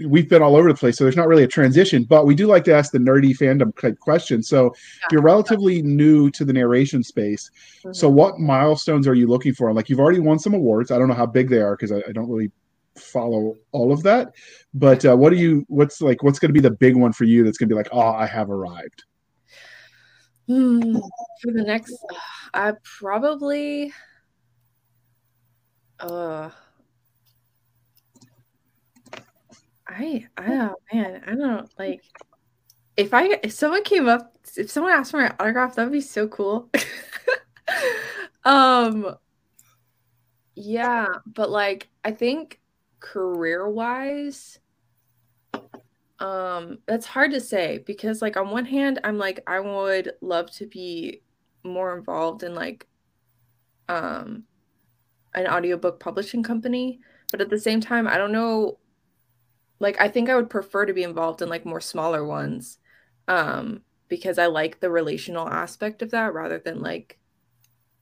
we've 0.06 0.28
been 0.28 0.42
all 0.42 0.56
over 0.56 0.68
the 0.68 0.78
place, 0.78 0.96
so 0.96 1.04
there's 1.04 1.16
not 1.16 1.28
really 1.28 1.44
a 1.44 1.48
transition, 1.48 2.04
but 2.04 2.26
we 2.26 2.34
do 2.34 2.46
like 2.46 2.64
to 2.64 2.74
ask 2.74 2.92
the 2.92 2.98
nerdy 2.98 3.36
fandom 3.36 3.76
type 3.80 3.98
question. 3.98 4.42
So 4.42 4.64
yeah. 4.64 5.06
you're 5.12 5.22
relatively 5.22 5.82
new 5.82 6.30
to 6.30 6.44
the 6.44 6.52
narration 6.52 7.02
space. 7.02 7.50
Mm-hmm. 7.78 7.92
So 7.92 8.08
what 8.08 8.38
milestones 8.38 9.06
are 9.06 9.14
you 9.14 9.26
looking 9.26 9.54
for? 9.54 9.72
Like 9.72 9.88
you've 9.88 10.00
already 10.00 10.20
won 10.20 10.38
some 10.38 10.54
awards. 10.54 10.90
I 10.90 10.98
don't 10.98 11.08
know 11.08 11.14
how 11.14 11.26
big 11.26 11.48
they 11.48 11.60
are 11.60 11.76
because 11.76 11.92
I, 11.92 12.02
I, 12.08 12.12
don't 12.12 12.28
really 12.28 12.50
follow 12.96 13.56
all 13.72 13.92
of 13.92 14.02
that. 14.02 14.34
But 14.74 15.04
uh, 15.04 15.16
what 15.16 15.30
do 15.30 15.36
you? 15.36 15.64
What's 15.68 16.00
like? 16.00 16.22
What's 16.22 16.38
going 16.38 16.50
to 16.50 16.54
be 16.54 16.60
the 16.60 16.70
big 16.70 16.96
one 16.96 17.12
for 17.12 17.24
you? 17.24 17.44
That's 17.44 17.58
going 17.58 17.68
to 17.68 17.74
be 17.74 17.78
like, 17.78 17.88
oh, 17.92 18.00
I 18.00 18.26
have 18.26 18.50
arrived. 18.50 19.04
Hmm, 20.46 20.96
for 21.42 21.52
the 21.52 21.62
next, 21.62 21.94
I 22.54 22.72
probably, 22.82 23.92
uh, 26.00 26.48
I 29.88 30.26
I 30.36 30.52
oh 30.52 30.74
man, 30.92 31.22
I 31.26 31.34
don't 31.34 31.70
like 31.78 32.02
if 32.96 33.14
I 33.14 33.38
if 33.42 33.52
someone 33.52 33.84
came 33.84 34.08
up 34.08 34.36
if 34.56 34.70
someone 34.70 34.92
asked 34.92 35.12
for 35.12 35.20
my 35.20 35.34
autograph, 35.40 35.74
that 35.76 35.84
would 35.84 35.92
be 35.92 36.00
so 36.00 36.28
cool. 36.28 36.68
um 38.44 39.16
yeah, 40.54 41.06
but 41.26 41.50
like 41.50 41.88
I 42.04 42.10
think 42.10 42.60
career 43.00 43.68
wise, 43.68 44.58
um, 46.18 46.78
that's 46.86 47.06
hard 47.06 47.30
to 47.30 47.40
say 47.40 47.78
because 47.86 48.20
like 48.20 48.36
on 48.36 48.50
one 48.50 48.64
hand, 48.64 49.00
I'm 49.04 49.18
like 49.18 49.40
I 49.46 49.60
would 49.60 50.12
love 50.20 50.50
to 50.52 50.66
be 50.66 51.22
more 51.64 51.96
involved 51.96 52.42
in 52.42 52.54
like 52.54 52.86
um 53.88 54.44
an 55.34 55.46
audiobook 55.46 56.00
publishing 56.00 56.42
company, 56.42 57.00
but 57.30 57.40
at 57.40 57.48
the 57.48 57.58
same 57.58 57.80
time, 57.80 58.08
I 58.08 58.18
don't 58.18 58.32
know 58.32 58.78
like 59.80 60.00
I 60.00 60.08
think 60.08 60.28
I 60.28 60.36
would 60.36 60.50
prefer 60.50 60.86
to 60.86 60.92
be 60.92 61.02
involved 61.02 61.42
in 61.42 61.48
like 61.48 61.64
more 61.64 61.80
smaller 61.80 62.24
ones. 62.24 62.78
Um 63.26 63.82
because 64.08 64.38
I 64.38 64.46
like 64.46 64.80
the 64.80 64.90
relational 64.90 65.48
aspect 65.48 66.02
of 66.02 66.10
that 66.12 66.32
rather 66.32 66.58
than 66.58 66.80
like 66.80 67.18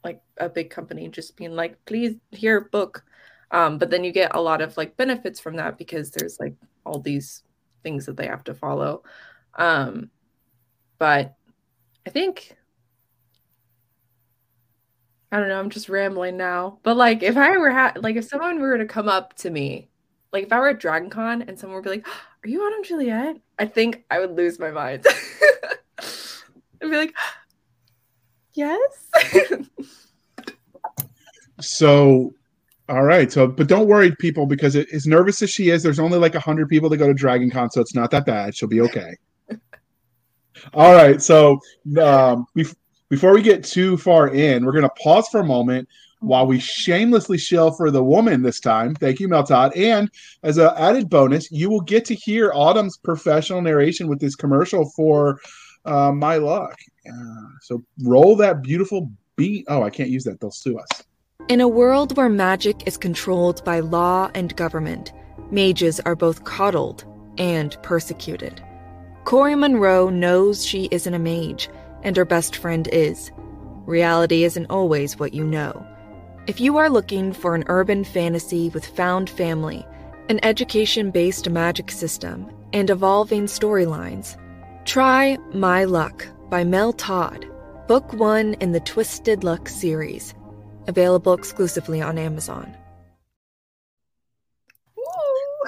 like 0.05 0.23
a 0.39 0.49
big 0.49 0.71
company 0.71 1.09
just 1.09 1.37
being 1.37 1.57
like 1.57 1.85
please 1.85 2.15
here 2.31 2.61
book 2.61 3.05
um, 3.51 3.79
but 3.79 3.91
then 3.91 4.05
you 4.05 4.13
get 4.13 4.35
a 4.35 4.41
lot 4.41 4.61
of 4.61 4.77
like 4.77 4.97
benefits 4.97 5.41
from 5.41 5.57
that 5.57 5.79
because 5.79 6.11
there's 6.11 6.39
like 6.41 6.55
all 6.85 7.01
these 7.01 7.43
things 7.83 8.07
that 8.07 8.17
they 8.17 8.27
have 8.27 8.45
to 8.45 8.55
follow 8.55 9.03
um, 9.55 10.11
but 10.99 11.35
i 12.07 12.11
think 12.11 12.57
i 15.33 15.39
don't 15.39 15.49
know 15.49 15.59
i'm 15.59 15.71
just 15.71 15.89
rambling 15.89 16.37
now 16.37 16.79
but 16.85 16.97
like 16.97 17.23
if 17.25 17.37
i 17.37 17.57
were 17.57 17.71
ha- 17.71 17.95
like 17.97 18.15
if 18.15 18.25
someone 18.25 18.61
were 18.61 18.79
to 18.79 18.87
come 18.87 19.09
up 19.09 19.35
to 19.35 19.51
me 19.51 19.89
like 20.33 20.45
if 20.45 20.53
i 20.53 20.59
were 20.59 20.69
at 20.69 20.81
dragon 20.81 21.11
con 21.11 21.43
and 21.43 21.59
someone 21.59 21.77
would 21.77 21.85
be 21.85 21.91
like 21.91 22.07
are 22.45 22.49
you 22.49 22.61
autumn 22.61 22.85
juliet 22.85 23.37
i 23.59 23.65
think 23.65 24.05
i 24.11 24.19
would 24.19 24.33
lose 24.33 24.59
my 24.59 24.71
mind 24.71 25.05
i'd 26.01 26.91
be 26.91 26.97
like 26.97 27.15
yes 28.55 29.11
so 31.61 32.33
all 32.89 33.03
right. 33.03 33.33
So, 33.33 33.49
but 33.49 33.67
don't 33.67 33.89
worry, 33.89 34.15
people, 34.17 34.47
because 34.47 34.77
it, 34.77 34.89
as 34.93 35.07
nervous 35.07 35.43
as 35.43 35.51
she 35.51 35.71
is, 35.71 35.83
there's 35.83 35.99
only 35.99 36.19
like 36.19 36.35
100 36.35 36.69
people 36.69 36.89
that 36.91 36.99
go 36.99 37.09
to 37.09 37.15
Dragon 37.15 37.51
Con, 37.51 37.71
so 37.71 37.81
it's 37.81 37.95
not 37.95 38.11
that 38.13 38.27
bad. 38.27 38.55
She'll 38.55 38.69
be 38.69 38.81
okay. 38.83 39.17
All 40.75 40.95
right. 40.95 41.21
So, 41.21 41.59
um, 42.01 42.47
before 43.09 43.33
we 43.33 43.43
get 43.43 43.65
too 43.65 43.97
far 43.97 44.29
in, 44.29 44.65
we're 44.65 44.73
going 44.73 44.85
to 44.85 45.03
pause 45.03 45.29
for 45.29 45.41
a 45.41 45.45
moment 45.45 45.89
while 46.27 46.45
we 46.45 46.59
shamelessly 46.59 47.39
shill 47.39 47.71
for 47.71 47.91
the 47.91 48.03
woman 48.03 48.43
this 48.43 48.59
time. 48.59 48.97
Thank 48.97 49.21
you, 49.21 49.29
Mel 49.29 49.45
Todd. 49.45 49.77
And 49.77 50.11
as 50.43 50.59
an 50.59 50.71
added 50.77 51.09
bonus, 51.09 51.51
you 51.53 51.71
will 51.71 51.81
get 51.81 52.05
to 52.07 52.15
hear 52.15 52.51
Autumn's 52.53 52.97
professional 52.97 53.63
narration 53.63 54.09
with 54.09 54.19
this 54.19 54.35
commercial 54.35 54.91
for 54.97 55.41
uh, 55.85 56.11
My 56.11 56.39
Luck. 56.39 56.77
Uh, 57.09 57.47
so, 57.63 57.83
roll 58.03 58.35
that 58.37 58.63
beautiful 58.63 59.11
beat. 59.37 59.65
Oh, 59.69 59.85
I 59.85 59.91
can't 59.91 60.11
use 60.11 60.25
that. 60.25 60.41
They'll 60.41 60.51
sue 60.51 60.79
us. 60.79 60.89
In 61.49 61.61
a 61.61 61.69
world 61.69 62.17
where 62.17 62.29
magic 62.29 62.89
is 62.89 62.97
controlled 62.97 63.65
by 63.65 63.79
law 63.79 64.29
and 64.35 64.57
government, 64.57 65.13
mages 65.53 66.01
are 66.01 66.17
both 66.17 66.43
coddled 66.43 67.05
and 67.39 67.81
persecuted. 67.85 68.61
Corey 69.25 69.55
Monroe 69.55 70.09
knows 70.09 70.67
she 70.67 70.89
isn't 70.91 71.15
a 71.15 71.21
mage, 71.21 71.69
and 72.03 72.17
her 72.17 72.25
best 72.25 72.57
friend 72.57 72.89
is. 72.93 73.31
Reality 73.87 74.43
isn't 74.43 74.67
always 74.67 75.21
what 75.21 75.33
you 75.33 75.45
know. 75.45 75.87
If 76.47 76.61
you 76.61 76.77
are 76.77 76.89
looking 76.89 77.33
for 77.33 77.57
an 77.57 77.65
urban 77.67 78.05
fantasy 78.05 78.69
with 78.69 78.87
found 78.87 79.29
family, 79.29 79.85
an 80.29 80.39
education 80.45 81.11
based 81.11 81.51
magic 81.51 81.91
system, 81.91 82.49
and 82.73 82.89
evolving 82.89 83.47
storylines, 83.47 84.37
try 84.85 85.39
My 85.53 85.83
Luck 85.83 86.25
by 86.49 86.63
Mel 86.63 86.93
Todd, 86.93 87.45
book 87.89 88.13
one 88.13 88.55
in 88.61 88.71
the 88.71 88.79
Twisted 88.79 89.43
Luck 89.43 89.69
series 89.69 90.35
available 90.87 91.33
exclusively 91.35 92.01
on 92.01 92.17
Amazon. 92.17 92.77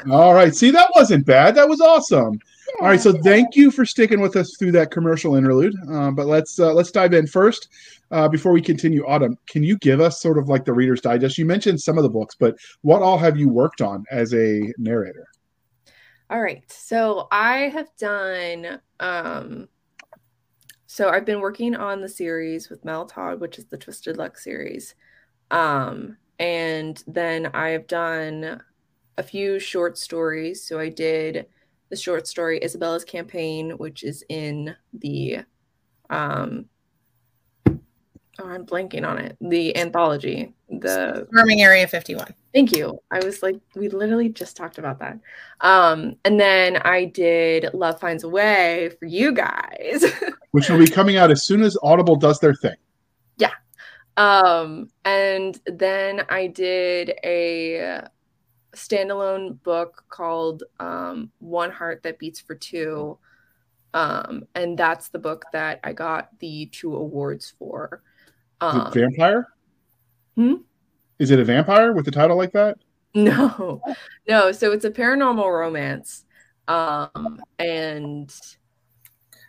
All 0.09 0.33
right. 0.33 0.55
See, 0.55 0.71
that 0.71 0.93
wasn't 0.95 1.27
bad. 1.27 1.57
That 1.57 1.69
was 1.69 1.81
awesome. 1.81 2.39
All 2.81 2.87
right. 2.87 3.01
So 3.01 3.13
thank 3.13 3.57
you 3.57 3.71
for 3.71 3.85
sticking 3.85 4.21
with 4.21 4.37
us 4.37 4.57
through 4.57 4.73
that 4.73 4.91
commercial 4.91 5.35
interlude. 5.35 5.75
Uh, 5.91 6.11
but 6.11 6.27
let's 6.27 6.59
uh, 6.61 6.73
let's 6.73 6.91
dive 6.91 7.15
in 7.15 7.27
first. 7.27 7.69
Uh, 8.11 8.29
before 8.29 8.53
we 8.53 8.63
continue, 8.63 9.05
Autumn, 9.07 9.37
can 9.49 9.63
you 9.63 9.77
give 9.79 10.01
us 10.01 10.21
sort 10.21 10.39
of 10.39 10.49
like 10.49 10.65
the 10.65 10.73
Reader's 10.73 11.01
Digest? 11.01 11.39
You 11.39 11.45
mentioned 11.45 11.81
some 11.81 11.99
of 11.99 12.03
the 12.05 12.11
books, 12.11 12.37
but 12.39 12.57
what 12.83 13.03
all 13.03 13.19
have 13.19 13.37
you 13.37 13.49
worked 13.49 13.81
on 13.81 14.05
as 14.11 14.33
a 14.35 14.73
narrator? 14.79 15.27
All 16.31 16.41
right. 16.41 16.63
So 16.71 17.27
I 17.33 17.71
have 17.71 17.89
done 17.99 18.81
um, 19.01 19.69
so 20.91 21.11
I've 21.11 21.27
been 21.27 21.41
working 21.41 21.77
on 21.77 22.01
the 22.01 22.09
series 22.09 22.71
with 22.71 22.85
Mel 22.85 23.05
Todd, 23.05 23.41
which 23.41 23.59
is 23.59 23.67
the 23.67 23.77
Twisted 23.77 24.17
Luck 24.17 24.39
series. 24.39 24.95
Um, 25.51 26.17
and 26.39 27.03
then 27.07 27.51
I've 27.53 27.87
done 27.87 28.63
a 29.19 29.23
few 29.23 29.59
short 29.59 29.99
stories. 29.99 30.67
So 30.67 30.81
I 30.81 30.89
did 30.89 31.47
the 31.91 31.97
short 31.97 32.27
story 32.27 32.63
Isabella's 32.63 33.05
Campaign, 33.05 33.71
which 33.73 34.03
is 34.03 34.25
in 34.29 34.75
the 34.93 35.41
um 36.11 36.67
oh, 38.39 38.49
I'm 38.49 38.67
blanking 38.67 39.07
on 39.07 39.19
it. 39.19 39.37
The 39.41 39.77
anthology. 39.77 40.55
The 40.69 41.27
Storming 41.33 41.63
Area 41.63 41.87
51. 41.87 42.35
Thank 42.53 42.77
you. 42.77 42.99
I 43.11 43.25
was 43.25 43.43
like, 43.43 43.57
we 43.75 43.89
literally 43.89 44.29
just 44.29 44.57
talked 44.57 44.79
about 44.79 44.99
that. 45.01 45.19
Um, 45.61 46.17
and 46.25 46.39
then 46.39 46.77
I 46.79 47.07
did 47.07 47.69
Love 47.75 48.01
Finds 48.01 48.25
a 48.25 48.29
Way 48.29 48.91
for 48.99 49.07
you 49.07 49.33
guys. 49.33 50.05
Which 50.53 50.69
will 50.69 50.79
be 50.79 50.87
coming 50.87 51.17
out 51.17 51.31
as 51.31 51.45
soon 51.45 51.63
as 51.63 51.77
Audible 51.83 52.17
does 52.17 52.39
their 52.39 52.55
thing. 52.55 52.77
Yeah. 53.39 53.53
Um, 54.17 54.89
and 55.05 55.59
then 55.67 56.23
I 56.29 56.49
did 56.49 57.15
a 57.25 58.09
standalone 58.75 59.63
book 59.63 60.05
called 60.09 60.65
um, 60.81 61.31
One 61.39 61.71
Heart 61.71 62.03
That 62.03 62.19
Beats 62.19 62.41
for 62.41 62.55
Two. 62.55 63.19
Um, 63.95 64.45
and 64.55 64.79
that's 64.79 65.09
the 65.09 65.19
book 65.19 65.47
that 65.53 65.81
I 65.83 65.93
got 65.93 66.39
the 66.41 66.67
two 66.67 66.95
awards 66.95 67.55
for. 67.59 68.03
Um, 68.61 68.93
vampire? 68.93 69.49
Hmm? 70.37 70.55
Is 71.19 71.31
it 71.31 71.39
a 71.39 71.45
vampire 71.45 71.93
with 71.93 72.07
a 72.09 72.11
title 72.11 72.37
like 72.37 72.53
that? 72.53 72.79
No, 73.15 73.83
no. 74.29 74.53
So 74.53 74.73
it's 74.73 74.85
a 74.85 74.91
paranormal 74.91 75.51
romance. 75.51 76.25
Um, 76.69 77.41
and 77.59 78.33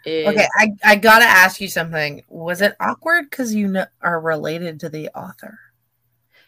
it... 0.05 0.28
okay, 0.28 0.47
I, 0.57 0.72
I 0.84 0.95
gotta 0.95 1.26
ask 1.26 1.59
you 1.59 1.67
something. 1.67 2.24
Was 2.30 2.61
it 2.61 2.76
awkward 2.80 3.30
because 3.30 3.53
you 3.53 3.67
know, 3.67 3.86
are 4.01 4.22
related 4.22 4.80
to 4.80 4.89
the 4.89 5.09
author? 5.09 5.59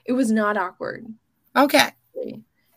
It 0.05 0.13
was 0.13 0.31
not 0.31 0.57
awkward. 0.57 1.05
Okay. 1.55 1.91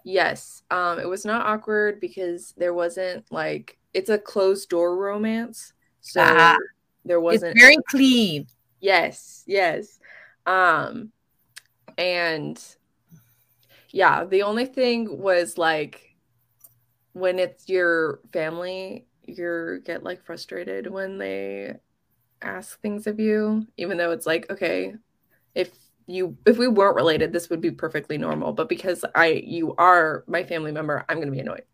Yes. 0.05 0.63
Um, 0.71 0.99
it 0.99 1.09
was 1.09 1.25
not 1.25 1.47
awkward 1.47 1.99
because 1.99 2.55
there 2.57 2.75
wasn't 2.75 3.25
like 3.33 3.79
it's 3.95 4.11
a 4.11 4.19
closed 4.19 4.69
door 4.69 4.97
romance. 4.97 5.73
So 6.03 6.21
ah, 6.23 6.57
there 7.05 7.21
wasn't 7.21 7.53
it's 7.57 7.61
very 7.61 7.79
clean. 7.89 8.47
Yes, 8.81 9.43
yes. 9.47 9.99
Um 10.47 11.11
and 11.97 12.63
yeah, 13.91 14.25
the 14.25 14.43
only 14.43 14.67
thing 14.67 15.19
was 15.19 15.57
like 15.57 16.17
when 17.15 17.39
it's 17.39 17.69
your 17.69 18.21
family, 18.33 19.07
you 19.23 19.81
get 19.85 20.03
like 20.03 20.23
frustrated 20.23 20.91
when 20.91 21.17
they 21.17 21.77
ask 22.43 22.79
things 22.81 23.07
of 23.07 23.19
you, 23.19 23.67
even 23.79 23.97
though 23.97 24.11
it's 24.11 24.27
like, 24.27 24.51
okay, 24.51 24.95
if 25.55 25.71
you 26.07 26.37
if 26.47 26.59
we 26.59 26.69
weren't 26.69 26.97
related, 26.97 27.33
this 27.33 27.51
would 27.51 27.61
be 27.61 27.71
perfectly 27.71 28.19
normal. 28.19 28.53
But 28.53 28.69
because 28.69 29.05
I 29.15 29.43
you 29.45 29.75
are 29.77 30.25
my 30.27 30.45
family 30.45 30.73
member, 30.73 31.05
I'm 31.09 31.19
gonna 31.19 31.31
be 31.31 31.41
annoyed. 31.41 31.65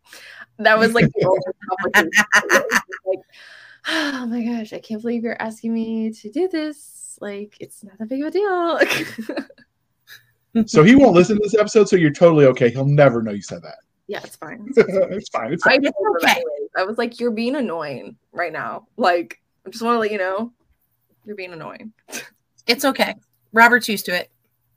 That 0.57 0.77
was 0.77 0.93
like 0.93 1.05
the 1.13 1.25
only 1.95 2.09
like, 3.05 3.19
oh 3.87 4.25
my 4.27 4.43
gosh, 4.43 4.73
I 4.73 4.79
can't 4.79 5.01
believe 5.01 5.23
you're 5.23 5.41
asking 5.41 5.73
me 5.73 6.11
to 6.11 6.29
do 6.29 6.47
this. 6.47 7.17
Like, 7.19 7.57
it's 7.59 7.83
not 7.83 7.97
that 7.99 8.09
big 8.09 8.21
of 8.21 8.27
a 8.27 8.31
deal. 8.31 8.79
so 10.67 10.83
he 10.83 10.95
won't 10.95 11.13
listen 11.13 11.37
to 11.37 11.43
this 11.43 11.55
episode, 11.55 11.87
so 11.87 11.95
you're 11.95 12.11
totally 12.11 12.45
okay. 12.47 12.69
He'll 12.69 12.85
never 12.85 13.21
know 13.21 13.31
you 13.31 13.41
said 13.41 13.61
that. 13.63 13.77
Yeah, 14.07 14.21
it's 14.23 14.35
fine. 14.35 14.65
it's 14.75 15.29
fine. 15.29 15.53
It's 15.53 15.63
fine. 15.63 15.85
I, 15.85 15.91
okay. 16.23 16.43
I 16.77 16.83
was 16.83 16.97
like, 16.97 17.19
you're 17.19 17.31
being 17.31 17.55
annoying 17.55 18.17
right 18.31 18.51
now. 18.51 18.87
Like, 18.97 19.41
I 19.65 19.69
just 19.69 19.83
want 19.83 19.95
to 19.95 19.99
let 19.99 20.11
you 20.11 20.17
know 20.17 20.51
you're 21.25 21.35
being 21.35 21.53
annoying. 21.53 21.93
It's 22.67 22.85
okay. 22.85 23.15
Robert's 23.53 23.89
used 23.89 24.05
to 24.05 24.15
it. 24.15 24.31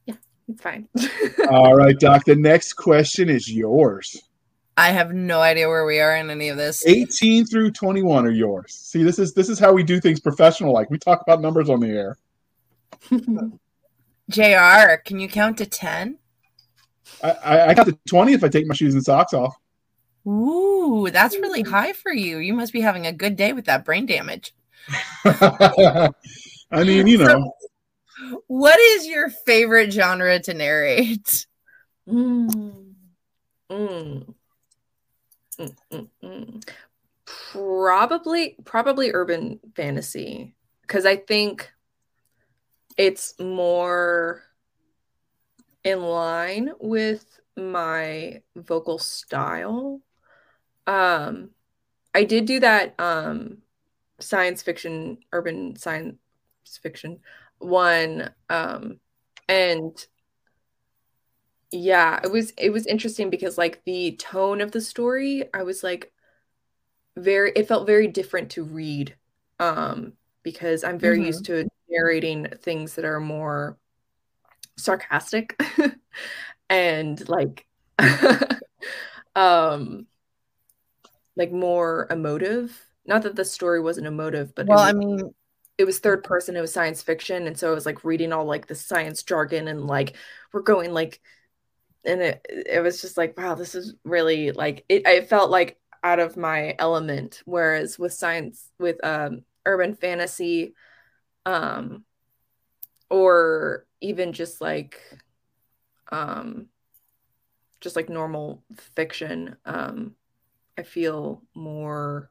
Yeah, 0.07 0.15
it's 0.49 0.63
fine. 0.63 0.89
All 1.51 1.75
right, 1.75 1.99
Doc. 1.99 2.25
The 2.25 2.37
next 2.37 2.75
question 2.75 3.29
is 3.29 3.51
yours. 3.53 4.23
I 4.77 4.91
have 4.91 5.13
no 5.13 5.41
idea 5.41 5.69
where 5.69 5.87
we 5.87 6.01
are 6.01 6.17
in 6.17 6.31
any 6.31 6.49
of 6.49 6.57
this. 6.57 6.85
18 6.87 7.47
through 7.47 7.71
21 7.71 8.27
are 8.27 8.31
yours. 8.31 8.75
See, 8.75 9.05
this 9.05 9.21
is 9.21 9.33
this 9.33 9.49
is 9.49 9.59
how 9.59 9.73
we 9.73 9.85
do 9.85 10.01
things 10.01 10.19
professional 10.19 10.73
like. 10.73 10.91
We 10.91 10.99
talk 10.99 11.23
about 11.23 11.41
numbers 11.41 11.71
on 11.71 11.81
the 11.81 11.89
air. 11.89 12.19
JR, 14.31 14.97
can 15.05 15.21
you 15.21 15.29
count 15.29 15.59
to 15.59 15.67
10? 15.67 16.19
I, 17.23 17.69
I, 17.69 17.75
got 17.75 17.87
to 17.87 17.99
20 18.09 18.33
if 18.33 18.43
I 18.43 18.49
take 18.49 18.67
my 18.67 18.75
shoes 18.75 18.95
and 18.95 19.05
socks 19.05 19.35
off. 19.35 19.55
Ooh, 20.27 21.11
that's 21.11 21.37
really 21.37 21.63
high 21.63 21.93
for 21.93 22.13
you. 22.13 22.39
You 22.39 22.55
must 22.55 22.73
be 22.73 22.81
having 22.81 23.07
a 23.07 23.13
good 23.13 23.37
day 23.37 23.53
with 23.53 23.67
that 23.67 23.85
brain 23.85 24.07
damage. 24.07 24.55
I 25.25 26.11
mean, 26.73 27.07
you 27.07 27.19
know, 27.19 27.27
So, 27.27 27.53
what 28.47 28.79
is 28.79 29.07
your 29.07 29.31
favorite 29.31 29.93
genre 29.93 30.39
to 30.41 30.55
narrate? 30.55 31.47
Mm. 32.09 32.95
Mm. 33.71 34.35
Mm, 35.59 35.77
mm, 35.93 36.09
mm. 36.23 36.71
Probably, 37.25 38.57
probably 38.65 39.11
urban 39.13 39.61
fantasy 39.75 40.55
because 40.83 41.07
I 41.07 41.17
think 41.17 41.73
it's 42.97 43.39
more 43.39 44.43
in 45.83 46.03
line 46.03 46.71
with 46.81 47.25
my 47.57 48.43
vocal 48.57 48.99
style. 48.99 50.01
Um, 50.87 51.51
I 52.15 52.25
did 52.25 52.47
do 52.47 52.61
that 52.61 52.95
um 52.99 53.59
science 54.21 54.63
fiction, 54.63 55.19
urban 55.33 55.77
science 55.77 56.17
fiction 56.83 57.21
one, 57.59 58.31
um, 58.51 59.01
and 59.49 59.93
yeah, 61.71 62.21
it 62.23 62.31
was 62.31 62.53
it 62.57 62.71
was 62.71 62.87
interesting 62.87 63.31
because 63.31 63.59
like 63.59 63.83
the 63.85 64.13
tone 64.17 64.61
of 64.61 64.71
the 64.73 64.81
story, 64.81 65.45
I 65.53 65.63
was 65.63 65.83
like 65.83 66.13
very 67.17 67.53
it 67.55 67.69
felt 67.69 67.87
very 67.87 68.07
different 68.09 68.51
to 68.51 68.65
read 68.65 69.15
um 69.61 70.13
because 70.43 70.85
I'm 70.85 70.99
very 70.99 71.23
Mhm. 71.23 71.25
used 71.25 71.47
to 71.47 71.69
narrating 71.89 72.47
things 72.63 72.95
that 72.97 73.05
are 73.05 73.21
more 73.21 73.79
sarcastic 74.77 75.61
and 76.71 77.29
like 77.29 77.67
um 79.37 80.07
like 81.37 81.53
more 81.53 82.07
emotive. 82.11 82.87
Not 83.07 83.23
that 83.23 83.37
the 83.37 83.45
story 83.45 83.81
wasn't 83.81 84.07
emotive, 84.07 84.55
but 84.55 84.69
Well, 84.69 84.81
was 84.81 84.83
I 84.83 84.93
mean, 84.93 85.35
it 85.79 85.85
was 85.85 85.99
third 85.99 86.23
person 86.23 86.57
it 86.57 86.61
was 86.61 86.73
science 86.73 87.03
fiction 87.03 87.47
and 87.47 87.59
so 87.59 87.71
i 87.71 87.75
was 87.75 87.87
like 87.87 88.05
reading 88.05 88.33
all 88.33 88.45
like 88.45 88.67
the 88.67 88.75
science 88.75 89.23
jargon 89.23 89.69
and 89.69 89.87
like 89.87 90.17
we're 90.53 90.63
going 90.63 90.93
like 90.93 91.21
and 92.05 92.21
it 92.21 92.47
it 92.49 92.83
was 92.83 93.01
just 93.01 93.17
like 93.17 93.37
wow 93.37 93.55
this 93.55 93.75
is 93.75 93.95
really 94.05 94.53
like 94.53 94.85
it 94.89 95.07
i 95.07 95.21
felt 95.21 95.51
like 95.51 95.79
out 96.03 96.19
of 96.19 96.37
my 96.37 96.75
element 96.79 97.43
whereas 97.47 97.99
with 97.99 98.13
science 98.13 98.71
with 98.79 99.03
um 99.05 99.43
urban 99.67 99.95
fantasy 99.95 100.75
um 101.47 102.05
or 103.11 103.87
even 104.01 104.33
just 104.33 104.61
like 104.61 105.01
um 106.13 106.67
just 107.81 107.97
like 107.97 108.09
normal 108.09 108.63
fiction 108.95 109.57
um 109.65 110.15
i 110.77 110.83
feel 110.83 111.43
more 111.55 112.31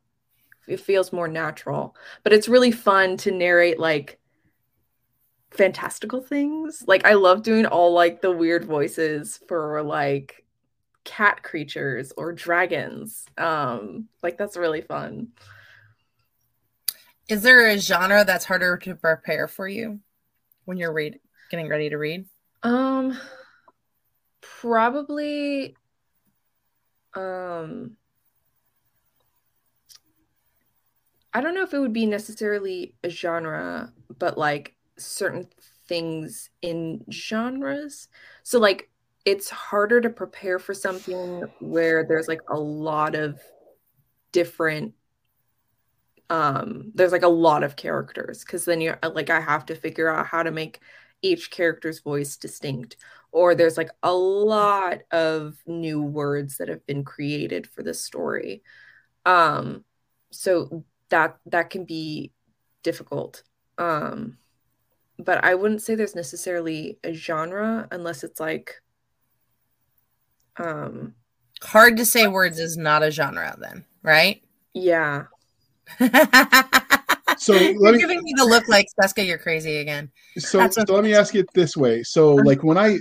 it 0.67 0.79
feels 0.79 1.13
more 1.13 1.27
natural. 1.27 1.95
But 2.23 2.33
it's 2.33 2.47
really 2.47 2.71
fun 2.71 3.17
to 3.17 3.31
narrate 3.31 3.79
like 3.79 4.19
fantastical 5.51 6.21
things. 6.21 6.83
Like 6.87 7.05
i 7.05 7.13
love 7.13 7.43
doing 7.43 7.65
all 7.65 7.93
like 7.93 8.21
the 8.21 8.31
weird 8.31 8.65
voices 8.65 9.39
for 9.47 9.81
like 9.83 10.45
cat 11.03 11.43
creatures 11.43 12.11
or 12.17 12.33
dragons. 12.33 13.25
Um 13.37 14.07
like 14.21 14.37
that's 14.37 14.57
really 14.57 14.81
fun. 14.81 15.29
Is 17.29 17.41
there 17.41 17.67
a 17.67 17.77
genre 17.77 18.25
that's 18.25 18.45
harder 18.45 18.77
to 18.77 18.95
prepare 18.95 19.47
for 19.47 19.67
you 19.67 19.99
when 20.65 20.77
you're 20.77 20.93
read 20.93 21.19
getting 21.49 21.69
ready 21.69 21.89
to 21.89 21.97
read? 21.97 22.25
um 22.63 23.17
probably 24.41 25.75
um 27.15 27.97
I 31.33 31.41
don't 31.41 31.55
know 31.55 31.63
if 31.63 31.73
it 31.73 31.79
would 31.79 31.93
be 31.93 32.05
necessarily 32.05 32.95
a 33.03 33.09
genre, 33.09 33.91
but 34.19 34.37
like 34.37 34.75
certain 34.97 35.47
things 35.87 36.49
in 36.61 37.03
genres. 37.11 38.07
So 38.43 38.59
like 38.59 38.89
it's 39.25 39.49
harder 39.49 40.01
to 40.01 40.09
prepare 40.09 40.59
for 40.59 40.73
something 40.73 41.43
where 41.59 42.05
there's 42.05 42.27
like 42.27 42.41
a 42.49 42.59
lot 42.59 43.15
of 43.15 43.39
different 44.31 44.93
um 46.29 46.91
there's 46.95 47.11
like 47.11 47.23
a 47.23 47.27
lot 47.27 47.63
of 47.63 47.75
characters 47.75 48.39
because 48.43 48.65
then 48.65 48.81
you're 48.81 48.97
like 49.13 49.29
I 49.29 49.39
have 49.41 49.65
to 49.67 49.75
figure 49.75 50.09
out 50.09 50.25
how 50.27 50.43
to 50.43 50.51
make 50.51 50.79
each 51.21 51.51
character's 51.51 51.99
voice 51.99 52.37
distinct 52.37 52.97
or 53.31 53.55
there's 53.55 53.77
like 53.77 53.89
a 54.03 54.13
lot 54.13 54.99
of 55.11 55.57
new 55.65 56.01
words 56.01 56.57
that 56.57 56.69
have 56.69 56.85
been 56.85 57.03
created 57.03 57.67
for 57.67 57.83
this 57.83 58.01
story. 58.01 58.63
Um 59.25 59.85
so 60.31 60.85
that 61.13 61.37
that 61.45 61.69
can 61.69 61.85
be 61.85 62.31
difficult. 62.81 63.43
Um 63.77 64.37
but 65.19 65.43
I 65.45 65.53
wouldn't 65.53 65.81
say 65.83 65.93
there's 65.93 66.15
necessarily 66.15 66.97
a 67.03 67.13
genre 67.13 67.87
unless 67.91 68.23
it's 68.23 68.39
like 68.39 68.81
um 70.57 71.13
Hard 71.61 71.95
to 71.97 72.05
say 72.05 72.27
words 72.27 72.59
is 72.59 72.75
not 72.75 73.03
a 73.03 73.11
genre, 73.11 73.55
then, 73.59 73.85
right? 74.01 74.41
yeah. 74.73 75.25
so 77.37 77.53
You're 77.53 77.91
me 77.93 77.99
giving 77.99 78.23
me 78.23 78.33
the 78.35 78.45
look 78.45 78.67
like 78.67 78.87
Cisca, 78.99 79.23
you're 79.23 79.37
crazy 79.37 79.77
again. 79.77 80.09
so, 80.37 80.57
That's 80.57 80.75
so 80.75 80.83
let 80.95 81.03
me 81.03 81.13
ask 81.13 81.35
it 81.35 81.45
this 81.53 81.77
way 81.77 82.01
so 82.03 82.33
Uh-huh. 82.33 82.43
like 82.45 82.63
when 82.63 82.77
i 82.77 82.97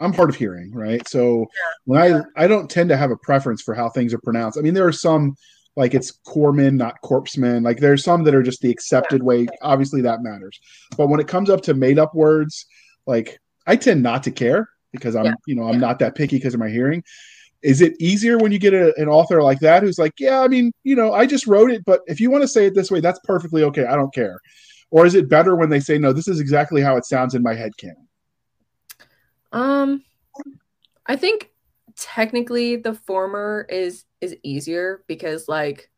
i'm 0.00 0.12
hard 0.12 0.30
of 0.30 0.36
hearing 0.36 0.72
right 0.72 1.06
so 1.06 1.46
when 1.84 2.00
i 2.00 2.20
i 2.42 2.46
don't 2.48 2.68
tend 2.70 2.88
to 2.88 2.96
have 2.96 3.10
a 3.10 3.16
preference 3.16 3.60
for 3.62 3.74
how 3.74 3.88
things 3.88 4.12
are 4.14 4.20
pronounced 4.20 4.58
i 4.58 4.62
mean 4.62 4.74
there 4.74 4.86
are 4.86 4.92
some 5.08 5.36
like 5.76 5.94
it's 5.94 6.18
corpsman 6.26 6.74
not 6.76 7.00
corpsman 7.02 7.64
like 7.64 7.78
there's 7.78 8.04
some 8.04 8.24
that 8.24 8.34
are 8.34 8.42
just 8.42 8.60
the 8.60 8.70
accepted 8.70 9.22
way. 9.22 9.46
Obviously 9.62 10.02
that 10.02 10.22
matters. 10.22 10.60
But 10.96 11.08
when 11.08 11.20
it 11.20 11.28
comes 11.28 11.48
up 11.50 11.62
to 11.62 11.74
made 11.74 11.98
up 11.98 12.14
words 12.14 12.66
like 13.06 13.40
i 13.66 13.74
tend 13.76 14.02
not 14.02 14.22
to 14.24 14.30
care 14.30 14.68
because 14.92 15.16
i'm 15.16 15.24
Yeah. 15.26 15.34
you 15.46 15.54
know 15.54 15.64
i'm 15.64 15.74
Yeah. 15.74 15.80
not 15.88 15.98
that 16.00 16.14
picky 16.14 16.36
because 16.36 16.54
of 16.54 16.60
my 16.60 16.68
hearing. 16.68 17.02
Is 17.62 17.80
it 17.80 17.94
easier 18.00 18.38
when 18.38 18.50
you 18.50 18.58
get 18.58 18.74
a, 18.74 18.92
an 19.00 19.08
author 19.08 19.40
like 19.42 19.60
that 19.60 19.82
who's 19.82 19.98
like 19.98 20.12
yeah 20.18 20.40
i 20.40 20.48
mean 20.48 20.72
you 20.84 20.94
know 20.96 21.12
i 21.14 21.24
just 21.26 21.46
wrote 21.46 21.70
it 21.70 21.84
but 21.86 22.00
if 22.06 22.20
you 22.20 22.30
want 22.30 22.42
to 22.42 22.48
say 22.48 22.66
it 22.66 22.74
this 22.74 22.90
way 22.90 23.00
that's 23.00 23.20
perfectly 23.24 23.62
okay. 23.64 23.84
I 23.86 23.96
don't 23.96 24.12
care. 24.12 24.36
Or 24.90 25.06
is 25.06 25.14
it 25.14 25.28
better 25.28 25.56
when 25.56 25.70
they 25.70 25.80
say 25.80 25.96
no 25.96 26.12
this 26.12 26.28
is 26.28 26.38
exactly 26.40 26.82
how 26.82 26.96
it 26.96 27.06
sounds 27.06 27.34
in 27.34 27.42
my 27.42 27.54
head 27.54 27.72
canon? 27.78 28.08
Um 29.52 30.02
I 31.06 31.16
think 31.16 31.51
technically 32.02 32.74
the 32.76 32.94
former 32.94 33.64
is 33.70 34.04
is 34.20 34.36
easier 34.42 35.04
because 35.06 35.46
like 35.48 35.88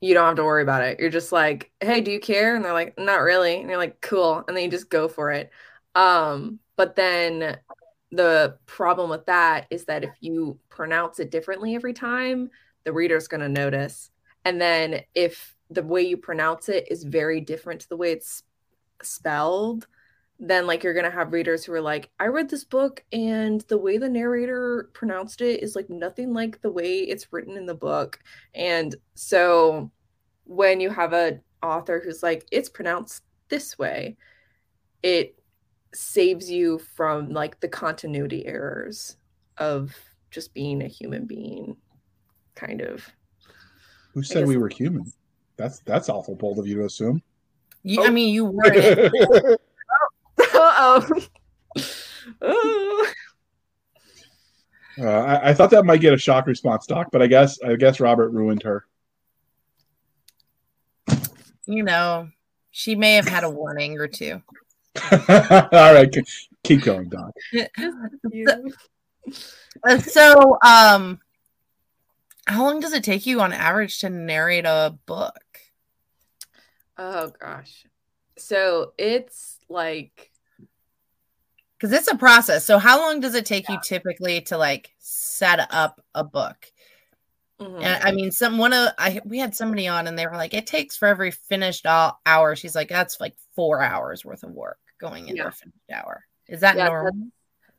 you 0.00 0.14
don't 0.14 0.26
have 0.26 0.36
to 0.36 0.44
worry 0.44 0.62
about 0.62 0.82
it. 0.84 1.00
You're 1.00 1.10
just 1.10 1.32
like, 1.32 1.72
"Hey, 1.80 2.00
do 2.00 2.10
you 2.12 2.20
care?" 2.20 2.54
and 2.54 2.64
they're 2.64 2.72
like, 2.72 2.96
"Not 2.98 3.22
really." 3.22 3.56
And 3.60 3.68
you're 3.68 3.78
like, 3.78 4.00
"Cool." 4.00 4.44
And 4.46 4.56
then 4.56 4.64
you 4.64 4.70
just 4.70 4.90
go 4.90 5.08
for 5.08 5.32
it. 5.32 5.50
Um 5.96 6.60
but 6.76 6.94
then 6.96 7.58
the 8.12 8.58
problem 8.66 9.10
with 9.10 9.26
that 9.26 9.66
is 9.70 9.86
that 9.86 10.04
if 10.04 10.14
you 10.20 10.58
pronounce 10.68 11.18
it 11.18 11.30
differently 11.32 11.74
every 11.74 11.92
time, 11.92 12.50
the 12.84 12.92
reader's 12.92 13.28
going 13.28 13.40
to 13.40 13.48
notice. 13.48 14.10
And 14.44 14.60
then 14.60 15.02
if 15.14 15.56
the 15.70 15.82
way 15.82 16.02
you 16.02 16.16
pronounce 16.16 16.68
it 16.68 16.86
is 16.90 17.02
very 17.02 17.40
different 17.40 17.80
to 17.80 17.88
the 17.88 17.96
way 17.96 18.12
it's 18.12 18.44
spelled, 19.02 19.86
then 20.38 20.66
like 20.66 20.82
you're 20.82 20.94
gonna 20.94 21.10
have 21.10 21.32
readers 21.32 21.64
who 21.64 21.72
are 21.72 21.80
like, 21.80 22.10
I 22.18 22.26
read 22.26 22.50
this 22.50 22.64
book 22.64 23.04
and 23.12 23.60
the 23.62 23.78
way 23.78 23.98
the 23.98 24.08
narrator 24.08 24.90
pronounced 24.92 25.40
it 25.40 25.62
is 25.62 25.76
like 25.76 25.88
nothing 25.88 26.32
like 26.32 26.60
the 26.60 26.70
way 26.70 26.98
it's 27.00 27.32
written 27.32 27.56
in 27.56 27.66
the 27.66 27.74
book. 27.74 28.18
And 28.54 28.94
so 29.14 29.90
when 30.44 30.80
you 30.80 30.90
have 30.90 31.12
a 31.12 31.40
author 31.62 32.00
who's 32.04 32.22
like, 32.22 32.46
it's 32.50 32.68
pronounced 32.68 33.22
this 33.48 33.78
way, 33.78 34.16
it 35.02 35.38
saves 35.94 36.50
you 36.50 36.78
from 36.78 37.30
like 37.30 37.60
the 37.60 37.68
continuity 37.68 38.44
errors 38.46 39.16
of 39.58 39.94
just 40.30 40.52
being 40.52 40.82
a 40.82 40.88
human 40.88 41.24
being, 41.26 41.76
kind 42.56 42.80
of. 42.80 43.08
who 44.12 44.22
said 44.22 44.46
we 44.46 44.56
were 44.56 44.68
human 44.68 45.04
that's 45.56 45.78
that's 45.80 46.08
awful 46.08 46.34
bold 46.34 46.58
of 46.58 46.66
you 46.66 46.76
to 46.76 46.84
assume 46.84 47.22
You, 47.84 48.00
Oh. 48.02 48.06
I 48.06 48.10
mean, 48.10 48.34
you 48.34 48.46
were. 48.46 49.58
it. 51.02 51.28
Uh-oh. 51.76 51.86
Oh. 52.42 53.06
Uh, 54.96 55.08
I, 55.08 55.50
I 55.50 55.54
thought 55.54 55.70
that 55.70 55.84
might 55.84 56.00
get 56.00 56.12
a 56.14 56.18
shock 56.18 56.46
response, 56.46 56.86
Doc, 56.86 57.08
but 57.10 57.20
I 57.20 57.26
guess 57.26 57.58
I 57.62 57.74
guess 57.74 57.98
Robert 57.98 58.30
ruined 58.30 58.62
her. 58.62 58.86
You 61.66 61.82
know, 61.82 62.28
she 62.70 62.94
may 62.94 63.14
have 63.14 63.26
had 63.26 63.42
a 63.44 63.50
warning 63.50 63.98
or 63.98 64.06
two. 64.06 64.40
All 65.10 65.18
right, 65.70 66.10
keep- 66.12 66.26
keep 66.62 66.82
going, 66.82 67.08
Doc. 67.08 67.32
You. 67.52 67.66
Uh, 69.82 69.98
So, 69.98 70.58
um, 70.62 71.18
how 72.46 72.62
long 72.62 72.78
does 72.80 72.92
it 72.92 73.02
take 73.02 73.24
you 73.24 73.40
on 73.40 73.54
average 73.54 74.00
to 74.00 74.10
narrate 74.10 74.66
a 74.66 74.96
book? 75.06 75.40
Oh 76.98 77.32
gosh. 77.40 77.86
So 78.36 78.92
it's 78.98 79.58
like 79.70 80.30
because 81.78 81.92
it's 81.92 82.08
a 82.08 82.16
process. 82.16 82.64
So 82.64 82.78
how 82.78 83.00
long 83.00 83.20
does 83.20 83.34
it 83.34 83.46
take 83.46 83.68
you 83.68 83.78
typically 83.82 84.40
to 84.42 84.58
like 84.58 84.92
set 84.98 85.66
up 85.72 86.00
a 86.14 86.24
book? 86.24 86.70
Mhm. 87.58 87.82
And 87.82 88.02
I 88.02 88.12
mean, 88.12 88.30
some 88.30 88.58
one 88.58 88.72
of 88.72 88.90
I 88.98 89.20
we 89.24 89.38
had 89.38 89.54
somebody 89.54 89.86
on 89.88 90.06
and 90.06 90.18
they 90.18 90.26
were 90.26 90.36
like, 90.36 90.54
it 90.54 90.66
takes 90.66 90.96
for 90.96 91.06
every 91.08 91.30
finished 91.30 91.86
all 91.86 92.20
hour. 92.26 92.56
She's 92.56 92.74
like, 92.74 92.88
that's 92.88 93.20
like 93.20 93.34
four 93.54 93.82
hours 93.82 94.24
worth 94.24 94.42
of 94.42 94.52
work 94.52 94.78
going 94.98 95.28
into 95.28 95.42
Yeah. 95.42 95.48
a 95.48 95.52
finished 95.52 95.90
hour. 95.92 96.24
Is 96.48 96.60
that 96.60 96.76
Yeah, 96.76 96.86
normal? 96.86 97.28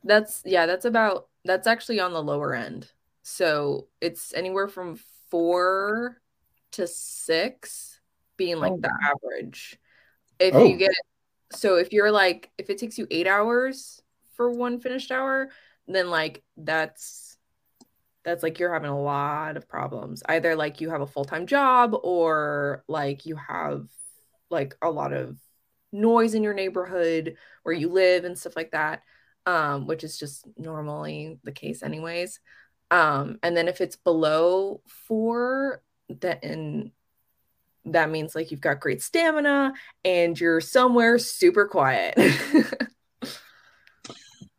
That's 0.03 0.41
yeah, 0.45 0.65
that's 0.65 0.85
about 0.85 1.27
that's 1.45 1.67
actually 1.67 1.99
on 1.99 2.13
the 2.13 2.21
lower 2.23 2.53
end. 2.53 2.91
So 3.23 3.87
it's 4.01 4.33
anywhere 4.33 4.67
from 4.67 4.99
four 5.29 6.21
to 6.73 6.87
six 6.87 7.99
being 8.37 8.57
like 8.59 8.73
Oh, 8.73 8.77
the 8.77 8.89
wow. 8.89 9.19
average. 9.23 9.79
If 10.39 10.53
Oh. 10.55 10.67
you 10.67 10.77
get 10.77 10.91
so 11.51 11.77
if 11.77 11.93
you're 11.93 12.11
like 12.11 12.51
if 12.57 12.69
it 12.69 12.77
takes 12.77 12.97
you 12.97 13.07
eight 13.11 13.27
hours 13.27 14.01
for 14.33 14.51
one 14.51 14.79
finished 14.79 15.11
hour, 15.11 15.49
then 15.87 16.09
like 16.09 16.43
that's 16.57 17.37
that's 18.23 18.41
like 18.43 18.57
you're 18.59 18.73
having 18.73 18.89
a 18.89 19.01
lot 19.01 19.55
of 19.55 19.69
problems. 19.69 20.23
Either 20.27 20.55
like 20.55 20.81
you 20.81 20.89
have 20.89 21.01
a 21.01 21.07
full-time 21.07 21.45
job 21.45 21.95
or 22.03 22.83
like 22.87 23.25
you 23.25 23.35
have 23.35 23.87
like 24.49 24.75
a 24.81 24.89
lot 24.89 25.13
of 25.13 25.37
noise 25.91 26.33
in 26.33 26.43
your 26.43 26.53
neighborhood 26.53 27.35
where 27.63 27.75
you 27.75 27.89
live 27.89 28.25
and 28.25 28.37
stuff 28.37 28.55
like 28.55 28.71
that 28.71 29.01
um, 29.45 29.85
which 29.85 30.03
is 30.03 30.17
just 30.17 30.47
normally 30.57 31.39
the 31.43 31.51
case 31.51 31.83
anyways. 31.83 32.39
Um, 32.91 33.39
and 33.43 33.55
then 33.55 33.67
if 33.67 33.81
it's 33.81 33.95
below 33.95 34.81
four, 34.87 35.81
then 36.09 36.91
that 37.85 38.09
means 38.09 38.35
like 38.35 38.51
you've 38.51 38.61
got 38.61 38.79
great 38.79 39.01
stamina 39.01 39.73
and 40.03 40.39
you're 40.39 40.61
somewhere 40.61 41.17
super 41.17 41.67
quiet. 41.67 42.17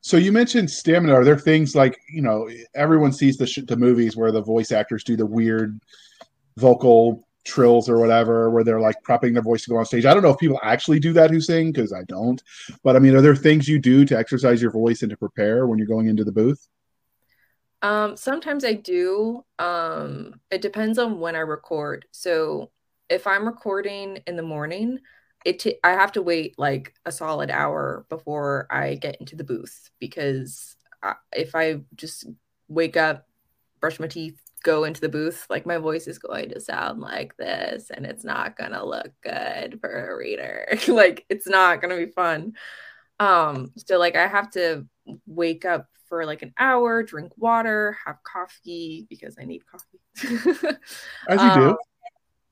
So 0.07 0.17
you 0.17 0.31
mentioned 0.31 0.71
stamina. 0.71 1.15
Are 1.15 1.25
there 1.25 1.37
things 1.37 1.75
like 1.75 1.99
you 2.09 2.23
know 2.23 2.49
everyone 2.77 3.13
sees 3.13 3.39
the 3.39 3.47
sh- 3.49 3.65
the 3.67 3.77
movies 3.77 4.17
where 4.17 4.31
the 4.31 4.41
voice 4.41 4.71
actors 4.71 5.03
do 5.03 5.17
the 5.17 5.27
weird 5.27 5.81
vocal 6.57 7.27
trills 7.45 7.89
or 7.89 7.99
whatever, 7.99 8.49
where 8.51 8.63
they're 8.63 8.79
like 8.79 8.95
prepping 9.03 9.33
their 9.33 9.43
voice 9.43 9.65
to 9.65 9.71
go 9.71 9.79
on 9.79 9.85
stage. 9.85 10.05
I 10.05 10.15
don't 10.15 10.23
know 10.23 10.31
if 10.31 10.39
people 10.39 10.61
actually 10.63 11.01
do 11.01 11.13
that 11.15 11.33
who 11.33 11.41
sing 11.41 11.73
because 11.73 11.93
I 11.93 12.05
don't. 12.05 12.41
But 12.85 12.95
I 12.95 13.01
mean, 13.01 13.17
are 13.17 13.21
there 13.21 13.35
things 13.35 13.67
you 13.67 13.81
do 13.81 14.05
to 14.05 14.17
exercise 14.17 14.63
your 14.63 14.71
voice 14.71 15.03
and 15.03 15.11
to 15.11 15.17
prepare 15.17 15.67
when 15.67 15.77
you're 15.77 15.89
going 15.89 16.07
into 16.07 16.23
the 16.23 16.31
booth? 16.31 16.69
Um, 17.83 18.17
sometimes 18.17 18.65
I 18.65 18.75
do. 18.75 19.45
Um, 19.59 20.41
it 20.53 20.63
depends 20.63 20.99
on 20.99 21.19
when 21.19 21.35
I 21.35 21.41
record. 21.41 22.07
So 22.13 22.71
if 23.09 23.27
I'm 23.27 23.47
recording 23.47 24.19
in 24.27 24.37
the 24.37 24.43
morning, 24.43 24.99
it 25.45 25.61
t- 25.61 25.79
I 25.85 25.91
have 25.91 26.13
to 26.13 26.23
wait 26.23 26.59
like 26.59 26.95
a 27.05 27.13
solid 27.13 27.51
hour 27.51 28.07
before 28.09 28.67
I 28.71 28.97
get 28.97 29.17
into 29.21 29.37
the 29.37 29.45
booth 29.45 29.91
because 30.01 30.77
I, 31.03 31.15
if 31.33 31.55
I 31.55 31.81
just 31.95 32.27
wake 32.69 32.97
up, 32.97 33.27
brush 33.81 34.01
my 34.01 34.09
teeth, 34.09 34.41
go 34.63 34.85
into 34.85 35.01
the 35.01 35.09
booth, 35.09 35.47
like 35.49 35.65
my 35.65 35.79
voice 35.79 36.09
is 36.09 36.19
going 36.19 36.51
to 36.51 36.61
sound 36.61 37.01
like 37.01 37.37
this, 37.37 37.91
and 37.91 38.05
it's 38.05 38.25
not 38.25 38.57
gonna 38.57 38.85
look 38.85 39.13
good 39.23 39.79
for 39.81 40.11
a 40.11 40.17
reader. 40.17 40.67
like 40.89 41.25
it's 41.29 41.47
not 41.47 41.81
gonna 41.81 41.97
be 41.97 42.07
fun. 42.07 42.55
Um, 43.21 43.71
so 43.77 43.99
like 43.99 44.17
I 44.17 44.27
have 44.27 44.51
to 44.53 44.87
wake 45.27 45.65
up 45.65 45.87
for 46.09 46.25
like 46.25 46.43
an 46.43 46.53
hour, 46.59 47.03
drink 47.03 47.33
water, 47.37 47.97
have 48.05 48.17
coffee 48.23 49.07
because 49.09 49.37
I 49.41 49.45
need 49.45 49.63
coffee. 49.67 50.77
As 51.29 51.43
you 51.43 51.53
do. 51.53 51.77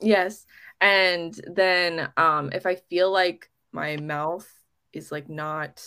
Yes. 0.01 0.47
And 0.81 1.39
then 1.47 2.11
um 2.17 2.51
if 2.53 2.67
I 2.67 2.77
feel 2.77 3.11
like 3.11 3.51
my 3.73 3.97
mouth 3.97 4.49
is 4.93 5.11
like 5.11 5.29
not 5.29 5.83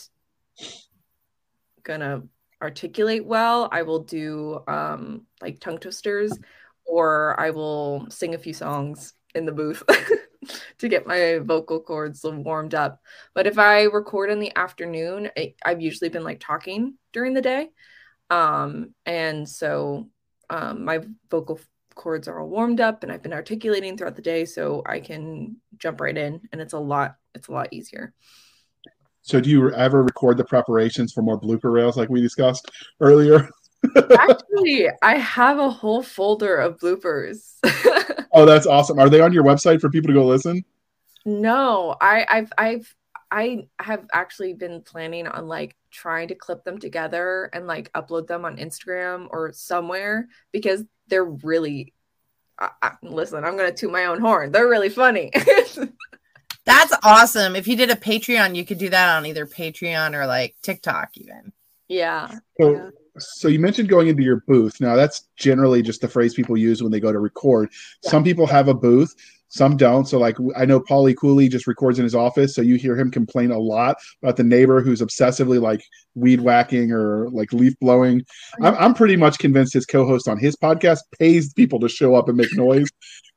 gonna 1.82 2.22
articulate 2.60 3.24
well, 3.24 3.68
I 3.70 3.82
will 3.82 4.00
do 4.00 4.60
um 4.66 5.26
like 5.40 5.60
tongue 5.60 5.78
twisters 5.78 6.38
or 6.84 7.38
I 7.38 7.50
will 7.50 8.06
sing 8.10 8.34
a 8.34 8.38
few 8.38 8.52
songs 8.52 9.12
in 9.34 9.44
the 9.44 9.52
booth 9.52 9.82
to 10.78 10.88
get 10.88 11.06
my 11.06 11.38
vocal 11.42 11.80
cords 11.80 12.24
warmed 12.24 12.74
up. 12.74 13.00
But 13.34 13.46
if 13.46 13.58
I 13.58 13.82
record 13.84 14.30
in 14.30 14.40
the 14.40 14.54
afternoon, 14.56 15.30
I, 15.36 15.54
I've 15.64 15.82
usually 15.82 16.08
been 16.08 16.24
like 16.24 16.40
talking 16.40 16.94
during 17.12 17.34
the 17.34 17.42
day. 17.42 17.68
Um 18.30 18.94
and 19.06 19.48
so 19.48 20.08
um 20.50 20.84
my 20.84 21.00
vocal 21.30 21.60
cords 21.98 22.28
are 22.28 22.40
all 22.40 22.48
warmed 22.48 22.80
up 22.80 23.02
and 23.02 23.12
I've 23.12 23.22
been 23.22 23.34
articulating 23.34 23.96
throughout 23.96 24.16
the 24.16 24.22
day 24.22 24.46
so 24.46 24.82
I 24.86 25.00
can 25.00 25.56
jump 25.76 26.00
right 26.00 26.16
in 26.16 26.40
and 26.52 26.60
it's 26.60 26.72
a 26.72 26.78
lot 26.78 27.16
it's 27.34 27.48
a 27.48 27.52
lot 27.52 27.68
easier. 27.72 28.14
So 29.22 29.40
do 29.40 29.50
you 29.50 29.70
ever 29.72 30.02
record 30.02 30.38
the 30.38 30.44
preparations 30.44 31.12
for 31.12 31.20
more 31.20 31.38
blooper 31.38 31.70
rails 31.70 31.98
like 31.98 32.08
we 32.08 32.22
discussed 32.22 32.70
earlier? 33.00 33.50
Actually, 34.18 34.88
I 35.02 35.18
have 35.18 35.58
a 35.58 35.68
whole 35.68 36.02
folder 36.02 36.56
of 36.56 36.78
bloopers. 36.78 37.56
Oh, 38.32 38.44
that's 38.44 38.66
awesome. 38.66 38.98
Are 38.98 39.08
they 39.08 39.20
on 39.20 39.32
your 39.32 39.42
website 39.42 39.80
for 39.80 39.88
people 39.88 40.08
to 40.08 40.14
go 40.14 40.26
listen? 40.26 40.62
no, 41.24 41.96
I 42.00 42.26
I've 42.28 42.52
I've 42.58 42.94
I 43.30 43.68
have 43.80 44.06
actually 44.12 44.54
been 44.54 44.82
planning 44.82 45.26
on 45.26 45.48
like 45.48 45.76
trying 45.90 46.28
to 46.28 46.34
clip 46.34 46.64
them 46.64 46.78
together 46.78 47.50
and 47.52 47.66
like 47.66 47.92
upload 47.92 48.26
them 48.26 48.44
on 48.44 48.56
Instagram 48.56 49.28
or 49.30 49.52
somewhere 49.52 50.28
because 50.52 50.84
they're 51.08 51.24
really 51.24 51.92
I, 52.58 52.70
I, 52.82 52.90
listen, 53.02 53.44
I'm 53.44 53.56
gonna 53.56 53.72
toot 53.72 53.92
my 53.92 54.06
own 54.06 54.20
horn. 54.20 54.50
They're 54.52 54.68
really 54.68 54.88
funny. 54.88 55.30
That's 56.64 56.92
awesome. 57.02 57.56
If 57.56 57.66
you 57.66 57.76
did 57.76 57.90
a 57.90 57.94
Patreon, 57.96 58.54
you 58.54 58.64
could 58.64 58.78
do 58.78 58.90
that 58.90 59.16
on 59.16 59.24
either 59.26 59.46
Patreon 59.46 60.14
or 60.14 60.26
like 60.26 60.54
TikTok, 60.62 61.10
even. 61.16 61.52
yeah. 61.88 62.30
So, 62.60 62.72
Yeah. 62.72 62.90
so 63.18 63.48
you 63.48 63.58
mentioned 63.58 63.88
going 63.88 64.08
into 64.08 64.22
your 64.22 64.42
booth. 64.46 64.80
Now 64.80 64.94
that's 64.96 65.28
generally 65.36 65.82
just 65.82 66.00
the 66.02 66.08
phrase 66.08 66.34
people 66.34 66.56
use 66.58 66.82
when 66.82 66.92
they 66.92 67.00
go 67.00 67.10
to 67.12 67.18
record. 67.20 67.70
Yeah. 68.04 68.10
Some 68.10 68.22
people 68.24 68.46
have 68.46 68.68
a 68.68 68.74
booth, 68.74 69.14
some 69.48 69.76
don't. 69.76 70.06
So 70.06 70.18
like 70.18 70.36
I 70.56 70.64
know 70.66 70.78
Paulie 70.78 71.16
Cooley 71.16 71.48
just 71.48 71.66
records 71.66 71.98
in 71.98 72.04
his 72.04 72.14
office, 72.14 72.54
so 72.54 72.62
you 72.62 72.76
hear 72.76 72.96
him 72.96 73.10
complain 73.10 73.50
a 73.50 73.58
lot 73.58 73.96
about 74.22 74.36
the 74.36 74.44
neighbor 74.44 74.82
who's 74.82 75.00
obsessively 75.00 75.60
like 75.60 75.82
weed 76.14 76.40
whacking 76.40 76.92
or 76.92 77.28
like 77.30 77.52
leaf 77.52 77.74
blowing. 77.80 78.22
I'm, 78.62 78.74
I'm 78.74 78.94
pretty 78.94 79.16
much 79.16 79.38
convinced 79.38 79.72
his 79.72 79.86
co-host 79.86 80.28
on 80.28 80.38
his 80.38 80.54
podcast 80.56 81.00
pays 81.18 81.52
people 81.54 81.80
to 81.80 81.88
show 81.88 82.14
up 82.14 82.28
and 82.28 82.36
make 82.36 82.54
noise 82.54 82.88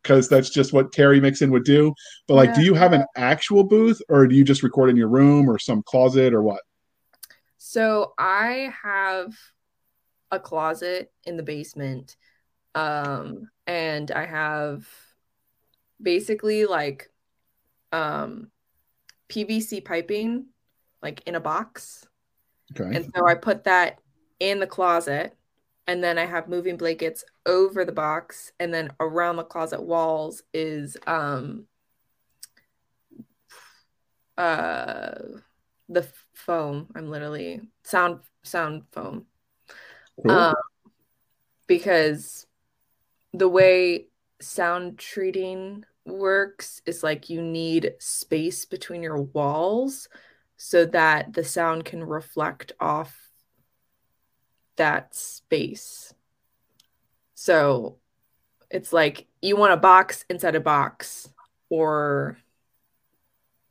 because 0.03 0.27
that's 0.27 0.49
just 0.49 0.73
what 0.73 0.91
Terry 0.91 1.21
Mixon 1.21 1.51
would 1.51 1.63
do. 1.63 1.93
But 2.27 2.35
like, 2.35 2.55
do 2.55 2.61
you 2.61 2.73
have 2.73 2.91
an 2.91 3.05
actual 3.15 3.63
booth 3.63 4.01
or 4.09 4.27
do 4.27 4.35
you 4.35 4.43
just 4.43 4.63
record 4.63 4.89
in 4.89 4.97
your 4.97 5.09
room 5.09 5.49
or 5.49 5.59
some 5.59 5.81
closet 5.83 6.33
or 6.33 6.43
what? 6.43 6.61
So 7.57 8.13
I 8.17 8.73
have 8.83 9.33
a 10.29 10.39
closet 10.39 11.11
in 11.23 11.37
the 11.37 11.43
basement. 11.43 12.17
Um 12.75 13.49
and 13.67 14.11
I 14.11 14.25
have 14.25 14.87
basically 16.01 16.65
like 16.65 17.09
um 17.91 18.49
PVC 19.29 19.83
piping 19.83 20.47
like 21.01 21.21
in 21.25 21.35
a 21.35 21.39
box. 21.39 22.07
Okay. 22.79 22.95
And 22.95 23.05
so 23.15 23.27
I 23.27 23.35
put 23.35 23.63
that 23.65 23.99
in 24.39 24.59
the 24.59 24.67
closet 24.67 25.35
and 25.87 26.03
then 26.03 26.17
I 26.17 26.25
have 26.25 26.47
moving 26.47 26.77
blankets 26.77 27.23
over 27.45 27.85
the 27.85 27.91
box 27.91 28.51
and 28.59 28.73
then 28.73 28.91
around 28.99 29.37
the 29.37 29.43
closet 29.43 29.81
walls 29.81 30.43
is 30.53 30.95
um 31.07 31.65
uh 34.37 35.13
the 35.89 36.07
foam. 36.33 36.87
I'm 36.95 37.09
literally 37.09 37.61
sound 37.83 38.19
sound 38.43 38.83
foam. 38.91 39.25
Cool. 40.21 40.31
Um, 40.31 40.55
because 41.67 42.45
the 43.33 43.47
way 43.47 44.07
sound 44.41 44.97
treating 44.97 45.85
works 46.05 46.81
is 46.85 47.03
like 47.03 47.29
you 47.29 47.41
need 47.41 47.93
space 47.99 48.65
between 48.65 49.03
your 49.03 49.21
walls 49.21 50.07
so 50.57 50.85
that 50.85 51.33
the 51.33 51.43
sound 51.43 51.85
can 51.85 52.03
reflect 52.03 52.71
off 52.79 53.15
that 54.77 55.15
space. 55.15 56.13
So 57.35 57.97
it's 58.69 58.93
like 58.93 59.27
you 59.41 59.55
want 59.55 59.73
a 59.73 59.77
box 59.77 60.25
inside 60.29 60.55
a 60.55 60.59
box 60.59 61.29
or 61.69 62.37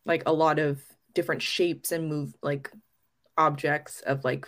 like 0.05 0.23
a 0.27 0.33
lot 0.33 0.59
of 0.59 0.83
different 1.15 1.43
shapes 1.43 1.93
and 1.93 2.09
move 2.09 2.35
like 2.43 2.71
objects 3.37 4.01
of 4.01 4.25
like 4.25 4.47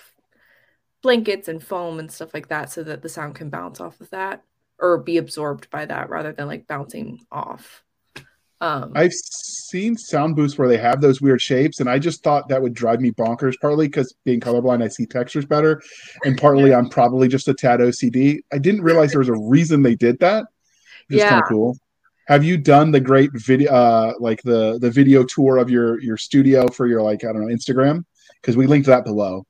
blankets 1.02 1.48
and 1.48 1.62
foam 1.62 1.98
and 1.98 2.10
stuff 2.10 2.32
like 2.34 2.48
that 2.48 2.70
so 2.70 2.82
that 2.82 3.02
the 3.02 3.08
sound 3.08 3.34
can 3.34 3.50
bounce 3.50 3.80
off 3.80 4.00
of 4.00 4.10
that 4.10 4.42
or 4.78 4.98
be 4.98 5.16
absorbed 5.18 5.70
by 5.70 5.86
that 5.86 6.10
rather 6.10 6.32
than 6.32 6.46
like 6.46 6.66
bouncing 6.66 7.20
off. 7.30 7.82
Um 8.60 8.92
I've 8.94 9.12
seen 9.12 9.96
sound 9.96 10.36
booths 10.36 10.56
where 10.56 10.68
they 10.68 10.76
have 10.76 11.00
those 11.00 11.20
weird 11.20 11.40
shapes, 11.42 11.80
and 11.80 11.88
I 11.90 11.98
just 11.98 12.22
thought 12.22 12.48
that 12.48 12.62
would 12.62 12.74
drive 12.74 13.00
me 13.00 13.10
bonkers. 13.10 13.54
Partly 13.60 13.88
because 13.88 14.14
being 14.24 14.40
colorblind, 14.40 14.82
I 14.82 14.88
see 14.88 15.06
textures 15.06 15.44
better, 15.46 15.82
and 16.24 16.38
partly 16.38 16.72
I'm 16.72 16.88
probably 16.88 17.26
just 17.28 17.48
a 17.48 17.54
tad 17.54 17.80
OCD. 17.80 18.38
I 18.52 18.58
didn't 18.58 18.82
realize 18.82 19.10
there 19.10 19.18
was 19.18 19.28
a 19.28 19.34
reason 19.38 19.82
they 19.82 19.96
did 19.96 20.18
that. 20.20 20.44
It's 21.10 21.22
kind 21.24 21.36
Yeah. 21.36 21.38
of 21.40 21.44
cool. 21.48 21.76
have 22.28 22.44
you 22.44 22.56
done 22.56 22.92
the 22.92 23.00
great 23.00 23.30
video, 23.34 23.72
uh, 23.72 24.12
like 24.20 24.40
the 24.42 24.78
the 24.80 24.90
video 24.90 25.24
tour 25.24 25.56
of 25.58 25.68
your 25.68 26.00
your 26.00 26.16
studio 26.16 26.68
for 26.68 26.86
your 26.86 27.02
like 27.02 27.24
I 27.24 27.32
don't 27.32 27.40
know 27.42 27.52
Instagram? 27.54 28.04
Because 28.40 28.56
we 28.56 28.66
linked 28.68 28.86
that 28.86 29.04
below. 29.04 29.44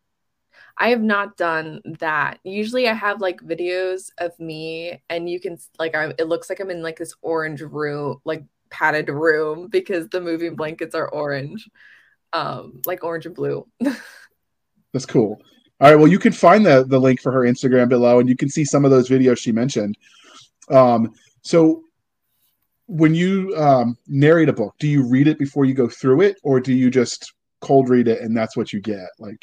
I 0.82 0.88
have 0.88 1.00
not 1.00 1.36
done 1.36 1.80
that. 2.00 2.40
Usually 2.42 2.88
I 2.88 2.92
have 2.92 3.20
like 3.20 3.40
videos 3.40 4.10
of 4.18 4.36
me 4.40 5.00
and 5.08 5.30
you 5.30 5.38
can 5.38 5.56
like 5.78 5.94
I 5.94 6.12
it 6.18 6.26
looks 6.26 6.50
like 6.50 6.58
I'm 6.58 6.70
in 6.70 6.82
like 6.82 6.98
this 6.98 7.14
orange 7.22 7.60
room, 7.60 8.20
like 8.24 8.42
padded 8.68 9.08
room 9.08 9.68
because 9.68 10.08
the 10.08 10.20
moving 10.20 10.56
blankets 10.56 10.96
are 10.96 11.08
orange. 11.08 11.70
Um 12.32 12.82
like 12.84 13.04
orange 13.04 13.26
and 13.26 13.34
blue. 13.36 13.64
That's 14.92 15.06
cool. 15.06 15.40
All 15.80 15.88
right, 15.88 15.94
well 15.94 16.08
you 16.08 16.18
can 16.18 16.32
find 16.32 16.66
the 16.66 16.84
the 16.84 16.98
link 16.98 17.20
for 17.20 17.30
her 17.30 17.42
Instagram 17.42 17.88
below 17.88 18.18
and 18.18 18.28
you 18.28 18.36
can 18.36 18.48
see 18.48 18.64
some 18.64 18.84
of 18.84 18.90
those 18.90 19.08
videos 19.08 19.38
she 19.38 19.52
mentioned. 19.52 19.96
Um 20.68 21.14
so 21.42 21.84
when 22.86 23.14
you 23.14 23.54
um, 23.56 23.96
narrate 24.08 24.48
a 24.48 24.52
book, 24.52 24.74
do 24.80 24.88
you 24.88 25.08
read 25.08 25.28
it 25.28 25.38
before 25.38 25.64
you 25.64 25.74
go 25.74 25.88
through 25.88 26.22
it, 26.22 26.36
or 26.42 26.60
do 26.60 26.74
you 26.74 26.90
just 26.90 27.32
cold 27.60 27.88
read 27.88 28.08
it 28.08 28.20
and 28.20 28.36
that's 28.36 28.56
what 28.56 28.72
you 28.72 28.80
get? 28.80 29.08
Like, 29.18 29.42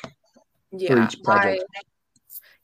yeah, 0.72 1.10
I, 1.28 1.60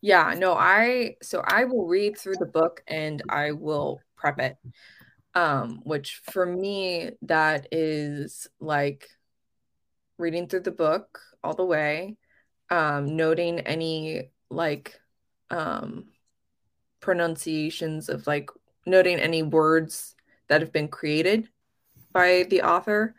yeah, 0.01 0.35
no, 0.37 0.53
I 0.53 1.15
so 1.21 1.41
I 1.45 1.65
will 1.65 1.87
read 1.87 2.17
through 2.17 2.37
the 2.37 2.45
book 2.45 2.83
and 2.87 3.23
I 3.29 3.51
will 3.51 4.01
prep 4.15 4.39
it. 4.39 4.57
Um, 5.33 5.81
which 5.83 6.21
for 6.31 6.45
me 6.45 7.11
that 7.23 7.67
is 7.71 8.47
like 8.61 9.09
reading 10.17 10.47
through 10.47 10.61
the 10.61 10.71
book 10.71 11.19
all 11.43 11.53
the 11.53 11.65
way, 11.65 12.15
um, 12.69 13.17
noting 13.17 13.59
any 13.61 14.29
like 14.49 14.99
um 15.49 16.05
pronunciations 17.01 18.09
of 18.09 18.25
like 18.27 18.49
noting 18.85 19.19
any 19.19 19.43
words 19.43 20.15
that 20.47 20.61
have 20.61 20.71
been 20.71 20.87
created 20.87 21.49
by 22.13 22.45
the 22.49 22.61
author 22.61 23.15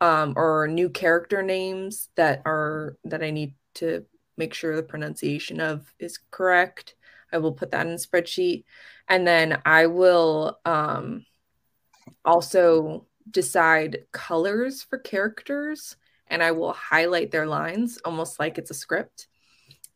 um, 0.00 0.34
or 0.36 0.68
new 0.68 0.88
character 0.88 1.42
names 1.42 2.08
that 2.16 2.42
are 2.44 2.96
that 3.04 3.22
I 3.22 3.30
need 3.30 3.54
to 3.74 4.06
make 4.38 4.54
sure 4.54 4.74
the 4.74 4.82
pronunciation 4.82 5.60
of 5.60 5.92
is 5.98 6.18
correct. 6.30 6.94
I 7.32 7.38
will 7.38 7.52
put 7.52 7.72
that 7.72 7.86
in 7.86 7.96
spreadsheet. 7.96 8.64
And 9.08 9.26
then 9.26 9.60
I 9.66 9.86
will 9.86 10.58
um, 10.64 11.26
also 12.24 13.06
decide 13.30 14.06
colors 14.12 14.82
for 14.82 14.98
characters 14.98 15.96
and 16.28 16.42
I 16.42 16.52
will 16.52 16.72
highlight 16.72 17.30
their 17.30 17.46
lines 17.46 17.98
almost 18.04 18.38
like 18.38 18.58
it's 18.58 18.70
a 18.70 18.74
script. 18.74 19.28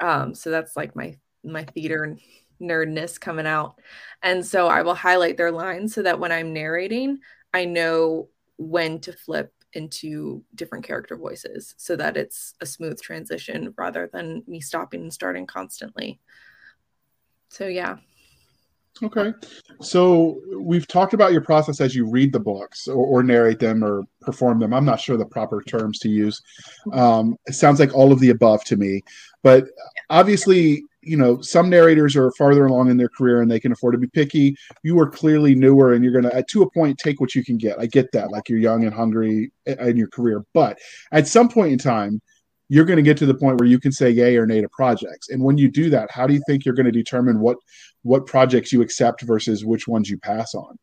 Um, 0.01 0.35
so 0.35 0.51
that's 0.51 0.77
like 0.77 0.97
my 0.97 1.17
my 1.45 1.65
theater 1.65 2.17
nerdness 2.61 3.21
coming 3.21 3.47
out. 3.47 3.79
And 4.23 4.45
so 4.47 4.69
I 4.69 4.83
will 4.83 4.95
highlight 4.95 5.37
their 5.37 5.51
lines 5.51 5.95
so 5.95 6.03
that 6.03 6.21
when 6.21 6.33
I'm 6.33 6.53
narrating, 6.53 7.19
I 7.53 7.65
know 7.65 8.29
when 8.57 9.01
to 9.01 9.13
flip 9.13 9.53
into 9.75 10.43
different 10.55 10.85
character 10.85 11.17
voices 11.17 11.75
so 11.79 11.97
that 11.97 12.17
it's 12.17 12.55
a 12.61 12.67
smooth 12.67 13.01
transition 13.01 13.75
rather 13.77 14.09
than 14.13 14.43
me 14.47 14.61
stopping 14.61 15.03
and 15.03 15.13
starting 15.13 15.47
constantly. 15.47 16.21
So, 17.49 17.67
yeah. 17.67 17.97
Okay. 19.03 19.33
So 19.81 20.41
we've 20.55 20.87
talked 20.87 21.15
about 21.15 21.33
your 21.33 21.41
process 21.41 21.81
as 21.81 21.95
you 21.95 22.07
read 22.07 22.33
the 22.33 22.41
books 22.41 22.89
or, 22.89 23.05
or, 23.07 23.23
narrate 23.23 23.59
them 23.59 23.83
or 23.83 24.05
perform 24.21 24.59
them. 24.59 24.75
I'm 24.75 24.85
not 24.85 25.01
sure 25.01 25.17
the 25.17 25.25
proper 25.25 25.63
terms 25.63 25.99
to 26.01 26.09
use. 26.09 26.43
Mm-hmm. 26.87 26.99
Um, 26.99 27.37
it 27.47 27.55
sounds 27.55 27.81
like 27.81 27.95
all 27.95 28.13
of 28.13 28.21
the 28.21 28.31
above 28.31 28.65
to 28.65 28.77
me. 28.77 29.03
But 29.43 29.69
obviously, 30.11 30.85
you 31.03 31.17
know, 31.17 31.41
some 31.41 31.69
narrators 31.69 32.17
are 32.17 32.31
farther 32.33 32.67
along 32.67 32.91
in 32.91 32.97
their 32.97 33.09
career 33.09 33.43
and 33.43 33.51
they 33.51 33.61
can 33.61 33.73
afford 33.73 33.93
to 33.93 33.99
be 33.99 34.07
picky. 34.07 34.57
You 34.83 34.99
are 35.01 35.11
clearly 35.11 35.55
newer 35.55 35.95
and 35.95 36.05
you're 36.05 36.13
going 36.13 36.25
to, 36.25 36.35
at 36.35 36.49
to 36.49 36.63
a 36.63 36.71
point, 36.71 36.99
take 36.99 37.21
what 37.21 37.35
you 37.35 37.45
can 37.45 37.59
get. 37.59 37.79
I 37.79 37.87
get 37.87 38.13
that. 38.13 38.31
Like 38.31 38.49
you're 38.49 38.59
young 38.59 38.85
and 38.85 38.95
hungry 38.95 39.51
in 39.67 39.97
your 39.97 40.09
career. 40.09 40.45
But 40.55 40.79
at 41.11 41.27
some 41.27 41.49
point 41.49 41.73
in 41.73 41.79
time, 41.79 42.21
you're 42.69 42.85
going 42.85 42.97
to 42.97 43.03
get 43.03 43.19
to 43.19 43.27
the 43.27 43.35
point 43.35 43.61
where 43.61 43.69
you 43.69 43.79
can 43.79 43.93
say 43.93 44.09
yay 44.09 44.37
or 44.37 44.47
nay 44.47 44.61
to 44.61 44.69
projects. 44.69 45.29
And 45.29 45.43
when 45.43 45.59
you 45.59 45.71
do 45.71 45.91
that, 45.91 46.11
how 46.11 46.27
do 46.27 46.33
you 46.33 46.43
think 46.47 46.65
you're 46.65 46.75
going 46.75 46.87
to 46.87 46.93
determine 46.93 47.41
what 47.41 47.59
what 48.03 48.27
projects 48.27 48.73
you 48.73 48.81
accept 48.81 49.23
versus 49.23 49.65
which 49.65 49.87
ones 49.87 50.09
you 50.09 50.19
pass 50.19 50.55
on? 50.55 50.79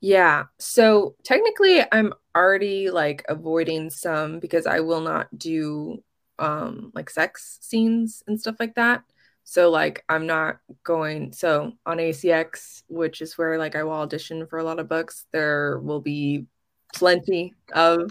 Yeah. 0.00 0.44
So 0.58 1.14
technically 1.22 1.80
I'm 1.92 2.12
already 2.36 2.90
like 2.90 3.24
avoiding 3.28 3.88
some 3.88 4.40
because 4.40 4.66
I 4.66 4.80
will 4.80 5.00
not 5.00 5.38
do 5.38 6.02
um 6.38 6.92
like 6.94 7.08
sex 7.08 7.58
scenes 7.62 8.22
and 8.26 8.38
stuff 8.38 8.56
like 8.58 8.74
that. 8.74 9.02
So 9.44 9.70
like 9.70 10.04
I'm 10.08 10.26
not 10.26 10.58
going 10.84 11.32
so 11.32 11.72
on 11.84 11.98
ACX, 11.98 12.82
which 12.88 13.20
is 13.20 13.36
where 13.36 13.58
like 13.58 13.76
I 13.76 13.82
will 13.84 13.92
audition 13.92 14.46
for 14.46 14.58
a 14.58 14.64
lot 14.64 14.78
of 14.78 14.88
books, 14.88 15.26
there 15.32 15.78
will 15.78 16.00
be 16.00 16.46
plenty 16.94 17.54
of 17.72 18.10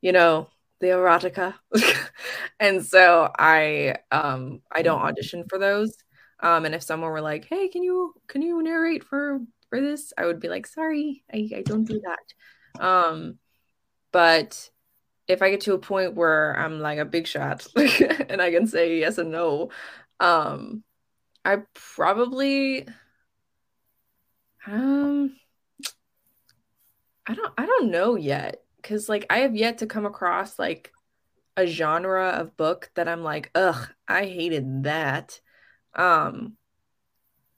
you 0.00 0.12
know 0.12 0.48
the 0.80 0.88
erotica. 0.88 1.54
and 2.60 2.84
so 2.84 3.30
I 3.38 3.96
um 4.10 4.60
I 4.70 4.82
don't 4.82 5.00
audition 5.00 5.44
for 5.48 5.58
those. 5.58 5.96
Um 6.40 6.64
and 6.64 6.74
if 6.74 6.82
someone 6.82 7.10
were 7.10 7.20
like, 7.20 7.46
"Hey, 7.46 7.68
can 7.68 7.82
you 7.82 8.14
can 8.26 8.42
you 8.42 8.62
narrate 8.62 9.04
for 9.04 9.40
for 9.70 9.80
this?" 9.80 10.12
I 10.18 10.26
would 10.26 10.40
be 10.40 10.48
like, 10.48 10.66
"Sorry, 10.66 11.24
I 11.32 11.48
I 11.56 11.62
don't 11.62 11.84
do 11.84 12.00
that." 12.04 12.84
Um 12.84 13.38
but 14.12 14.70
if 15.28 15.40
I 15.40 15.50
get 15.50 15.62
to 15.62 15.74
a 15.74 15.78
point 15.78 16.14
where 16.14 16.56
I'm 16.58 16.80
like 16.80 16.98
a 16.98 17.04
big 17.04 17.26
shot 17.26 17.66
and 17.76 18.42
I 18.42 18.50
can 18.50 18.66
say 18.66 18.98
yes 18.98 19.18
and 19.18 19.30
no, 19.30 19.70
um, 20.22 20.84
I 21.44 21.58
probably 21.74 22.86
um 24.66 25.34
I 27.26 27.34
don't 27.34 27.52
I 27.58 27.66
don't 27.66 27.90
know 27.90 28.14
yet 28.14 28.62
cuz 28.82 29.08
like 29.08 29.26
I 29.30 29.38
have 29.38 29.56
yet 29.56 29.78
to 29.78 29.86
come 29.86 30.06
across 30.06 30.58
like 30.58 30.92
a 31.56 31.66
genre 31.66 32.28
of 32.30 32.56
book 32.56 32.90
that 32.94 33.08
I'm 33.08 33.22
like, 33.24 33.50
"Ugh, 33.54 33.88
I 34.08 34.26
hated 34.26 34.84
that." 34.84 35.40
Um 35.94 36.56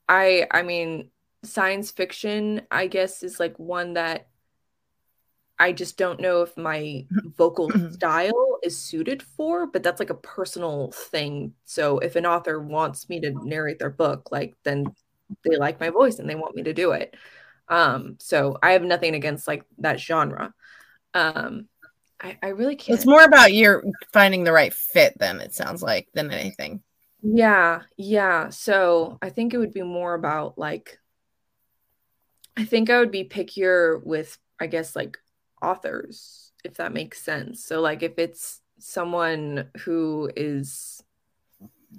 I 0.09 0.47
I 0.51 0.63
mean, 0.63 1.11
science 1.43 1.91
fiction 1.91 2.63
I 2.71 2.87
guess 2.87 3.23
is 3.23 3.41
like 3.41 3.59
one 3.59 3.95
that 3.95 4.29
I 5.59 5.73
just 5.73 5.97
don't 5.97 6.21
know 6.21 6.43
if 6.43 6.57
my 6.57 7.07
vocal 7.37 7.71
style 7.91 8.59
is 8.63 8.79
suited 8.79 9.23
for, 9.23 9.67
but 9.67 9.83
that's 9.83 10.01
like 10.01 10.11
a 10.11 10.15
personal 10.15 10.91
thing. 10.93 11.55
So 11.65 11.99
if 11.99 12.17
an 12.17 12.27
author 12.27 12.61
wants 12.61 13.09
me 13.09 13.21
to 13.21 13.33
narrate 13.45 13.79
their 13.79 13.91
book, 13.91 14.31
like 14.33 14.57
then 14.65 14.87
they 15.45 15.57
like 15.57 15.81
my 15.81 15.91
voice 15.91 16.19
and 16.19 16.29
they 16.29 16.35
want 16.35 16.57
me 16.57 16.63
to 16.65 16.75
do 16.75 16.93
it. 16.93 17.15
Um, 17.69 18.17
so 18.19 18.59
I 18.63 18.73
have 18.73 18.83
nothing 18.83 19.15
against 19.15 19.49
like 19.49 19.65
that 19.79 20.01
genre. 20.01 20.53
Um, 21.15 21.69
I, 22.21 22.39
I 22.43 22.49
really 22.49 22.77
can't. 22.77 22.97
It's 22.97 23.07
more 23.07 23.25
about 23.25 23.53
your 23.53 23.85
finding 24.13 24.45
the 24.45 24.53
right 24.53 24.73
fit, 24.73 25.15
then 25.19 25.41
it 25.41 25.55
sounds 25.55 25.83
like, 25.83 26.09
than 26.15 26.31
anything. 26.31 26.83
Yeah, 27.23 27.83
yeah. 27.97 28.51
So 28.51 29.19
I 29.23 29.31
think 29.31 29.55
it 29.55 29.59
would 29.59 29.73
be 29.73 29.83
more 29.83 30.15
about 30.15 30.59
like, 30.59 30.99
I 32.57 32.65
think 32.65 32.91
I 32.91 32.99
would 32.99 33.11
be 33.11 33.25
pickier 33.25 34.05
with, 34.05 34.39
I 34.61 34.67
guess, 34.67 34.95
like 34.95 35.19
authors, 35.65 36.53
if 36.65 36.75
that 36.75 36.93
makes 36.93 37.23
sense. 37.23 37.65
So, 37.65 37.81
like, 37.81 38.03
if 38.03 38.19
it's 38.19 38.61
someone 38.79 39.71
who 39.79 40.31
is 40.37 41.03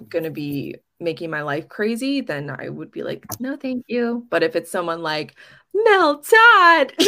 going 0.10 0.24
to 0.24 0.32
be 0.32 0.76
making 1.00 1.30
my 1.30 1.42
life 1.42 1.68
crazy, 1.68 2.22
then 2.22 2.50
I 2.50 2.70
would 2.70 2.92
be 2.92 3.04
like, 3.04 3.26
no, 3.40 3.56
thank 3.58 3.86
you. 3.88 4.26
But 4.30 4.44
if 4.44 4.56
it's 4.56 4.72
someone 4.72 5.02
like 5.02 5.36
Mel 5.74 6.16
Todd, 6.16 6.94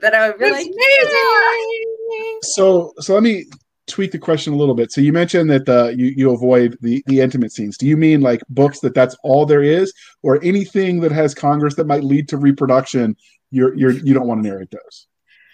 then 0.00 0.14
I 0.14 0.28
would 0.28 0.38
be 0.38 0.50
like, 0.50 0.66
yeah. 0.66 2.38
so 2.42 2.92
so 2.98 3.14
let 3.14 3.22
me 3.22 3.46
tweak 3.86 4.10
the 4.10 4.18
question 4.18 4.52
a 4.52 4.56
little 4.56 4.74
bit. 4.74 4.90
So 4.92 5.00
you 5.00 5.12
mentioned 5.12 5.50
that 5.50 5.66
the 5.66 5.94
you 5.96 6.06
you 6.16 6.32
avoid 6.32 6.76
the 6.80 7.02
the 7.06 7.20
intimate 7.20 7.52
scenes. 7.52 7.78
Do 7.78 7.86
you 7.86 7.96
mean 7.96 8.20
like 8.20 8.42
books 8.48 8.80
that 8.80 8.94
that's 8.94 9.16
all 9.22 9.46
there 9.46 9.62
is, 9.62 9.92
or 10.22 10.42
anything 10.42 11.00
that 11.00 11.12
has 11.12 11.34
Congress 11.34 11.74
that 11.76 11.86
might 11.86 12.04
lead 12.04 12.28
to 12.30 12.36
reproduction? 12.36 13.16
You're 13.50 13.74
you're 13.74 13.92
you 13.92 14.14
don't 14.14 14.26
want 14.26 14.42
to 14.42 14.48
narrate 14.48 14.70
those. 14.70 15.06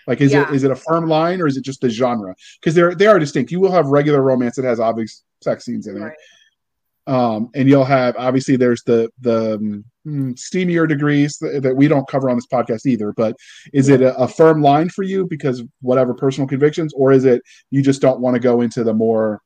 Like, 0.06 0.20
is 0.20 0.32
yeah. 0.32 0.48
it 0.48 0.54
is 0.54 0.64
it 0.64 0.70
a 0.70 0.76
firm 0.76 1.08
line 1.08 1.40
or 1.40 1.46
is 1.46 1.56
it 1.56 1.64
just 1.64 1.80
the 1.80 1.90
genre? 1.90 2.34
Because 2.60 2.74
they're 2.74 2.94
they 2.94 3.06
are 3.06 3.18
distinct. 3.18 3.50
You 3.50 3.60
will 3.60 3.72
have 3.72 3.86
regular 3.86 4.22
romance 4.22 4.56
that 4.56 4.64
has 4.64 4.80
obvious 4.80 5.22
sex 5.42 5.64
scenes 5.64 5.86
in 5.86 6.00
right. 6.00 6.12
it, 6.12 7.12
um, 7.12 7.50
and 7.54 7.68
you'll 7.68 7.84
have 7.84 8.14
obviously 8.16 8.56
there's 8.56 8.82
the 8.84 9.10
the 9.20 9.54
um, 9.54 10.34
steamier 10.34 10.88
degrees 10.88 11.38
that, 11.38 11.62
that, 11.62 11.76
we 11.76 11.88
don't 11.88 12.08
cover 12.08 12.28
on 12.30 12.36
this 12.36 12.46
podcast 12.46 12.86
either. 12.86 13.12
But 13.12 13.36
is 13.72 13.88
yeah. 13.88 13.96
it 13.96 14.02
a, 14.02 14.16
a, 14.16 14.28
firm 14.28 14.62
line 14.62 14.88
for 14.88 15.02
you 15.02 15.26
because 15.26 15.62
whatever 15.80 16.14
personal 16.14 16.48
convictions, 16.48 16.92
or 16.94 17.12
is 17.12 17.24
it 17.24 17.42
you 17.70 17.82
just 17.82 18.02
don't 18.02 18.20
want 18.20 18.34
to 18.34 18.40
go 18.40 18.60
into 18.60 18.84
the 18.84 18.94
more 18.94 19.40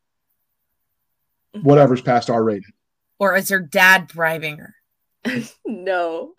mm-hmm. 1.54 1.66
whatever's 1.66 2.02
past 2.02 2.30
R 2.30 2.42
rated? 2.42 2.70
Or 3.18 3.36
is 3.36 3.48
her 3.48 3.61
dad 3.61 4.09
bribing 4.09 4.59
her? 4.59 4.74
no, 5.66 6.32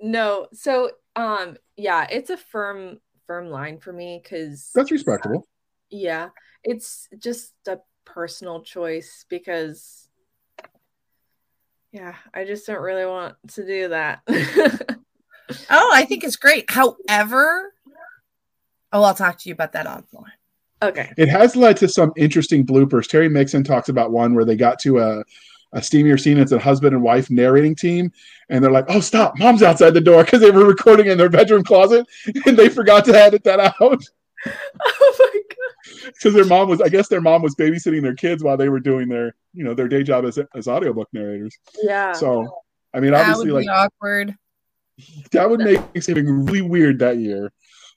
no. 0.00 0.48
So 0.52 0.90
um, 1.16 1.56
yeah, 1.76 2.06
it's 2.10 2.30
a 2.30 2.36
firm 2.36 3.00
firm 3.26 3.48
line 3.50 3.78
for 3.78 3.92
me 3.92 4.20
because 4.22 4.70
that's 4.74 4.90
respectable. 4.90 5.46
Yeah, 5.90 6.30
it's 6.62 7.08
just 7.18 7.52
a 7.68 7.78
personal 8.04 8.62
choice 8.62 9.24
because 9.28 10.08
yeah, 11.92 12.14
I 12.32 12.44
just 12.44 12.66
don't 12.66 12.82
really 12.82 13.06
want 13.06 13.36
to 13.52 13.66
do 13.66 13.88
that. 13.88 14.22
Oh, 15.70 15.90
I 15.92 16.04
think 16.04 16.24
it's 16.24 16.36
great. 16.36 16.70
However, 16.70 17.72
oh, 18.92 19.02
I'll 19.02 19.14
talk 19.14 19.38
to 19.38 19.48
you 19.48 19.52
about 19.52 19.72
that 19.72 19.86
offline. 19.86 20.32
Okay. 20.82 21.12
It 21.16 21.28
has 21.28 21.56
led 21.56 21.76
to 21.78 21.88
some 21.88 22.12
interesting 22.16 22.66
bloopers. 22.66 23.08
Terry 23.08 23.28
Mixon 23.28 23.64
talks 23.64 23.88
about 23.88 24.10
one 24.10 24.34
where 24.34 24.44
they 24.44 24.56
got 24.56 24.78
to 24.80 24.98
a, 24.98 25.24
a 25.74 25.80
steamier 25.80 26.18
scene. 26.18 26.38
It's 26.38 26.52
a 26.52 26.58
husband 26.58 26.94
and 26.94 27.02
wife 27.02 27.30
narrating 27.30 27.74
team, 27.74 28.10
and 28.48 28.64
they're 28.64 28.70
like, 28.70 28.86
"Oh, 28.88 29.00
stop! 29.00 29.38
Mom's 29.38 29.62
outside 29.62 29.90
the 29.94 30.00
door" 30.00 30.24
because 30.24 30.40
they 30.40 30.50
were 30.50 30.64
recording 30.66 31.06
in 31.06 31.18
their 31.18 31.28
bedroom 31.28 31.62
closet, 31.64 32.06
and 32.46 32.56
they 32.56 32.68
forgot 32.68 33.04
to 33.06 33.14
edit 33.14 33.44
that 33.44 33.60
out 33.60 33.74
Oh 34.46 35.16
my 35.18 35.40
god. 35.48 36.04
because 36.14 36.34
their 36.34 36.44
mom 36.44 36.68
was. 36.68 36.80
I 36.80 36.88
guess 36.88 37.08
their 37.08 37.20
mom 37.20 37.42
was 37.42 37.54
babysitting 37.54 38.02
their 38.02 38.14
kids 38.14 38.42
while 38.42 38.56
they 38.56 38.68
were 38.68 38.80
doing 38.80 39.08
their, 39.08 39.34
you 39.52 39.64
know, 39.64 39.74
their 39.74 39.88
day 39.88 40.02
job 40.02 40.24
as 40.24 40.38
as 40.54 40.68
audiobook 40.68 41.08
narrators. 41.12 41.56
Yeah. 41.82 42.12
So, 42.12 42.46
I 42.92 43.00
mean, 43.00 43.12
That 43.12 43.22
obviously, 43.22 43.52
would 43.52 43.64
like 43.64 43.68
awkward. 43.68 44.34
that 45.32 45.48
would 45.48 45.60
make 45.60 45.80
something 46.02 46.46
really 46.46 46.62
weird 46.62 46.98
that 47.00 47.18
year. 47.18 47.52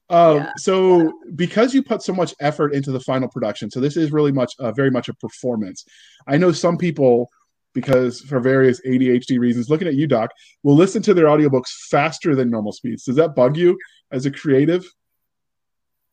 Um, 0.10 0.38
Yeah. 0.38 0.52
So, 0.58 1.14
because 1.36 1.74
you 1.74 1.84
put 1.84 2.02
so 2.02 2.14
much 2.14 2.34
effort 2.40 2.74
into 2.74 2.92
the 2.92 3.00
final 3.02 3.28
production, 3.28 3.70
so 3.70 3.80
this 3.80 3.98
is 3.98 4.12
really 4.12 4.32
much, 4.32 4.54
uh, 4.60 4.72
very 4.72 4.90
much 4.92 5.10
a 5.10 5.14
performance. 5.16 5.84
I 6.28 6.38
know 6.38 6.52
some 6.52 6.78
people, 6.78 7.30
because 7.78 8.22
for 8.22 8.40
various 8.40 8.82
ADHD 8.82 9.38
reasons, 9.38 9.70
looking 9.70 9.88
at 9.88 9.94
you, 9.94 10.08
Doc, 10.08 10.32
will 10.64 10.76
listen 10.76 11.04
to 11.04 11.14
their 11.14 11.28
audiobooks 11.28 11.70
faster 11.92 12.36
than 12.36 12.50
normal 12.50 12.72
speeds. 12.72 13.04
Does 13.04 13.18
that 13.18 13.36
bug 13.36 13.56
you 13.56 13.78
as 14.12 14.26
a 14.26 14.32
creative? 14.32 14.84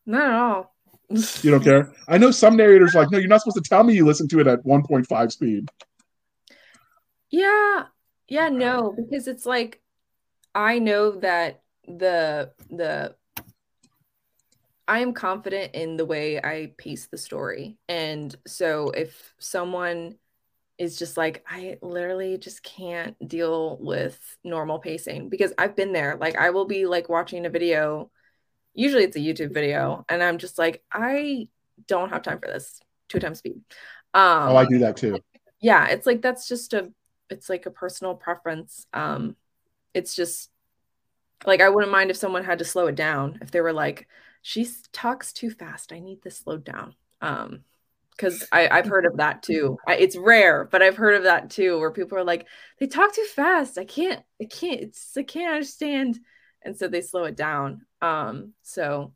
Not 0.05 0.25
at 0.25 0.35
all. 0.35 0.75
You 1.09 1.51
don't 1.51 1.65
care? 1.65 1.91
I 2.07 2.19
know 2.19 2.33
some 2.33 2.55
narrators 2.55 2.95
are 2.95 3.01
like, 3.01 3.11
no, 3.11 3.17
you're 3.17 3.29
not 3.29 3.41
supposed 3.41 3.65
to 3.65 3.67
tell 3.67 3.83
me 3.83 3.95
you 3.95 4.05
listen 4.05 4.29
to 4.29 4.41
it 4.41 4.47
at 4.47 4.63
1.5 4.63 5.33
speed. 5.33 5.71
Yeah. 7.31 7.85
Yeah, 8.29 8.51
no, 8.51 8.95
because 8.95 9.27
it's 9.27 9.47
like 9.47 9.81
I 10.55 10.81
know 10.81 11.13
that 11.21 11.63
the 11.89 12.53
the 12.69 13.15
I 14.87 14.99
am 14.99 15.15
confident 15.15 15.75
in 15.75 15.97
the 15.97 16.05
way 16.05 16.39
I 16.39 16.75
pace 16.77 17.07
the 17.07 17.17
story. 17.17 17.79
And 17.89 18.35
so 18.47 18.91
if 18.91 19.33
someone 19.39 20.17
is 20.79 20.99
just 20.99 21.17
like 21.17 21.45
I 21.49 21.79
literally 21.83 22.39
just 22.39 22.63
can't 22.63 23.17
deal 23.27 23.79
with 23.81 24.19
normal 24.45 24.79
pacing 24.79 25.29
because 25.29 25.53
I've 25.59 25.77
been 25.77 25.93
there. 25.93 26.17
Like 26.17 26.37
I 26.37 26.51
will 26.51 26.67
be 26.67 26.87
like 26.87 27.09
watching 27.09 27.47
a 27.47 27.51
video, 27.51 28.11
usually 28.75 29.05
it's 29.05 29.17
a 29.17 29.21
YouTube 29.21 29.55
video, 29.55 30.05
and 30.09 30.23
I'm 30.23 30.39
just 30.39 30.59
like 30.59 30.83
I 30.93 31.49
don't 31.87 32.11
have 32.11 32.23
time 32.23 32.41
for 32.41 32.49
this. 32.49 32.81
Two 33.09 33.21
times 33.21 33.39
speed. 33.39 33.61
Um 34.15 34.51
Oh, 34.51 34.57
I 34.57 34.65
do 34.67 34.79
that 34.79 34.97
too. 34.97 35.21
yeah 35.61 35.87
it's 35.89 36.07
like 36.07 36.23
that's 36.23 36.49
just 36.49 36.75
a 36.75 36.91
it's 37.31 37.49
like 37.49 37.67
a 37.67 37.71
personal 37.71 38.15
preference 38.15 38.87
um 38.93 39.37
it's 39.95 40.15
just 40.15 40.51
like 41.47 41.61
i 41.61 41.69
wouldn't 41.69 41.93
mind 41.93 42.11
if 42.11 42.17
someone 42.17 42.45
had 42.45 42.59
to 42.59 42.65
slow 42.65 42.87
it 42.87 42.95
down 42.95 43.39
if 43.43 43.51
they 43.51 43.61
were 43.61 43.73
like 43.73 44.09
she 44.43 44.67
talks 44.93 45.33
too 45.33 45.51
fast 45.51 45.93
i 45.93 45.99
need 45.99 46.23
this 46.23 46.39
slowed 46.39 46.65
down 46.65 46.95
um 47.21 47.61
because 48.17 48.47
i've 48.53 48.87
heard 48.87 49.07
of 49.07 49.17
that 49.17 49.43
too 49.43 49.77
I, 49.87 49.97
it's 49.97 50.17
rare 50.17 50.69
but 50.71 50.83
i've 50.83 50.97
heard 50.97 51.17
of 51.17 51.25
that 51.25 51.51
too 51.51 51.79
where 51.79 51.91
people 51.91 52.19
are 52.19 52.25
like 52.25 52.47
they 52.79 52.87
talk 52.87 53.15
too 53.15 53.27
fast 53.35 53.79
i 53.79 53.85
can't 53.85 54.23
i 54.41 54.45
can't 54.45 54.81
it's 54.81 55.17
i 55.17 55.23
can't 55.23 55.55
understand 55.55 56.19
and 56.63 56.77
so 56.77 56.89
they 56.89 57.01
slow 57.01 57.25
it 57.25 57.37
down 57.37 57.85
um 58.03 58.53
so 58.63 59.13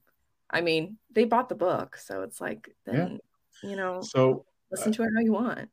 i 0.51 0.61
mean 0.61 0.97
they 1.13 1.25
bought 1.25 1.49
the 1.49 1.55
book 1.55 1.97
so 1.97 2.23
it's 2.23 2.41
like 2.41 2.75
then 2.85 3.19
you 3.63 3.77
know 3.77 4.01
So, 4.03 4.45
listen 4.71 4.93
to 4.93 5.03
it 5.03 5.11
how 5.15 5.21
you 5.21 5.33
want 5.33 5.69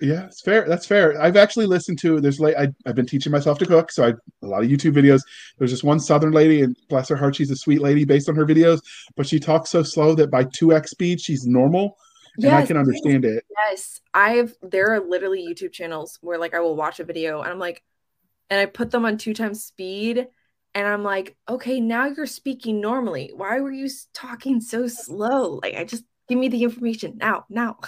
Yeah, 0.00 0.24
it's 0.26 0.40
fair. 0.40 0.66
That's 0.66 0.84
fair. 0.84 1.20
I've 1.22 1.36
actually 1.36 1.66
listened 1.66 2.00
to 2.00 2.20
there's 2.20 2.40
late. 2.40 2.56
I, 2.56 2.68
I've 2.84 2.96
been 2.96 3.06
teaching 3.06 3.30
myself 3.30 3.56
to 3.60 3.66
cook, 3.66 3.92
so 3.92 4.04
I 4.04 4.10
a 4.44 4.48
lot 4.48 4.64
of 4.64 4.68
YouTube 4.68 4.94
videos. 4.94 5.22
There's 5.58 5.70
this 5.70 5.84
one 5.84 6.00
Southern 6.00 6.32
lady, 6.32 6.62
and 6.62 6.76
bless 6.88 7.08
her 7.08 7.14
heart, 7.14 7.36
she's 7.36 7.52
a 7.52 7.56
sweet 7.56 7.80
lady 7.80 8.04
based 8.04 8.28
on 8.28 8.34
her 8.34 8.44
videos, 8.44 8.80
but 9.14 9.28
she 9.28 9.38
talks 9.38 9.70
so 9.70 9.84
slow 9.84 10.16
that 10.16 10.28
by 10.28 10.42
two 10.42 10.72
x 10.74 10.90
speed, 10.90 11.20
she's 11.20 11.46
normal, 11.46 11.96
and 12.36 12.54
I 12.54 12.66
can 12.66 12.76
understand 12.76 13.24
it. 13.24 13.44
Yes, 13.68 14.00
I've 14.14 14.54
there 14.62 14.94
are 14.94 15.00
literally 15.00 15.46
YouTube 15.46 15.72
channels 15.72 16.18
where 16.20 16.38
like 16.38 16.54
I 16.54 16.60
will 16.60 16.76
watch 16.76 17.00
a 17.00 17.04
video 17.04 17.42
and 17.42 17.50
I'm 17.50 17.58
like, 17.58 17.82
and 18.50 18.60
I 18.60 18.66
put 18.66 18.90
them 18.90 19.04
on 19.04 19.18
two 19.18 19.34
times 19.34 19.64
speed, 19.64 20.26
and 20.74 20.86
I'm 20.86 21.02
like, 21.02 21.36
okay, 21.48 21.80
now 21.80 22.06
you're 22.06 22.26
speaking 22.26 22.80
normally. 22.80 23.32
Why 23.34 23.60
were 23.60 23.72
you 23.72 23.88
talking 24.14 24.60
so 24.60 24.88
slow? 24.88 25.60
Like, 25.62 25.74
I 25.74 25.84
just 25.84 26.04
give 26.28 26.38
me 26.38 26.48
the 26.48 26.62
information 26.62 27.18
now, 27.18 27.44
now. 27.48 27.78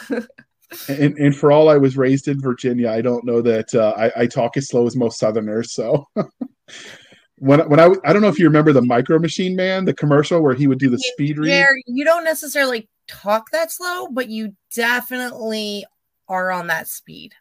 And, 0.88 1.16
and 1.18 1.36
for 1.36 1.52
all 1.52 1.68
I 1.68 1.76
was 1.76 1.96
raised 1.96 2.26
in 2.26 2.40
Virginia, 2.40 2.90
I 2.90 3.00
don't 3.00 3.24
know 3.24 3.40
that 3.42 3.74
uh, 3.74 3.92
I, 3.96 4.22
I 4.22 4.26
talk 4.26 4.56
as 4.56 4.68
slow 4.68 4.86
as 4.86 4.96
most 4.96 5.18
Southerners. 5.18 5.72
So 5.72 6.08
when 7.38 7.60
when 7.68 7.80
I 7.80 7.94
I 8.04 8.12
don't 8.12 8.22
know 8.22 8.28
if 8.28 8.38
you 8.38 8.46
remember 8.46 8.72
the 8.72 8.82
Micro 8.82 9.18
Machine 9.18 9.54
Man, 9.54 9.84
the 9.84 9.94
commercial 9.94 10.40
where 10.42 10.54
he 10.54 10.66
would 10.66 10.78
do 10.78 10.90
the 10.90 10.98
speed 10.98 11.38
read. 11.38 11.50
Where 11.50 11.76
you 11.86 12.04
don't 12.04 12.24
necessarily 12.24 12.88
talk 13.06 13.50
that 13.50 13.70
slow, 13.70 14.08
but 14.08 14.28
you 14.28 14.54
definitely 14.74 15.84
are 16.28 16.50
on 16.50 16.68
that 16.68 16.88
speed. 16.88 17.34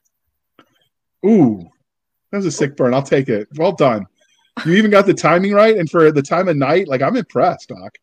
Ooh, 1.26 1.70
that 2.32 2.38
was 2.38 2.46
a 2.46 2.52
sick 2.52 2.76
burn. 2.76 2.94
I'll 2.94 3.04
take 3.04 3.30
it. 3.30 3.48
Well 3.56 3.72
done. 3.72 4.06
You 4.66 4.74
even 4.74 4.92
got 4.92 5.06
the 5.06 5.14
timing 5.14 5.54
right, 5.54 5.78
and 5.78 5.90
for 5.90 6.12
the 6.12 6.22
time 6.22 6.48
of 6.48 6.58
night, 6.58 6.88
like 6.88 7.02
I'm 7.02 7.16
impressed, 7.16 7.70
Doc. 7.70 7.98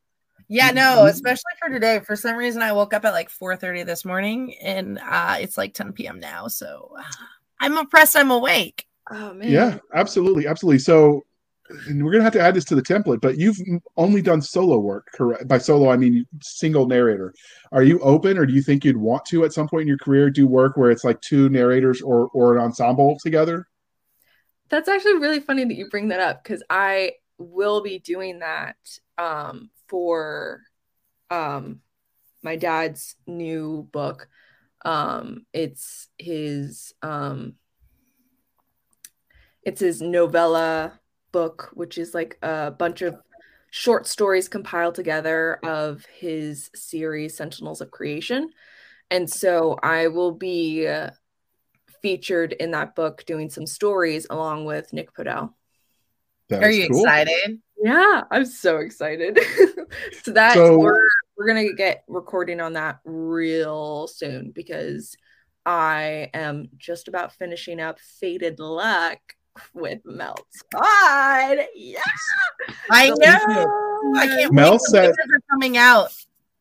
Yeah, 0.49 0.73
no, 0.73 1.05
especially 1.07 1.53
for 1.61 1.69
today. 1.69 2.01
For 2.01 2.17
some 2.17 2.35
reason, 2.35 2.61
I 2.61 2.73
woke 2.73 2.93
up 2.93 3.05
at 3.05 3.13
like 3.13 3.31
4:30 3.31 3.87
this 3.87 4.05
morning, 4.05 4.55
and 4.61 4.99
uh, 4.99 5.37
it's 5.39 5.57
like 5.57 5.75
10 5.75 5.93
p.m. 5.93 6.19
now. 6.19 6.49
So 6.49 6.93
uh, 6.99 7.03
I'm 7.61 7.79
impressed. 7.79 8.17
I'm 8.17 8.33
awake. 8.33 8.87
oh 9.13 9.33
man. 9.33 9.49
Yeah, 9.49 9.79
absolutely, 9.95 10.49
absolutely. 10.49 10.81
So, 10.81 11.25
and 11.87 12.05
we're 12.05 12.13
gonna 12.13 12.25
have 12.25 12.33
to 12.33 12.41
add 12.41 12.55
this 12.55 12.65
to 12.67 12.75
the 12.75 12.83
template, 12.83 13.21
but 13.21 13.39
you've 13.39 13.59
only 13.97 14.23
done 14.23 14.43
solo 14.43 14.79
work, 14.79 15.09
correct? 15.15 15.47
By 15.47 15.59
solo, 15.59 15.91
I 15.91 15.97
mean 15.97 16.27
single 16.43 16.87
narrator. 16.87 17.35
Are 17.73 17.83
you 17.83 17.99
open, 18.01 18.39
or 18.39 18.47
do 18.47 18.53
you 18.53 18.63
think 18.63 18.85
you'd 18.85 18.97
want 18.97 19.25
to 19.27 19.45
at 19.45 19.53
some 19.53 19.69
point 19.69 19.83
in 19.83 19.89
your 19.89 19.99
career 19.99 20.31
do 20.31 20.47
work 20.47 20.77
where 20.77 20.91
it's 20.91 21.05
like 21.05 21.21
two 21.21 21.49
narrators 21.49 22.03
or 22.03 22.29
or 22.29 22.57
an 22.57 22.63
ensemble 22.63 23.19
together? 23.23 23.67
That's 24.69 24.89
actually 24.89 25.19
really 25.19 25.41
funny 25.41 25.65
that 25.65 25.75
you 25.75 25.89
bring 25.89 26.09
that 26.09 26.21
up 26.21 26.43
because 26.43 26.63
I 26.71 27.13
will 27.39 27.81
be 27.83 27.99
doing 27.99 28.41
that 28.41 28.77
um, 29.19 29.71
for 29.89 30.63
um, 31.31 31.81
my 32.43 32.57
dad's 32.57 33.17
new 33.27 33.89
book. 33.93 34.29
Um, 34.85 35.47
it's 35.53 36.09
his 36.19 36.95
um, 37.03 37.55
it's 39.63 39.81
his 39.81 40.01
novella 40.01 41.01
book, 41.33 41.71
which 41.75 41.99
is 41.99 42.15
like 42.15 42.39
a 42.43 42.71
bunch 42.71 43.03
of 43.03 43.17
short 43.71 44.07
stories 44.07 44.49
compiled 44.49 44.95
together 44.95 45.59
of 45.65 46.05
his 46.07 46.71
series 46.75 47.37
Sentinels 47.37 47.81
of 47.81 47.91
Creation. 47.91 48.51
And 49.11 49.29
so 49.31 49.77
I 49.83 50.09
will 50.09 50.33
be 50.33 50.87
uh, 50.87 51.11
featured 52.03 52.53
in 52.53 52.73
that 52.73 52.95
book 52.95 53.25
doing 53.27 53.51
some 53.51 53.67
stories 53.67 54.27
along 54.31 54.65
with 54.65 54.93
Nick 54.93 55.13
Podehl. 55.15 55.55
That's 56.49 56.65
Are 56.65 56.71
you 56.71 56.89
cool. 56.89 57.01
excited? 57.03 57.61
Yeah, 57.83 58.23
I'm 58.31 58.45
so 58.45 58.79
excited. 58.79 59.39
so 60.23 60.33
that 60.33 60.55
So- 60.55 60.79
we're 60.79 61.09
we're 61.37 61.47
gonna 61.47 61.73
get 61.73 62.05
recording 62.07 62.61
on 62.61 62.75
that 62.75 62.99
real 63.05 64.07
soon 64.09 64.51
because 64.51 65.17
I 65.65 66.29
am 66.35 66.69
just 66.77 67.09
about 67.09 67.33
finishing 67.33 67.81
up 67.81 67.99
Faded 67.99 68.59
Luck 68.59 69.21
with 69.75 70.01
Mel 70.05 70.37
Todd. 70.73 71.59
Yeah, 71.75 72.01
I 72.91 73.11
know. 73.11 74.13
I 74.17 74.27
can't 74.27 74.53
Mel 74.53 74.73
wait. 74.73 74.81
said- 74.83 75.15
Said, 75.15 75.31
are 75.33 75.41
coming 75.51 75.77
out 75.77 76.13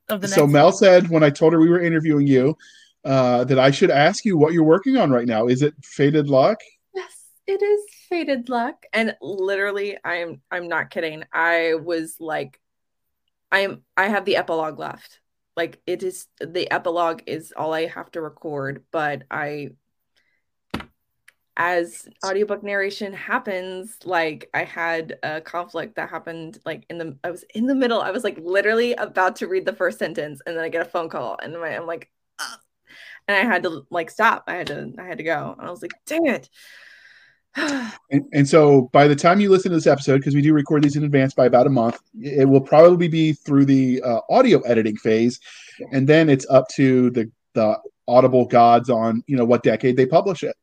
of 0.09 0.21
the 0.21 0.27
next. 0.27 0.35
So 0.35 0.47
Mel 0.47 0.71
said 0.71 1.09
when 1.09 1.23
I 1.23 1.29
told 1.29 1.53
her 1.53 1.59
we 1.59 1.69
were 1.69 1.81
interviewing 1.81 2.27
you 2.27 2.57
uh, 3.05 3.43
that 3.45 3.59
I 3.59 3.71
should 3.71 3.91
ask 3.91 4.25
you 4.25 4.37
what 4.37 4.53
you're 4.53 4.63
working 4.63 4.97
on 4.97 5.11
right 5.11 5.27
now. 5.27 5.47
Is 5.47 5.61
it 5.61 5.73
Faded 5.83 6.27
Luck? 6.29 6.59
Yes, 6.93 7.25
it 7.47 7.61
is 7.61 7.81
Faded 8.09 8.49
Luck. 8.49 8.85
And 8.93 9.15
literally, 9.21 9.97
I'm 10.03 10.41
I'm 10.51 10.67
not 10.67 10.89
kidding. 10.89 11.23
I 11.31 11.75
was 11.75 12.17
like, 12.19 12.59
I 13.51 13.59
am 13.59 13.83
I 13.95 14.07
have 14.07 14.25
the 14.25 14.37
epilogue 14.37 14.79
left. 14.79 15.19
Like 15.55 15.81
it 15.85 16.03
is 16.03 16.27
the 16.39 16.71
epilogue 16.71 17.21
is 17.27 17.53
all 17.55 17.73
I 17.73 17.85
have 17.87 18.09
to 18.11 18.21
record, 18.21 18.83
but 18.91 19.23
I 19.29 19.71
as 21.59 22.07
audiobook 22.25 22.63
narration 22.63 23.11
happens, 23.11 23.97
like 24.05 24.49
I 24.53 24.63
had 24.63 25.19
a 25.21 25.41
conflict 25.41 25.95
that 25.95 26.09
happened 26.09 26.57
like 26.65 26.85
in 26.89 26.97
the 26.97 27.17
I 27.23 27.31
was 27.31 27.43
in 27.53 27.67
the 27.67 27.75
middle. 27.75 28.01
I 28.01 28.11
was 28.11 28.23
like 28.23 28.39
literally 28.41 28.93
about 28.93 29.35
to 29.37 29.47
read 29.47 29.65
the 29.65 29.73
first 29.73 29.99
sentence 29.99 30.41
and 30.45 30.55
then 30.55 30.63
I 30.63 30.69
get 30.69 30.81
a 30.81 30.89
phone 30.89 31.09
call 31.09 31.37
and 31.43 31.55
I'm 31.57 31.85
like 31.85 32.09
and 33.27 33.37
I 33.37 33.41
had 33.41 33.63
to 33.63 33.85
like 33.91 34.09
stop. 34.09 34.45
I 34.47 34.55
had 34.55 34.67
to 34.67 34.93
I 34.97 35.03
had 35.03 35.17
to 35.17 35.23
go. 35.23 35.55
And 35.59 35.67
I 35.67 35.69
was 35.69 35.81
like, 35.81 35.91
dang 36.07 36.25
it. 36.25 36.49
And, 38.11 38.25
and 38.33 38.47
so 38.47 38.89
by 38.93 39.07
the 39.07 39.15
time 39.15 39.39
you 39.39 39.51
listen 39.51 39.69
to 39.69 39.77
this 39.77 39.85
episode, 39.85 40.17
because 40.17 40.33
we 40.33 40.41
do 40.41 40.53
record 40.53 40.83
these 40.83 40.95
in 40.95 41.03
advance 41.03 41.33
by 41.35 41.45
about 41.45 41.67
a 41.67 41.69
month, 41.69 41.99
it 42.19 42.47
will 42.47 42.61
probably 42.61 43.07
be 43.07 43.33
through 43.33 43.65
the 43.65 44.01
uh, 44.01 44.21
audio 44.31 44.61
editing 44.61 44.95
phase, 44.95 45.39
and 45.91 46.07
then 46.07 46.29
it's 46.29 46.47
up 46.49 46.67
to 46.69 47.11
the 47.11 47.29
the 47.53 47.77
Audible 48.07 48.45
gods 48.45 48.89
on 48.89 49.23
you 49.27 49.35
know 49.35 49.45
what 49.45 49.61
decade 49.61 49.97
they 49.97 50.07
publish 50.07 50.41
it. 50.43 50.55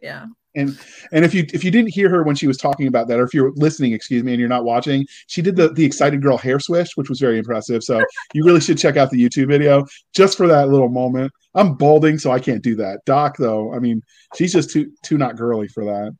Yeah. 0.00 0.26
and 0.54 0.78
and 1.12 1.24
if 1.24 1.34
you 1.34 1.44
if 1.52 1.64
you 1.64 1.70
didn't 1.70 1.92
hear 1.92 2.08
her 2.08 2.22
when 2.22 2.36
she 2.36 2.46
was 2.46 2.56
talking 2.56 2.86
about 2.86 3.08
that, 3.08 3.18
or 3.18 3.24
if 3.24 3.34
you're 3.34 3.52
listening, 3.56 3.92
excuse 3.92 4.22
me, 4.22 4.32
and 4.32 4.40
you're 4.40 4.48
not 4.48 4.64
watching, 4.64 5.06
she 5.26 5.42
did 5.42 5.56
the 5.56 5.70
the 5.70 5.84
excited 5.84 6.22
girl 6.22 6.36
hair 6.36 6.60
swish, 6.60 6.96
which 6.96 7.08
was 7.08 7.20
very 7.20 7.38
impressive. 7.38 7.82
So 7.82 8.00
you 8.34 8.44
really 8.44 8.60
should 8.60 8.78
check 8.78 8.96
out 8.96 9.10
the 9.10 9.22
YouTube 9.22 9.48
video 9.48 9.84
just 10.14 10.36
for 10.36 10.46
that 10.48 10.68
little 10.68 10.88
moment. 10.88 11.32
I'm 11.54 11.74
balding, 11.74 12.18
so 12.18 12.30
I 12.30 12.38
can't 12.38 12.62
do 12.62 12.76
that. 12.76 13.00
Doc, 13.04 13.36
though, 13.38 13.74
I 13.74 13.78
mean, 13.78 14.02
she's 14.36 14.52
just 14.52 14.70
too 14.70 14.92
too 15.02 15.18
not 15.18 15.36
girly 15.36 15.68
for 15.68 15.84
that. 15.84 16.16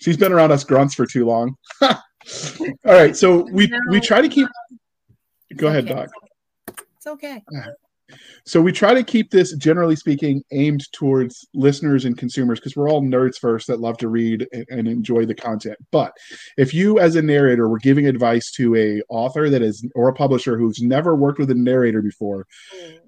She's 0.00 0.16
been 0.16 0.32
around 0.32 0.50
us 0.50 0.64
grunts 0.64 0.94
for 0.94 1.06
too 1.06 1.24
long. 1.24 1.56
All 1.80 1.92
right, 2.84 3.16
so 3.16 3.46
we 3.52 3.72
we 3.90 4.00
try 4.00 4.20
to 4.20 4.28
keep. 4.28 4.48
Go 5.56 5.68
ahead. 5.68 5.86
Doc. 5.86 6.08
It's 6.96 7.06
okay. 7.06 7.42
So 8.44 8.60
we 8.60 8.72
try 8.72 8.94
to 8.94 9.04
keep 9.04 9.30
this, 9.30 9.54
generally 9.56 9.96
speaking, 9.96 10.42
aimed 10.52 10.90
towards 10.92 11.46
listeners 11.54 12.04
and 12.04 12.18
consumers 12.18 12.58
because 12.58 12.76
we're 12.76 12.90
all 12.90 13.02
nerds 13.02 13.36
first 13.36 13.66
that 13.68 13.80
love 13.80 13.98
to 13.98 14.08
read 14.08 14.46
and, 14.52 14.66
and 14.68 14.88
enjoy 14.88 15.26
the 15.26 15.34
content. 15.34 15.76
But 15.90 16.12
if 16.56 16.74
you, 16.74 16.98
as 16.98 17.16
a 17.16 17.22
narrator, 17.22 17.68
were 17.68 17.78
giving 17.78 18.06
advice 18.06 18.50
to 18.52 18.74
a 18.76 19.02
author 19.08 19.48
that 19.48 19.62
is 19.62 19.86
or 19.94 20.08
a 20.08 20.14
publisher 20.14 20.58
who's 20.58 20.80
never 20.82 21.14
worked 21.14 21.38
with 21.38 21.50
a 21.50 21.54
narrator 21.54 22.02
before, 22.02 22.46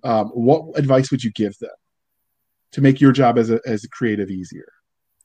um, 0.02 0.28
what 0.28 0.78
advice 0.78 1.10
would 1.10 1.24
you 1.24 1.32
give 1.32 1.58
them 1.58 1.70
to 2.72 2.80
make 2.80 3.00
your 3.00 3.12
job 3.12 3.38
as 3.38 3.50
a 3.50 3.60
as 3.66 3.84
a 3.84 3.88
creative 3.88 4.30
easier? 4.30 4.66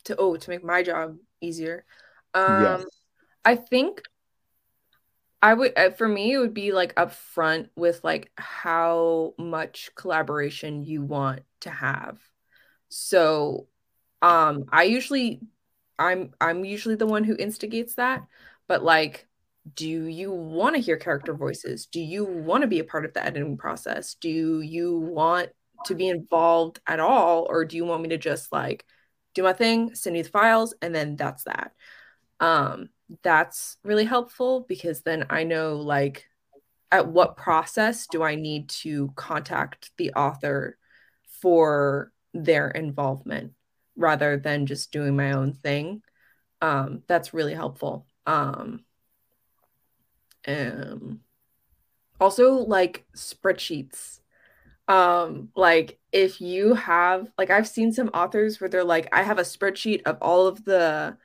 to 0.05 0.15
oh 0.17 0.35
to 0.35 0.49
make 0.49 0.63
my 0.63 0.81
job 0.83 1.17
easier 1.41 1.85
um 2.33 2.61
Yes. 2.61 2.85
i 3.45 3.55
think 3.55 4.01
i 5.41 5.53
would 5.53 5.77
uh, 5.77 5.91
for 5.91 6.07
me 6.07 6.33
it 6.33 6.37
would 6.37 6.53
be 6.53 6.71
like 6.71 6.95
upfront 6.95 7.69
with 7.75 8.03
like 8.03 8.31
how 8.37 9.33
much 9.37 9.89
collaboration 9.95 10.83
you 10.83 11.01
want 11.01 11.41
to 11.61 11.69
have. 11.69 12.19
So 12.89 13.67
um 14.21 14.65
i 14.71 14.83
usually 14.83 15.39
i'm 15.97 16.33
i'm 16.41 16.65
usually 16.65 16.95
the 16.95 17.05
one 17.05 17.23
who 17.23 17.35
instigates 17.37 17.95
that 17.95 18.25
but 18.67 18.83
like 18.83 19.27
do 19.75 19.87
you 19.87 20.31
want 20.31 20.75
to 20.75 20.81
hear 20.81 20.97
character 20.97 21.33
voices? 21.33 21.85
Do 21.85 21.99
you 21.99 22.25
want 22.25 22.61
to 22.61 22.67
be 22.67 22.79
a 22.79 22.83
part 22.83 23.05
of 23.05 23.13
the 23.13 23.23
editing 23.23 23.57
process? 23.57 24.15
Do 24.15 24.61
you 24.61 24.97
want 24.97 25.49
to 25.85 25.95
be 25.95 26.07
involved 26.07 26.79
at 26.87 26.99
all 26.99 27.45
or 27.49 27.65
do 27.65 27.77
you 27.77 27.85
want 27.85 28.01
me 28.01 28.09
to 28.09 28.17
just 28.17 28.51
like 28.51 28.85
do 29.35 29.43
my 29.43 29.53
thing, 29.53 29.95
send 29.95 30.17
you 30.17 30.23
the 30.23 30.29
files, 30.29 30.73
and 30.81 30.93
then 30.93 31.15
that's 31.15 31.43
that. 31.43 31.71
Um, 32.39 32.89
that's 33.23 33.77
really 33.83 34.05
helpful 34.05 34.65
because 34.67 35.01
then 35.01 35.25
I 35.29 35.43
know 35.43 35.77
like 35.77 36.27
at 36.91 37.07
what 37.07 37.37
process 37.37 38.07
do 38.07 38.23
I 38.23 38.35
need 38.35 38.69
to 38.69 39.11
contact 39.15 39.91
the 39.97 40.13
author 40.13 40.77
for 41.41 42.11
their 42.33 42.69
involvement 42.69 43.53
rather 43.95 44.37
than 44.37 44.65
just 44.65 44.91
doing 44.91 45.15
my 45.15 45.31
own 45.33 45.53
thing. 45.53 46.01
Um, 46.61 47.03
that's 47.07 47.33
really 47.33 47.53
helpful. 47.53 48.05
Um, 48.25 48.85
um, 50.47 51.21
also 52.19 52.53
like 52.53 53.05
spreadsheets 53.15 54.19
um 54.87 55.49
like 55.55 55.99
if 56.11 56.41
you 56.41 56.73
have 56.73 57.31
like 57.37 57.49
i've 57.49 57.67
seen 57.67 57.93
some 57.93 58.09
authors 58.09 58.59
where 58.59 58.69
they're 58.69 58.83
like 58.83 59.07
i 59.13 59.21
have 59.21 59.37
a 59.37 59.43
spreadsheet 59.43 60.01
of 60.05 60.17
all 60.21 60.47
of 60.47 60.65
the 60.65 61.15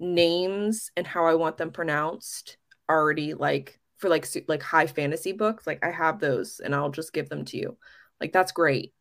names 0.00 0.90
and 0.96 1.06
how 1.06 1.26
i 1.26 1.34
want 1.34 1.56
them 1.58 1.70
pronounced 1.70 2.56
already 2.88 3.34
like 3.34 3.78
for 4.00 4.08
like 4.08 4.26
like 4.48 4.62
high 4.62 4.86
fantasy 4.86 5.32
books 5.32 5.66
like 5.66 5.84
i 5.84 5.90
have 5.90 6.18
those 6.18 6.58
and 6.60 6.74
i'll 6.74 6.90
just 6.90 7.12
give 7.12 7.28
them 7.28 7.44
to 7.44 7.56
you. 7.58 7.76
Like 8.20 8.32
that's 8.32 8.52
great. 8.52 8.92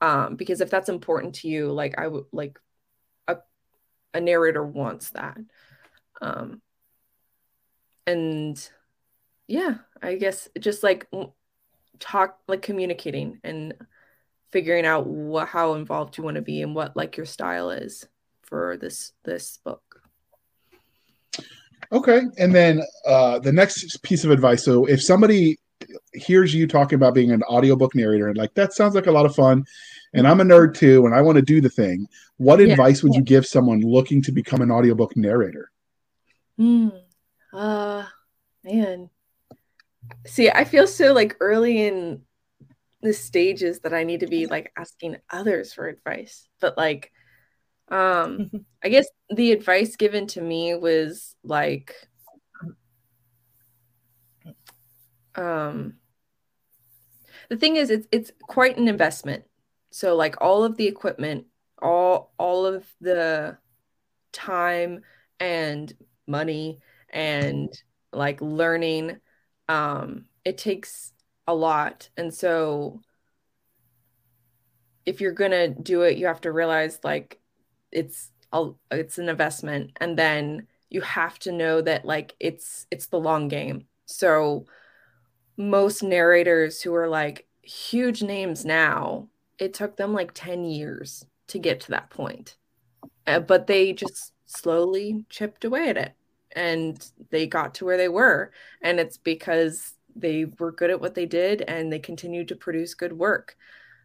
Um 0.00 0.36
because 0.36 0.60
if 0.60 0.70
that's 0.70 0.88
important 0.88 1.36
to 1.36 1.48
you 1.48 1.70
like 1.70 1.98
i 1.98 2.06
would 2.06 2.24
like 2.32 2.58
a, 3.28 3.36
a 4.14 4.20
narrator 4.20 4.64
wants 4.64 5.10
that. 5.10 5.38
Um 6.20 6.62
and 8.06 8.70
yeah 9.48 9.76
i 10.02 10.14
guess 10.14 10.48
just 10.58 10.82
like 10.82 11.08
talk 11.98 12.38
like 12.48 12.62
communicating 12.62 13.38
and 13.44 13.74
figuring 14.52 14.86
out 14.86 15.06
what 15.06 15.48
how 15.48 15.74
involved 15.74 16.16
you 16.16 16.24
want 16.24 16.36
to 16.36 16.42
be 16.42 16.62
and 16.62 16.74
what 16.74 16.96
like 16.96 17.16
your 17.16 17.26
style 17.26 17.70
is 17.70 18.08
for 18.42 18.76
this 18.76 19.12
this 19.24 19.58
book 19.64 20.05
Okay, 21.92 22.22
and 22.38 22.54
then 22.54 22.82
uh, 23.06 23.38
the 23.38 23.52
next 23.52 24.02
piece 24.02 24.24
of 24.24 24.30
advice. 24.30 24.64
So 24.64 24.86
if 24.86 25.02
somebody 25.02 25.58
hears 26.14 26.54
you 26.54 26.66
talking 26.66 26.96
about 26.96 27.14
being 27.14 27.30
an 27.30 27.42
audiobook 27.44 27.94
narrator 27.94 28.28
and 28.28 28.36
like 28.36 28.54
that 28.54 28.72
sounds 28.72 28.94
like 28.94 29.06
a 29.06 29.12
lot 29.12 29.26
of 29.26 29.34
fun, 29.34 29.64
and 30.14 30.26
I'm 30.26 30.40
a 30.40 30.44
nerd 30.44 30.74
too, 30.76 31.06
and 31.06 31.14
I 31.14 31.20
want 31.20 31.36
to 31.36 31.42
do 31.42 31.60
the 31.60 31.68
thing, 31.68 32.06
what 32.38 32.60
Yeah. 32.60 32.72
advice 32.72 33.02
would 33.02 33.14
you 33.14 33.22
give 33.22 33.46
someone 33.46 33.80
looking 33.80 34.22
to 34.22 34.32
become 34.32 34.62
an 34.62 34.70
audiobook 34.70 35.16
narrator? 35.16 35.70
Hmm. 36.56 36.88
uh 37.52 38.06
man 38.64 39.10
see 40.26 40.48
i 40.50 40.64
feel 40.64 40.86
so 40.86 41.12
like 41.12 41.36
early 41.40 41.86
in 41.86 42.22
the 43.02 43.12
stages 43.12 43.80
that 43.80 43.92
i 43.92 44.04
need 44.04 44.20
to 44.20 44.26
be 44.26 44.46
like 44.46 44.72
asking 44.76 45.18
others 45.30 45.74
for 45.74 45.86
advice 45.86 46.48
but 46.60 46.76
like 46.78 47.12
um 47.88 48.50
i 48.84 48.88
guess 48.88 49.06
the 49.30 49.52
advice 49.52 49.96
given 49.96 50.26
to 50.26 50.40
me 50.40 50.74
was 50.74 51.36
like 51.44 51.94
um 55.34 55.94
the 57.48 57.56
thing 57.56 57.76
is 57.76 57.90
it's 57.90 58.06
it's 58.12 58.32
quite 58.42 58.76
an 58.76 58.88
investment. 58.88 59.44
So 59.90 60.16
like 60.16 60.36
all 60.40 60.64
of 60.64 60.76
the 60.76 60.86
equipment 60.86 61.46
all 61.80 62.32
all 62.38 62.66
of 62.66 62.86
the 63.00 63.58
time 64.32 65.02
and 65.38 65.92
money 66.26 66.80
and 67.10 67.72
like 68.12 68.40
learning 68.40 69.18
um 69.68 70.26
it 70.44 70.58
takes 70.58 71.12
a 71.46 71.54
lot. 71.54 72.08
And 72.16 72.32
so 72.32 73.00
if 75.04 75.20
you're 75.20 75.32
gonna 75.32 75.68
do 75.68 76.02
it 76.02 76.16
you 76.18 76.26
have 76.26 76.40
to 76.40 76.52
realize 76.52 76.98
like 77.04 77.38
it's 77.92 78.30
a, 78.52 78.70
it's 78.90 79.18
an 79.18 79.28
investment 79.28 79.92
and 79.96 80.18
then 80.18 80.66
you 80.88 81.00
have 81.00 81.38
to 81.40 81.52
know 81.52 81.80
that 81.80 82.04
like 82.04 82.34
it's 82.40 82.86
it's 82.90 83.06
the 83.06 83.18
long 83.20 83.48
game. 83.48 83.86
So 84.06 84.66
most 85.56 86.02
narrators 86.02 86.82
who 86.82 86.94
are 86.94 87.08
like 87.08 87.46
huge 87.62 88.22
names 88.22 88.64
now 88.64 89.28
it 89.58 89.74
took 89.74 89.96
them 89.96 90.12
like 90.12 90.32
10 90.34 90.64
years 90.64 91.24
to 91.48 91.58
get 91.58 91.80
to 91.80 91.90
that 91.90 92.10
point. 92.10 92.56
Uh, 93.26 93.40
but 93.40 93.66
they 93.66 93.92
just 93.92 94.32
slowly 94.46 95.24
chipped 95.28 95.64
away 95.64 95.88
at 95.88 95.96
it 95.96 96.14
and 96.54 97.10
they 97.30 97.46
got 97.46 97.74
to 97.74 97.84
where 97.84 97.96
they 97.96 98.08
were. 98.08 98.52
And 98.82 99.00
it's 99.00 99.16
because 99.16 99.94
they 100.14 100.46
were 100.58 100.72
good 100.72 100.90
at 100.90 101.00
what 101.00 101.14
they 101.14 101.26
did 101.26 101.62
and 101.62 101.92
they 101.92 101.98
continued 101.98 102.48
to 102.48 102.56
produce 102.56 102.94
good 102.94 103.12
work. 103.12 103.56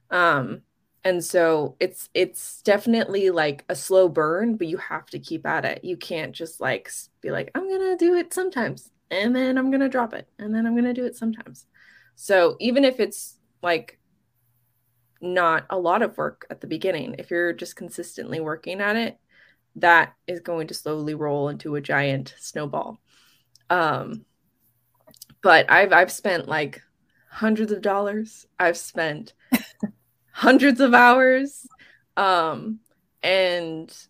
Um 0.10 0.62
and 1.04 1.24
so 1.24 1.76
it's 1.80 2.10
it's 2.14 2.62
definitely 2.62 3.30
like 3.32 3.66
a 3.70 3.76
slow 3.76 4.08
burn 4.08 4.56
but 4.56 4.68
you 4.68 4.78
have 4.78 5.06
to 5.08 5.20
keep 5.20 5.46
at 5.46 5.66
it. 5.66 5.84
You 5.84 5.98
can't 5.98 6.34
just 6.34 6.62
like 6.62 6.92
be 7.22 7.32
like 7.32 7.52
i'm 7.56 7.70
gonna 7.70 7.98
do 7.98 8.16
it 8.16 8.34
sometimes 8.34 8.92
and 9.10 9.36
then 9.36 9.58
i'm 9.58 9.72
gonna 9.72 9.90
drop 9.90 10.14
it 10.14 10.28
and 10.40 10.54
then 10.54 10.66
i'm 10.66 10.76
gonna 10.76 10.94
do 10.94 11.06
it 11.06 11.16
sometimes. 11.16 11.66
So 12.16 12.56
even 12.60 12.86
if 12.86 13.00
it's 13.00 13.38
like 13.64 14.00
not 15.22 15.66
a 15.70 15.78
lot 15.78 16.02
of 16.02 16.18
work 16.18 16.46
at 16.50 16.62
the 16.62 16.68
beginning 16.68 17.16
if 17.20 17.30
you're 17.30 17.54
just 17.54 17.76
consistently 17.76 18.40
working 18.40 18.82
at 18.82 18.96
it 18.96 19.18
that 19.76 20.14
is 20.28 20.40
going 20.40 20.68
to 20.68 20.74
slowly 20.74 21.14
roll 21.14 21.50
into 21.50 21.76
a 21.76 21.82
giant 21.82 22.36
snowball. 22.40 23.00
Um 23.70 24.26
but 25.42 25.72
i've 25.72 25.94
i've 25.94 26.12
spent 26.12 26.48
like 26.48 26.82
hundreds 27.32 27.72
of 27.72 27.82
dollars. 27.82 28.46
I've 28.60 28.78
spent 28.78 29.34
hundreds 30.42 30.80
of 30.80 30.96
hours 30.96 31.68
um 32.18 32.80
and 33.22 34.08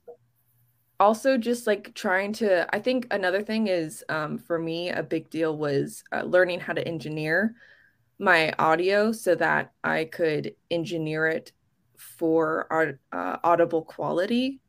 also 0.97 1.37
just 1.37 1.67
like 1.67 1.93
trying 1.93 2.31
to 2.31 2.65
i 2.73 2.79
think 2.79 3.05
another 3.11 3.41
thing 3.41 3.67
is 3.67 4.01
um 4.07 4.37
for 4.37 4.57
me 4.57 4.89
a 4.89 5.03
big 5.03 5.29
deal 5.29 5.57
was 5.57 6.05
uh, 6.13 6.21
learning 6.21 6.57
how 6.57 6.71
to 6.71 6.87
engineer 6.87 7.53
my 8.17 8.53
audio 8.57 9.11
so 9.11 9.35
that 9.35 9.73
i 9.83 10.05
could 10.05 10.55
engineer 10.69 11.27
it 11.27 11.51
for 11.97 12.65
uh, 13.11 13.37
audible 13.43 13.81
quality 13.81 14.61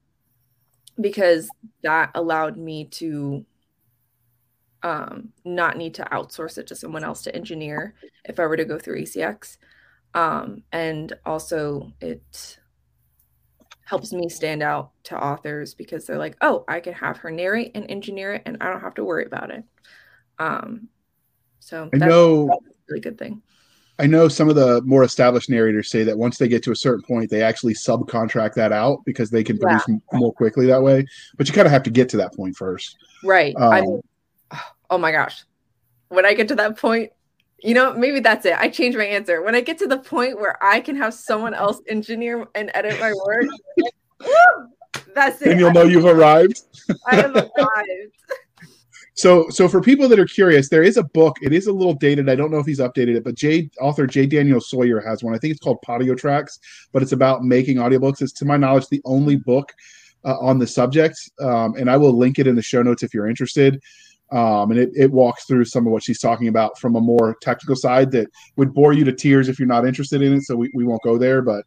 because 1.01 1.49
that 1.85 2.11
allowed 2.17 2.57
me 2.57 2.87
to 2.87 3.47
um, 4.83 5.29
not 5.45 5.77
need 5.77 5.95
to 5.95 6.03
outsource 6.05 6.59
it 6.59 6.67
to 6.67 6.75
someone 6.75 7.05
else 7.05 7.23
to 7.23 7.35
engineer 7.35 7.95
if 8.25 8.41
I 8.41 8.47
were 8.47 8.57
to 8.57 8.65
go 8.65 8.79
through 8.79 9.03
ACX. 9.03 9.59
Um, 10.15 10.63
and 10.73 11.13
also, 11.25 11.93
it 12.01 12.59
helps 13.85 14.13
me 14.13 14.29
stand 14.29 14.63
out 14.63 14.91
to 15.05 15.23
authors 15.23 15.75
because 15.75 16.07
they're 16.07 16.19
like, 16.19 16.37
oh, 16.41 16.65
I 16.69 16.81
can 16.81 16.95
have 16.95 17.19
her 17.19 17.31
narrate 17.31 17.73
and 17.75 17.91
engineer 17.91 18.35
it, 18.35 18.43
and 18.47 18.57
I 18.61 18.71
don't 18.71 18.81
have 18.81 18.95
to 18.95 19.05
worry 19.05 19.25
about 19.25 19.51
it. 19.51 19.65
Um, 20.39 20.89
so 21.61 21.91
I 21.93 21.99
that's 21.99 22.11
know 22.11 22.51
a 22.51 22.57
really 22.89 23.01
good 23.01 23.19
thing. 23.19 23.43
I 23.99 24.07
know 24.07 24.27
some 24.27 24.49
of 24.49 24.57
the 24.57 24.81
more 24.83 25.05
established 25.05 25.51
narrators 25.51 25.91
say 25.91 26.03
that 26.05 26.17
once 26.19 26.39
they 26.39 26.49
get 26.49 26.63
to 26.65 26.73
a 26.73 26.77
certain 26.77 27.03
point, 27.03 27.31
they 27.31 27.43
actually 27.43 27.75
subcontract 27.75 28.55
that 28.55 28.73
out 28.73 28.99
because 29.05 29.31
they 29.31 29.45
can 29.45 29.59
produce 29.59 29.85
yeah. 29.87 29.97
more 30.15 30.33
quickly 30.33 30.67
that 30.67 30.83
way. 30.83 31.07
But 31.37 31.47
you 31.47 31.55
kind 31.55 31.67
of 31.67 31.73
have 31.73 31.83
to 31.85 31.91
get 31.91 32.09
to 32.11 32.17
that 32.17 32.35
point 32.35 32.57
first. 32.57 32.97
Right. 33.23 33.55
Um, 33.57 34.01
oh 34.91 34.99
my 34.99 35.13
gosh. 35.13 35.45
When 36.09 36.27
I 36.27 36.35
get 36.35 36.49
to 36.49 36.55
that 36.57 36.79
point, 36.79 37.13
you 37.63 37.75
know, 37.75 37.95
maybe 37.95 38.21
that's 38.21 38.45
it. 38.47 38.55
I 38.59 38.69
change 38.69 38.97
my 38.97 39.05
answer. 39.05 39.43
When 39.43 39.55
I 39.55 39.61
get 39.61 39.79
to 39.79 39.87
the 39.87 39.99
point 39.99 40.39
where 40.39 40.63
I 40.65 40.81
can 40.81 40.97
have 40.97 41.15
someone 41.15 41.55
else 41.55 41.81
engineer 41.89 42.47
and 42.55 42.71
edit 42.75 42.99
my 43.01 43.13
work, 43.13 43.47
that's 45.15 45.41
it. 45.43 45.53
And 45.53 45.61
you'll 45.61 45.73
know 45.73 45.85
you've 45.85 46.05
arrived. 46.05 46.63
I 47.07 47.17
have 47.17 47.35
arrived. 47.35 47.53
So, 49.15 49.49
so 49.51 49.69
for 49.69 49.83
people 49.83 50.09
that 50.09 50.19
are 50.19 50.27
curious, 50.27 50.69
there 50.71 50.83
is 50.83 50.97
a 50.97 51.03
book. 51.03 51.37
It 51.43 51.53
is 51.53 51.67
a 51.67 51.73
little 51.73 51.93
dated. 51.93 52.31
I 52.31 52.35
don't 52.35 52.51
know 52.51 52.59
if 52.59 52.67
he's 52.67 52.81
updated 52.81 53.17
it, 53.17 53.25
but 53.25 53.35
Jay 53.35 53.71
author 53.79 54.07
J. 54.07 54.27
Daniel 54.27 54.61
Sawyer 54.61 55.01
has 55.01 55.23
one. 55.23 55.35
I 55.35 55.39
think 55.39 55.51
it's 55.53 55.61
called 55.61 55.79
Podio 55.87 56.17
Tracks, 56.17 56.59
but 56.93 57.03
it's 57.03 57.13
about 57.13 57.45
making 57.45 57.77
audiobooks. 57.77 58.23
It's 58.23 58.33
to 58.33 58.47
my 58.47 58.57
knowledge 58.57 58.89
the 58.89 59.03
only 59.05 59.37
book 59.37 59.73
uh, 60.25 60.39
on 60.39 60.59
the 60.59 60.67
subject, 60.67 61.31
um, 61.41 61.75
and 61.77 61.91
I 61.91 61.97
will 61.99 62.17
link 62.17 62.39
it 62.39 62.47
in 62.47 62.57
the 62.57 62.63
show 62.63 62.83
notes 62.83 63.03
if 63.03 63.13
you're 63.13 63.29
interested. 63.29 63.83
Um, 64.33 64.71
and 64.71 64.81
it, 64.81 64.91
it 64.95 65.13
walks 65.13 65.45
through 65.45 65.67
some 65.67 65.87
of 65.87 65.93
what 65.93 66.03
she's 66.03 66.19
talking 66.19 66.49
about 66.49 66.79
from 66.79 66.97
a 66.97 67.01
more 67.01 67.37
technical 67.43 67.77
side 67.77 68.11
that 68.13 68.29
would 68.57 68.73
bore 68.73 68.95
you 68.95 69.05
to 69.05 69.13
tears 69.13 69.49
if 69.49 69.59
you're 69.59 69.69
not 69.69 69.87
interested 69.87 70.23
in 70.23 70.33
it. 70.33 70.43
So 70.43 70.57
we, 70.57 70.71
we 70.75 70.85
won't 70.85 71.03
go 71.03 71.19
there. 71.19 71.43
But 71.43 71.67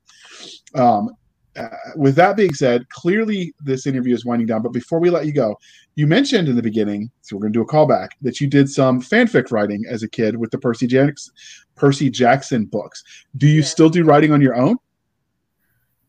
um, 0.74 1.12
uh, 1.56 1.68
with 1.96 2.16
that 2.16 2.36
being 2.36 2.54
said, 2.54 2.90
clearly 2.90 3.54
this 3.64 3.86
interview 3.86 4.16
is 4.16 4.26
winding 4.26 4.48
down. 4.48 4.64
But 4.64 4.74
before 4.74 5.00
we 5.00 5.12
let 5.12 5.28
you 5.28 5.32
go, 5.32 5.56
you 5.94 6.08
mentioned 6.08 6.50
in 6.50 6.56
the 6.56 6.64
beginning, 6.64 7.12
so 7.22 7.36
we're 7.36 7.42
going 7.42 7.54
to 7.54 7.60
do 7.60 7.64
a 7.64 7.68
callback, 7.68 8.10
that 8.24 8.42
you 8.42 8.48
did 8.48 8.68
some 8.68 9.00
fanfic 9.02 9.52
writing 9.52 9.84
as 9.90 10.04
a 10.04 10.10
kid 10.10 10.36
with 10.36 10.50
the 10.50 10.58
Percy 10.58 10.88
Jackson, 10.88 11.34
Percy 11.76 12.10
Jackson 12.10 12.66
books. 12.66 13.04
Do 13.38 13.48
you 13.48 13.60
yeah. 13.60 13.66
still 13.66 13.90
do 13.90 14.04
writing 14.04 14.34
on 14.34 14.42
your 14.42 14.56
own? 14.56 14.78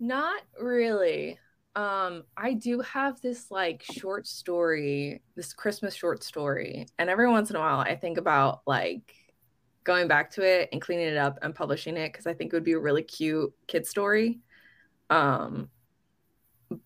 Not 0.01 0.43
really. 0.61 1.39
Um, 1.77 2.25
I 2.39 2.55
do 2.55 2.81
have 2.81 3.21
this 3.21 3.51
like 3.51 3.83
short 3.83 4.27
story, 4.27 5.21
this 5.37 5.53
Christmas 5.53 5.95
short 5.95 6.25
story, 6.25 6.87
and 6.99 7.11
every 7.11 7.29
once 7.29 7.51
in 7.51 7.57
a 7.57 7.61
while 7.61 7.81
I 7.81 7.97
think 7.97 8.17
about 8.17 8.63
like 8.67 9.15
going 9.85 10.09
back 10.09 10.31
to 10.33 10.43
it 10.43 10.71
and 10.73 10.81
cleaning 10.81 11.09
it 11.09 11.19
up 11.19 11.39
and 11.43 11.55
publishing 11.55 11.99
it 11.99 12.13
because 12.13 12.27
I 12.27 12.33
think 12.33 12.53
it 12.53 12.57
would 12.57 12.65
be 12.65 12.73
a 12.73 12.79
really 12.79 13.03
cute 13.03 13.53
kid 13.67 13.87
story. 13.87 14.41
Um, 15.11 15.69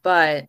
but 0.02 0.48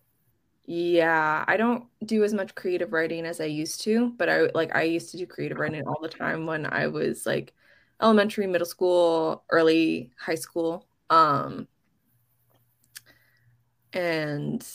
yeah, 0.65 1.45
I 1.47 1.57
don't 1.57 1.85
do 2.03 2.23
as 2.23 2.33
much 2.33 2.55
creative 2.55 2.93
writing 2.93 3.25
as 3.27 3.41
I 3.41 3.45
used 3.45 3.81
to, 3.83 4.09
but 4.17 4.27
I 4.27 4.49
like 4.55 4.75
I 4.75 4.83
used 4.83 5.11
to 5.11 5.17
do 5.17 5.27
creative 5.27 5.59
writing 5.59 5.87
all 5.87 5.99
the 6.01 6.09
time 6.09 6.47
when 6.47 6.65
I 6.65 6.87
was 6.87 7.27
like 7.27 7.53
elementary, 8.01 8.47
middle 8.47 8.65
school, 8.65 9.43
early 9.51 10.11
high 10.17 10.35
school. 10.35 10.87
Um, 11.11 11.67
and 13.93 14.65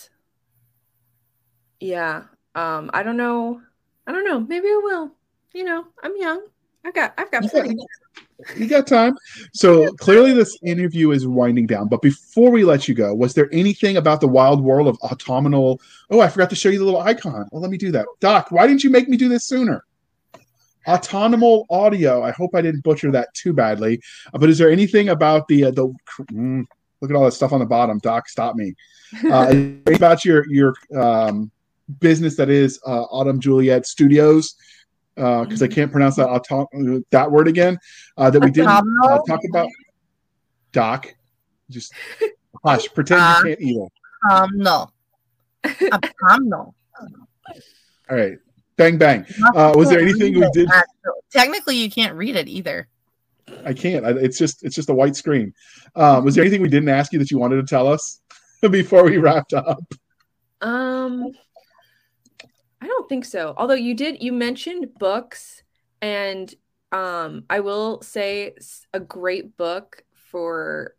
yeah 1.81 2.23
um 2.55 2.91
i 2.93 3.03
don't 3.03 3.17
know 3.17 3.61
i 4.07 4.12
don't 4.12 4.25
know 4.25 4.41
maybe 4.41 4.69
i 4.69 4.81
will 4.83 5.11
you 5.53 5.64
know 5.64 5.87
i'm 6.03 6.17
young 6.17 6.47
i 6.85 6.91
got 6.91 7.14
i've 7.19 7.31
got 7.31 7.43
plenty 7.45 7.77
you 8.57 8.69
got 8.69 8.87
time? 8.87 9.17
So 9.53 9.93
clearly 9.95 10.33
this 10.33 10.59
interview 10.62 11.11
is 11.11 11.27
winding 11.27 11.67
down 11.67 11.89
but 11.89 12.03
before 12.03 12.51
we 12.51 12.64
let 12.64 12.87
you 12.87 12.95
go 12.95 13.14
was 13.14 13.35
there 13.35 13.49
anything 13.53 13.97
about 13.97 14.21
the 14.21 14.29
wild 14.29 14.62
world 14.62 14.89
of 14.89 14.99
autumnal 15.03 15.81
oh 16.11 16.21
i 16.21 16.29
forgot 16.29 16.51
to 16.51 16.57
show 16.57 16.69
you 16.69 16.79
the 16.79 16.85
little 16.85 17.01
icon. 17.01 17.49
Well 17.51 17.62
let 17.62 17.71
me 17.71 17.79
do 17.79 17.91
that. 17.93 18.07
Doc 18.21 18.49
why 18.51 18.67
didn't 18.67 18.85
you 18.85 18.91
make 18.91 19.09
me 19.09 19.17
do 19.17 19.29
this 19.29 19.47
sooner? 19.47 19.85
Autonomous 20.87 21.62
audio. 21.71 22.23
I 22.23 22.31
hope 22.31 22.55
i 22.55 22.61
didn't 22.61 22.85
butcher 22.85 23.11
that 23.11 23.33
too 23.35 23.53
badly. 23.53 24.01
Uh, 24.33 24.39
but 24.39 24.51
is 24.51 24.59
there 24.59 24.71
anything 24.71 25.09
about 25.09 25.49
the 25.49 25.64
uh, 25.64 25.71
the 25.71 25.93
mm, 26.33 26.64
look 27.01 27.11
at 27.11 27.16
all 27.16 27.24
that 27.24 27.32
stuff 27.32 27.53
on 27.53 27.61
the 27.61 27.66
bottom 27.66 27.99
doc 27.99 28.28
stop 28.28 28.57
me 28.57 28.74
uh, 29.30 29.53
about 29.86 30.24
your 30.24 30.47
your 30.49 30.74
um, 30.97 31.51
business 32.01 32.36
that 32.36 32.51
is 32.51 32.80
uh, 32.86 33.03
Autumn 33.03 33.40
Juliet 33.40 33.86
Studios 33.86 34.57
because 35.14 35.62
uh, 35.62 35.64
I 35.64 35.68
can't 35.68 35.90
pronounce 35.90 36.16
that 36.16 36.28
autom- 36.28 37.05
that 37.11 37.30
word 37.30 37.49
again 37.49 37.78
uh, 38.16 38.30
that 38.30 38.40
we 38.40 38.51
didn't 38.51 38.68
uh, 38.68 39.18
talk 39.26 39.40
about. 39.49 39.68
Doc, 40.72 41.14
just 41.70 41.92
hush, 42.64 42.86
pretend 42.92 43.20
you 43.20 43.26
uh, 43.26 43.42
can't 43.42 43.61
either. 43.61 43.86
Um, 44.30 44.51
no, 44.55 44.90
autumnal. 45.92 46.74
All 48.11 48.16
right, 48.16 48.38
bang 48.76 48.99
bang. 48.99 49.24
Uh, 49.55 49.72
was 49.74 49.88
there 49.88 50.01
anything 50.01 50.38
we 50.38 50.49
did? 50.53 50.68
Technically, 51.30 51.76
you 51.76 51.90
can't 51.90 52.14
read 52.14 52.36
it 52.36 52.49
either. 52.49 52.88
I 53.64 53.72
can't. 53.72 54.05
I, 54.05 54.11
it's 54.11 54.38
just 54.38 54.64
it's 54.64 54.74
just 54.74 54.90
a 54.90 54.94
white 54.94 55.16
screen. 55.16 55.53
Um, 55.94 56.24
was 56.24 56.34
there 56.34 56.42
anything 56.42 56.62
we 56.62 56.68
didn't 56.68 56.88
ask 56.88 57.12
you 57.12 57.18
that 57.18 57.30
you 57.30 57.38
wanted 57.38 57.57
to 57.57 57.62
tell 57.62 57.86
us? 57.88 58.20
before 58.70 59.05
we 59.05 59.18
wrapped 59.18 59.53
up? 59.53 59.82
Um, 60.61 61.32
I 62.80 62.86
don't 62.86 63.09
think 63.09 63.24
so. 63.24 63.55
Although 63.57 63.74
you 63.74 63.94
did, 63.94 64.22
you 64.22 64.32
mentioned 64.32 64.88
books, 64.99 65.62
and 66.01 66.53
um, 66.92 67.44
I 67.51 67.61
will 67.61 68.03
say 68.03 68.55
a 68.92 69.01
great 69.01 69.57
book 69.57 70.03
for 70.30 70.94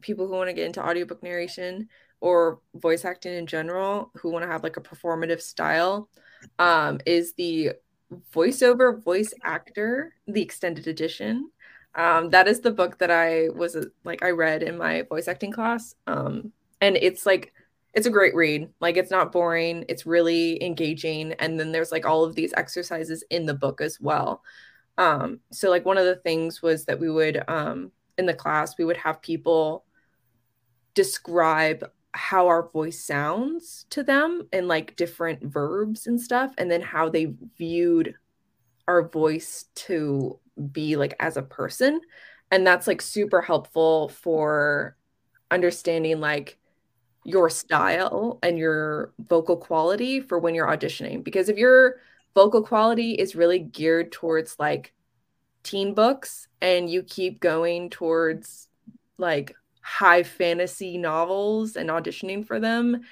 people 0.00 0.26
who 0.26 0.34
want 0.34 0.48
to 0.48 0.54
get 0.54 0.66
into 0.66 0.84
audiobook 0.86 1.22
narration 1.22 1.88
or 2.20 2.60
voice 2.74 3.04
acting 3.04 3.34
in 3.34 3.46
general, 3.46 4.10
who 4.16 4.30
want 4.30 4.44
to 4.44 4.50
have 4.50 4.62
like 4.62 4.76
a 4.76 4.82
performative 4.82 5.40
style, 5.40 6.08
um, 6.58 7.00
is 7.06 7.34
the 7.34 7.72
voiceover 8.32 9.02
voice 9.02 9.34
actor, 9.42 10.14
the 10.26 10.42
extended 10.42 10.86
edition. 10.86 11.50
Um, 11.96 12.30
that 12.30 12.48
is 12.48 12.60
the 12.60 12.72
book 12.72 12.98
that 12.98 13.10
I 13.10 13.48
was 13.50 13.76
like 14.04 14.24
I 14.24 14.30
read 14.30 14.62
in 14.62 14.76
my 14.78 15.02
voice 15.02 15.28
acting 15.28 15.52
class. 15.52 15.94
Um, 16.06 16.52
and 16.80 16.96
it's 16.96 17.24
like 17.24 17.52
it's 17.92 18.06
a 18.06 18.10
great 18.10 18.34
read. 18.34 18.68
Like 18.80 18.96
it's 18.96 19.10
not 19.10 19.32
boring. 19.32 19.84
It's 19.88 20.04
really 20.06 20.62
engaging. 20.62 21.32
And 21.34 21.58
then 21.58 21.70
there's 21.72 21.92
like 21.92 22.04
all 22.04 22.24
of 22.24 22.34
these 22.34 22.52
exercises 22.56 23.22
in 23.30 23.46
the 23.46 23.54
book 23.54 23.80
as 23.80 24.00
well. 24.00 24.42
Um 24.98 25.40
so 25.52 25.70
like 25.70 25.84
one 25.84 25.98
of 25.98 26.04
the 26.04 26.16
things 26.16 26.62
was 26.62 26.84
that 26.86 27.00
we 27.00 27.10
would 27.10 27.42
um 27.48 27.92
in 28.18 28.26
the 28.26 28.34
class 28.34 28.78
we 28.78 28.84
would 28.84 28.96
have 28.96 29.22
people 29.22 29.84
describe 30.94 31.90
how 32.12 32.46
our 32.46 32.68
voice 32.70 33.04
sounds 33.04 33.86
to 33.90 34.04
them 34.04 34.46
and 34.52 34.68
like 34.68 34.94
different 34.94 35.42
verbs 35.42 36.06
and 36.06 36.20
stuff 36.20 36.54
and 36.58 36.70
then 36.70 36.80
how 36.80 37.08
they 37.08 37.34
viewed 37.58 38.14
our 38.86 39.08
voice 39.08 39.66
to 39.74 40.38
be 40.72 40.96
like 40.96 41.14
as 41.20 41.36
a 41.36 41.42
person 41.42 42.00
and 42.50 42.66
that's 42.66 42.86
like 42.86 43.02
super 43.02 43.40
helpful 43.40 44.08
for 44.08 44.96
understanding 45.50 46.20
like 46.20 46.58
your 47.24 47.48
style 47.48 48.38
and 48.42 48.58
your 48.58 49.12
vocal 49.18 49.56
quality 49.56 50.20
for 50.20 50.38
when 50.38 50.54
you're 50.54 50.66
auditioning. 50.66 51.24
Because 51.24 51.48
if 51.48 51.56
your 51.56 51.96
vocal 52.34 52.62
quality 52.62 53.12
is 53.12 53.34
really 53.34 53.58
geared 53.58 54.12
towards 54.12 54.56
like 54.58 54.92
teen 55.62 55.94
books 55.94 56.48
and 56.60 56.90
you 56.90 57.02
keep 57.02 57.40
going 57.40 57.88
towards 57.88 58.68
like 59.16 59.54
high 59.80 60.22
fantasy 60.22 60.98
novels 60.98 61.76
and 61.76 61.88
auditioning 61.88 62.46
for 62.46 62.60
them, 62.60 63.02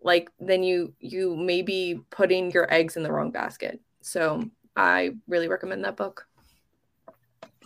like 0.00 0.30
then 0.40 0.62
you 0.62 0.94
you 1.00 1.36
may 1.36 1.62
be 1.62 2.00
putting 2.10 2.50
your 2.50 2.72
eggs 2.72 2.96
in 2.96 3.02
the 3.02 3.12
wrong 3.12 3.30
basket. 3.30 3.80
So 4.00 4.48
I 4.74 5.10
really 5.26 5.48
recommend 5.48 5.84
that 5.84 5.96
book. 5.96 6.26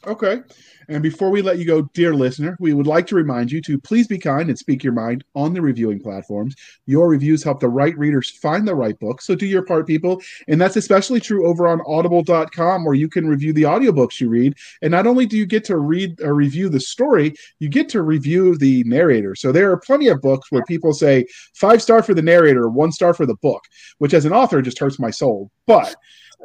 Okay. 0.07 0.41
And 0.89 1.03
before 1.03 1.31
we 1.31 1.43
let 1.43 1.59
you 1.59 1.65
go, 1.65 1.83
dear 1.95 2.13
listener, 2.13 2.57
we 2.59 2.75
would 2.75 2.89
like 2.89 3.07
to 3.07 3.15
remind 3.15 3.53
you 3.53 3.61
to 3.63 3.79
please 3.79 4.09
be 4.09 4.19
kind 4.19 4.49
and 4.49 4.59
speak 4.59 4.83
your 4.83 4.93
mind 4.93 5.23
on 5.35 5.55
the 5.55 5.63
reviewing 5.63 6.01
platforms. 6.01 6.57
Your 6.87 7.09
reviews 7.09 7.45
help 7.45 7.61
the 7.61 7.69
right 7.69 7.97
readers 7.97 8.31
find 8.31 8.67
the 8.67 8.75
right 8.75 8.99
book. 8.99 9.23
So 9.23 9.37
do 9.37 9.47
your 9.47 9.65
part, 9.65 9.87
people. 9.87 10.21
And 10.49 10.61
that's 10.61 10.77
especially 10.77 11.21
true 11.21 11.47
over 11.47 11.69
on 11.69 11.81
audible.com, 11.87 12.85
where 12.85 12.95
you 12.95 13.09
can 13.09 13.29
review 13.29 13.53
the 13.53 13.63
audiobooks 13.63 14.21
you 14.21 14.29
read. 14.29 14.55
And 14.83 14.91
not 14.91 15.07
only 15.07 15.25
do 15.25 15.37
you 15.37 15.47
get 15.47 15.65
to 15.67 15.79
read 15.79 16.21
or 16.21 16.35
review 16.35 16.69
the 16.69 16.81
story, 16.81 17.35
you 17.61 17.69
get 17.69 17.89
to 17.91 18.03
review 18.03 18.59
the 18.59 18.83
narrator. 18.85 19.37
So 19.37 19.53
there 19.53 19.71
are 19.71 19.79
plenty 19.79 20.09
of 20.09 20.21
books 20.21 20.51
where 20.51 20.65
people 20.65 20.93
say 20.93 21.27
five 21.55 21.81
star 21.81 22.03
for 22.03 22.15
the 22.15 22.23
narrator, 22.23 22.69
one 22.69 22.91
star 22.91 23.15
for 23.15 23.25
the 23.25 23.37
book, 23.37 23.63
which 23.99 24.15
as 24.15 24.25
an 24.25 24.33
author 24.33 24.61
just 24.61 24.79
hurts 24.81 24.99
my 24.99 25.11
soul. 25.11 25.51
But 25.67 25.95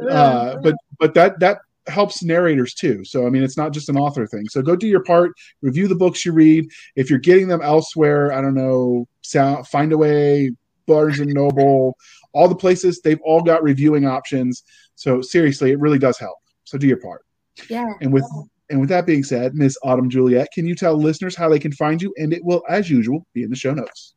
uh, 0.09 0.57
but 0.57 0.75
but 0.99 1.13
that 1.15 1.39
that 1.39 1.59
helps 1.87 2.23
narrators 2.23 2.73
too. 2.73 3.03
So 3.03 3.25
I 3.25 3.29
mean, 3.29 3.43
it's 3.43 3.57
not 3.57 3.73
just 3.73 3.89
an 3.89 3.97
author 3.97 4.27
thing. 4.27 4.47
So 4.49 4.61
go 4.61 4.75
do 4.75 4.87
your 4.87 5.03
part. 5.03 5.31
Review 5.61 5.87
the 5.87 5.95
books 5.95 6.25
you 6.25 6.33
read. 6.33 6.69
If 6.95 7.09
you're 7.09 7.19
getting 7.19 7.47
them 7.47 7.61
elsewhere, 7.61 8.33
I 8.33 8.41
don't 8.41 8.55
know, 8.55 9.07
sound, 9.21 9.65
Findaway, 9.65 10.49
Barnes 10.85 11.19
and 11.19 11.33
Noble, 11.33 11.95
all 12.33 12.47
the 12.47 12.55
places 12.55 13.01
they've 13.01 13.21
all 13.23 13.41
got 13.41 13.63
reviewing 13.63 14.05
options. 14.05 14.63
So 14.95 15.21
seriously, 15.21 15.71
it 15.71 15.79
really 15.79 15.99
does 15.99 16.17
help. 16.17 16.37
So 16.63 16.77
do 16.77 16.87
your 16.87 16.97
part. 16.97 17.23
Yeah. 17.69 17.85
And 18.01 18.11
with 18.13 18.25
and 18.69 18.79
with 18.79 18.89
that 18.89 19.05
being 19.05 19.23
said, 19.23 19.55
Miss 19.55 19.77
Autumn 19.83 20.09
Juliet, 20.09 20.49
can 20.53 20.65
you 20.65 20.75
tell 20.75 20.95
listeners 20.95 21.35
how 21.35 21.47
they 21.49 21.59
can 21.59 21.71
find 21.71 22.01
you? 22.01 22.13
And 22.17 22.33
it 22.33 22.43
will, 22.43 22.63
as 22.67 22.89
usual, 22.89 23.25
be 23.33 23.43
in 23.43 23.49
the 23.49 23.55
show 23.55 23.73
notes. 23.73 24.15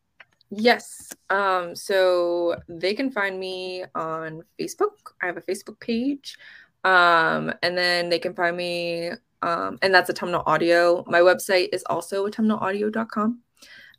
Yes. 0.49 1.09
Um, 1.29 1.73
so 1.73 2.57
they 2.67 2.93
can 2.93 3.09
find 3.09 3.39
me 3.39 3.85
on 3.95 4.43
Facebook. 4.59 5.13
I 5.21 5.27
have 5.27 5.37
a 5.37 5.41
Facebook 5.41 5.79
page. 5.79 6.37
Um, 6.83 7.53
and 7.61 7.77
then 7.77 8.09
they 8.09 8.19
can 8.19 8.33
find 8.33 8.57
me 8.57 9.11
Um, 9.43 9.79
and 9.81 9.93
that's 9.93 10.09
autumnal 10.09 10.43
audio. 10.45 11.03
My 11.07 11.19
website 11.21 11.69
is 11.73 11.83
also 11.89 12.27
autumnalaudio.com. 12.27 13.41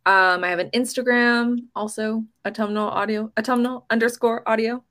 Um, 0.04 0.44
I 0.44 0.48
have 0.48 0.59
an 0.60 0.70
Instagram, 0.70 1.66
also 1.74 2.24
autumnal 2.46 2.88
audio, 2.88 3.32
autumnal 3.38 3.86
underscore 3.90 4.48
audio. 4.48 4.84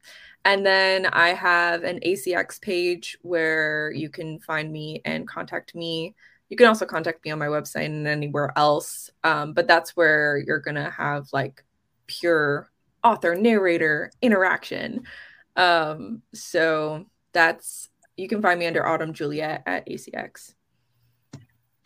And 0.43 0.65
then 0.65 1.05
I 1.05 1.30
have 1.30 1.84
an 1.84 1.99
ACX 1.99 2.59
page 2.61 3.18
where 3.22 3.91
you 3.91 4.09
can 4.09 4.39
find 4.39 4.72
me 4.72 5.01
and 5.05 5.27
contact 5.27 5.76
me. 5.76 6.15
You 6.49 6.57
can 6.57 6.68
also 6.68 6.85
contact 6.85 7.23
me 7.23 7.31
on 7.31 7.39
my 7.39 7.47
website 7.47 7.85
and 7.85 8.07
anywhere 8.07 8.51
else. 8.57 9.09
Um, 9.23 9.53
but 9.53 9.68
that's 9.68 9.95
where 9.95 10.38
you're 10.38 10.59
going 10.59 10.76
to 10.76 10.89
have 10.89 11.27
like 11.31 11.63
pure 12.07 12.72
author 13.03 13.35
narrator 13.35 14.11
interaction. 14.22 15.03
Um, 15.55 16.23
so 16.34 17.05
that's, 17.34 17.90
you 18.18 18.28
can 18.28 18.41
find 18.41 18.60
me 18.60 18.68
under 18.68 18.86
Autumn 18.86 19.14
Juliet 19.14 19.64
at 19.66 19.88
ACX. 19.88 20.53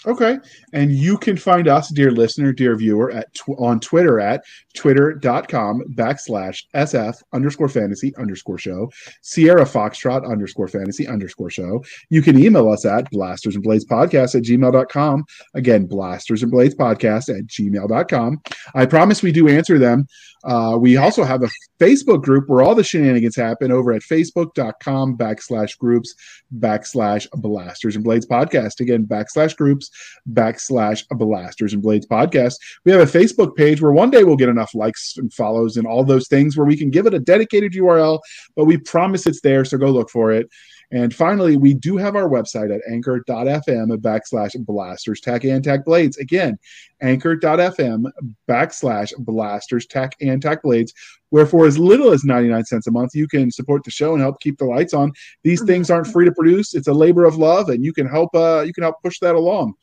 Okay. 0.07 0.37
And 0.73 0.91
you 0.91 1.17
can 1.17 1.35
find 1.35 1.67
us, 1.67 1.89
dear 1.89 2.11
listener, 2.11 2.53
dear 2.53 2.75
viewer, 2.75 3.11
at 3.11 3.33
tw- 3.33 3.57
on 3.57 3.79
Twitter 3.79 4.19
at 4.19 4.43
twitter.com 4.75 5.81
backslash 5.95 6.63
SF 6.75 7.21
underscore 7.33 7.69
fantasy 7.69 8.13
underscore 8.17 8.57
show, 8.57 8.91
Sierra 9.21 9.65
Foxtrot 9.65 10.29
underscore 10.29 10.67
fantasy 10.67 11.07
underscore 11.07 11.49
show. 11.49 11.83
You 12.09 12.21
can 12.21 12.41
email 12.41 12.69
us 12.69 12.85
at 12.85 13.09
blasters 13.09 13.55
and 13.55 13.63
blades 13.63 13.85
podcast 13.85 14.35
at 14.35 14.43
gmail.com. 14.43 15.25
Again, 15.55 15.85
blasters 15.85 16.43
and 16.43 16.51
blades 16.51 16.75
podcast 16.75 17.35
at 17.35 17.47
gmail.com. 17.47 18.41
I 18.75 18.85
promise 18.85 19.23
we 19.23 19.31
do 19.31 19.47
answer 19.47 19.79
them. 19.79 20.07
Uh, 20.45 20.77
we 20.79 20.95
also 20.97 21.23
have 21.23 21.43
a 21.43 21.49
Facebook 21.79 22.21
group 22.23 22.47
where 22.47 22.61
all 22.61 22.75
the 22.75 22.83
shenanigans 22.83 23.35
happen 23.35 23.71
over 23.71 23.91
at 23.91 24.01
facebook.com 24.01 25.17
backslash 25.17 25.77
groups 25.77 26.13
backslash 26.59 27.27
blasters 27.33 27.95
and 27.95 28.03
blades 28.03 28.27
podcast. 28.27 28.79
Again, 28.79 29.05
backslash 29.05 29.55
groups 29.55 29.89
backslash 30.31 31.03
blasters 31.09 31.73
and 31.73 31.81
blades 31.81 32.05
podcast. 32.05 32.55
We 32.83 32.91
have 32.91 33.01
a 33.01 33.19
Facebook 33.19 33.55
page 33.55 33.81
where 33.81 33.91
one 33.91 34.11
day 34.11 34.23
we'll 34.23 34.35
get 34.35 34.49
enough 34.49 34.75
likes 34.75 35.17
and 35.17 35.33
follows 35.33 35.77
and 35.77 35.87
all 35.87 36.03
those 36.03 36.27
things 36.27 36.55
where 36.55 36.67
we 36.67 36.77
can 36.77 36.91
give 36.91 37.07
it 37.07 37.13
a 37.13 37.19
dedicated 37.19 37.73
URL, 37.73 38.19
but 38.55 38.65
we 38.65 38.77
promise 38.77 39.25
it's 39.25 39.41
there. 39.41 39.65
So 39.65 39.77
go 39.77 39.89
look 39.89 40.09
for 40.09 40.31
it. 40.31 40.49
And 40.91 41.13
finally, 41.13 41.57
we 41.57 41.73
do 41.73 41.97
have 41.97 42.15
our 42.15 42.29
website 42.29 42.73
at 42.73 42.81
anchor.fm 42.89 43.97
backslash 43.97 44.65
blasters 44.65 45.19
tack 45.19 45.43
and 45.43 45.63
tack 45.63 45.85
blades. 45.85 46.17
Again, 46.17 46.57
anchor.fm 47.01 48.05
backslash 48.47 49.13
blasters 49.19 49.85
tack 49.87 50.15
and 50.21 50.41
tack 50.41 50.61
blades, 50.61 50.93
where 51.29 51.45
for 51.45 51.65
as 51.65 51.77
little 51.77 52.11
as 52.11 52.23
99 52.23 52.65
cents 52.65 52.87
a 52.87 52.91
month, 52.91 53.15
you 53.15 53.27
can 53.27 53.51
support 53.51 53.83
the 53.83 53.91
show 53.91 54.13
and 54.13 54.21
help 54.21 54.39
keep 54.39 54.57
the 54.57 54.65
lights 54.65 54.93
on. 54.93 55.11
These 55.43 55.63
things 55.63 55.89
aren't 55.89 56.07
free 56.07 56.25
to 56.25 56.31
produce. 56.31 56.75
It's 56.75 56.87
a 56.87 56.93
labor 56.93 57.25
of 57.25 57.37
love, 57.37 57.69
and 57.69 57.83
you 57.83 57.93
can 57.93 58.07
help 58.07 58.35
uh, 58.35 58.63
you 58.65 58.73
can 58.73 58.83
help 58.83 59.01
push 59.03 59.19
that 59.19 59.35
along. 59.35 59.73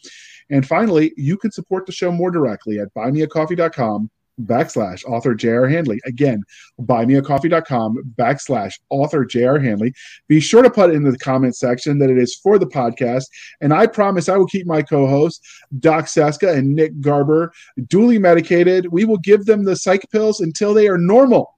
And 0.51 0.67
finally, 0.67 1.13
you 1.17 1.37
can 1.37 1.51
support 1.51 1.87
the 1.87 1.93
show 1.93 2.13
more 2.13 2.31
directly 2.31 2.79
at 2.79 2.93
buymeacoffee.com 2.95 4.11
backslash 4.45 5.05
author 5.05 5.35
J.R. 5.35 5.69
Handley. 5.69 6.01
Again, 6.05 6.43
buymeacoffee.com 6.81 8.15
backslash 8.17 8.75
author 8.91 9.25
J.R. 9.25 9.59
Handley. 9.59 9.93
Be 10.29 10.41
sure 10.41 10.63
to 10.63 10.71
put 10.71 10.95
in 10.95 11.03
the 11.03 11.17
comment 11.19 11.57
section 11.57 11.99
that 11.99 12.11
it 12.11 12.19
is 12.19 12.37
for 12.37 12.59
the 12.59 12.67
podcast. 12.67 13.25
And 13.61 13.73
I 13.73 13.87
promise 13.87 14.29
I 14.29 14.37
will 14.37 14.47
keep 14.47 14.67
my 14.67 14.83
co 14.83 15.07
hosts, 15.07 15.63
Doc 15.81 16.09
Cisca 16.09 16.53
and 16.53 16.75
Nick 16.75 17.01
Garber, 17.01 17.53
duly 17.89 18.19
medicated. 18.19 18.87
We 18.91 19.05
will 19.05 19.19
give 19.19 19.45
them 19.45 19.65
the 19.65 19.77
psych 19.77 20.05
pills 20.11 20.41
until 20.41 20.75
they 20.75 20.89
are 20.89 20.99
normal. 20.99 21.57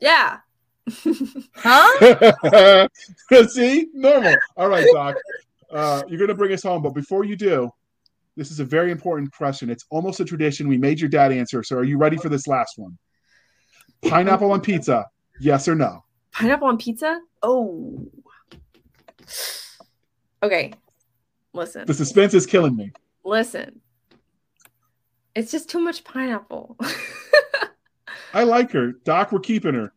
Yeah. 0.00 0.38
Huh? 1.56 2.88
See? 3.48 3.88
Normal. 3.92 4.36
All 4.56 4.68
right, 4.68 4.86
Doc. 4.92 5.16
Uh, 5.70 6.02
you're 6.08 6.18
going 6.18 6.28
to 6.28 6.34
bring 6.34 6.52
us 6.52 6.62
home. 6.62 6.82
But 6.82 6.94
before 6.94 7.24
you 7.24 7.36
do, 7.36 7.70
this 8.36 8.50
is 8.50 8.60
a 8.60 8.64
very 8.64 8.90
important 8.90 9.32
question. 9.32 9.70
It's 9.70 9.84
almost 9.90 10.20
a 10.20 10.24
tradition. 10.24 10.68
We 10.68 10.78
made 10.78 11.00
your 11.00 11.08
dad 11.08 11.32
answer. 11.32 11.62
So 11.62 11.76
are 11.76 11.84
you 11.84 11.98
ready 11.98 12.16
for 12.16 12.28
this 12.28 12.46
last 12.46 12.74
one? 12.76 12.96
Pineapple 14.02 14.52
on 14.52 14.60
pizza, 14.60 15.06
yes 15.40 15.66
or 15.68 15.74
no? 15.74 16.04
Pineapple 16.32 16.68
on 16.68 16.76
pizza? 16.76 17.20
Oh. 17.42 18.06
Okay. 20.42 20.74
Listen. 21.54 21.86
The 21.86 21.94
suspense 21.94 22.34
is 22.34 22.46
killing 22.46 22.76
me. 22.76 22.92
Listen. 23.24 23.80
It's 25.34 25.50
just 25.50 25.70
too 25.70 25.80
much 25.80 26.04
pineapple. 26.04 26.76
I 28.34 28.44
like 28.44 28.70
her. 28.72 28.92
Doc, 29.04 29.32
we're 29.32 29.40
keeping 29.40 29.74
her. 29.74 29.92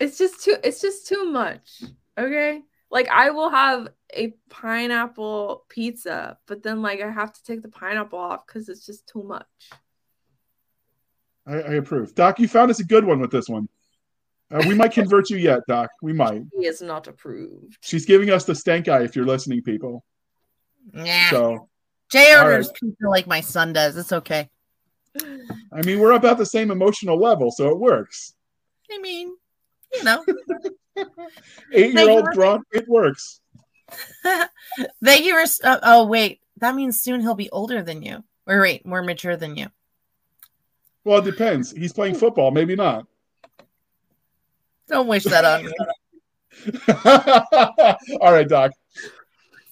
it's 0.00 0.18
just 0.18 0.42
too 0.44 0.56
it's 0.64 0.80
just 0.80 1.06
too 1.06 1.30
much. 1.30 1.84
Okay? 2.16 2.62
Like 2.90 3.08
I 3.08 3.30
will 3.30 3.50
have 3.50 3.88
a 4.14 4.34
pineapple 4.48 5.64
pizza, 5.68 6.38
but 6.46 6.62
then 6.62 6.82
like 6.82 7.00
I 7.00 7.10
have 7.10 7.32
to 7.32 7.42
take 7.42 7.62
the 7.62 7.68
pineapple 7.68 8.18
off 8.18 8.46
cuz 8.46 8.68
it's 8.68 8.84
just 8.84 9.06
too 9.06 9.22
much. 9.22 9.46
I, 11.46 11.54
I 11.54 11.74
approve. 11.74 12.14
Doc, 12.14 12.38
you 12.38 12.48
found 12.48 12.70
us 12.70 12.80
a 12.80 12.84
good 12.84 13.04
one 13.04 13.20
with 13.20 13.30
this 13.30 13.48
one. 13.48 13.68
Uh, 14.50 14.64
we 14.66 14.74
might 14.74 14.92
convert 14.92 15.28
you 15.28 15.36
yet, 15.36 15.60
Doc. 15.68 15.90
We 16.02 16.12
might. 16.12 16.42
He 16.58 16.66
is 16.66 16.80
not 16.80 17.06
approved. 17.06 17.76
She's 17.82 18.06
giving 18.06 18.30
us 18.30 18.44
the 18.44 18.54
stank 18.54 18.88
eye 18.88 19.02
if 19.02 19.14
you're 19.14 19.26
listening, 19.26 19.62
people. 19.62 20.04
Yeah. 20.94 21.30
So, 21.30 21.68
Jay 22.10 22.34
orders 22.34 22.68
right. 22.68 22.74
pizza 22.74 23.08
like 23.08 23.26
my 23.26 23.40
son 23.40 23.74
does. 23.74 23.96
It's 23.96 24.12
okay. 24.12 24.48
I 25.20 25.82
mean, 25.84 25.98
we're 25.98 26.12
about 26.12 26.38
the 26.38 26.46
same 26.46 26.70
emotional 26.70 27.18
level, 27.18 27.50
so 27.50 27.68
it 27.68 27.78
works. 27.78 28.34
I 28.90 28.98
mean, 28.98 29.34
you 29.92 30.04
know. 30.04 30.24
Eight 31.72 31.94
year 31.94 32.10
old 32.10 32.28
Thank 32.34 32.62
it 32.72 32.88
works. 32.88 33.40
Thank 35.04 35.24
you 35.24 35.34
for. 35.34 35.64
Uh, 35.64 35.78
oh 35.82 36.06
wait, 36.06 36.40
that 36.58 36.74
means 36.74 37.00
soon 37.00 37.20
he'll 37.20 37.34
be 37.34 37.50
older 37.50 37.82
than 37.82 38.02
you. 38.02 38.24
Or 38.46 38.60
wait, 38.60 38.86
more 38.86 39.02
mature 39.02 39.36
than 39.36 39.56
you. 39.56 39.66
Well, 41.04 41.18
it 41.18 41.24
depends. 41.24 41.70
He's 41.72 41.92
playing 41.92 42.16
football, 42.16 42.50
maybe 42.50 42.76
not. 42.76 43.06
Don't 44.88 45.06
wish 45.06 45.24
that 45.24 45.44
on 45.44 45.66
me. 45.66 45.72
All 48.20 48.32
right, 48.32 48.48
Doc. 48.48 48.72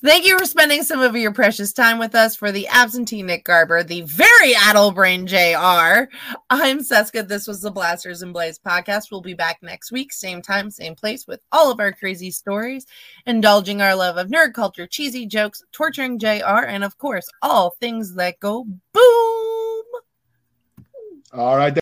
Thank 0.07 0.24
you 0.24 0.39
for 0.39 0.45
spending 0.45 0.85
some 0.85 1.01
of 1.01 1.16
your 1.16 1.33
precious 1.33 1.73
time 1.73 1.99
with 1.99 2.15
us 2.15 2.37
for 2.37 2.53
the 2.53 2.69
absentee 2.69 3.24
Nick 3.24 3.43
Garber, 3.43 3.83
the 3.83 4.03
very 4.03 4.55
addle 4.55 4.93
brain 4.93 5.27
JR. 5.27 6.05
I'm 6.49 6.81
Cisca. 6.81 7.24
This 7.24 7.49
was 7.49 7.61
the 7.61 7.73
Blasters 7.73 8.23
and 8.23 8.33
Blades 8.33 8.61
podcast. 8.65 9.11
We'll 9.11 9.20
be 9.20 9.35
back 9.35 9.59
next 9.65 9.91
week, 9.91 10.12
same 10.12 10.43
time, 10.43 10.70
same 10.70 10.95
place, 10.95 11.27
with 11.27 11.41
all 11.51 11.73
of 11.73 11.81
our 11.81 11.91
crazy 11.91 12.31
stories, 12.31 12.87
indulging 13.27 13.83
our 13.83 13.97
love 13.97 14.16
of 14.16 14.28
nerd 14.28 14.55
culture, 14.55 14.87
cheesy 14.87 15.27
jokes, 15.27 15.65
torturing 15.73 16.20
JR, 16.20 16.62
and 16.69 16.85
of 16.85 16.97
course, 16.99 17.28
all 17.43 17.70
things 17.81 18.15
that 18.15 18.39
go 18.39 18.65
boom. 18.93 19.85
All 21.33 21.57
right. 21.57 21.74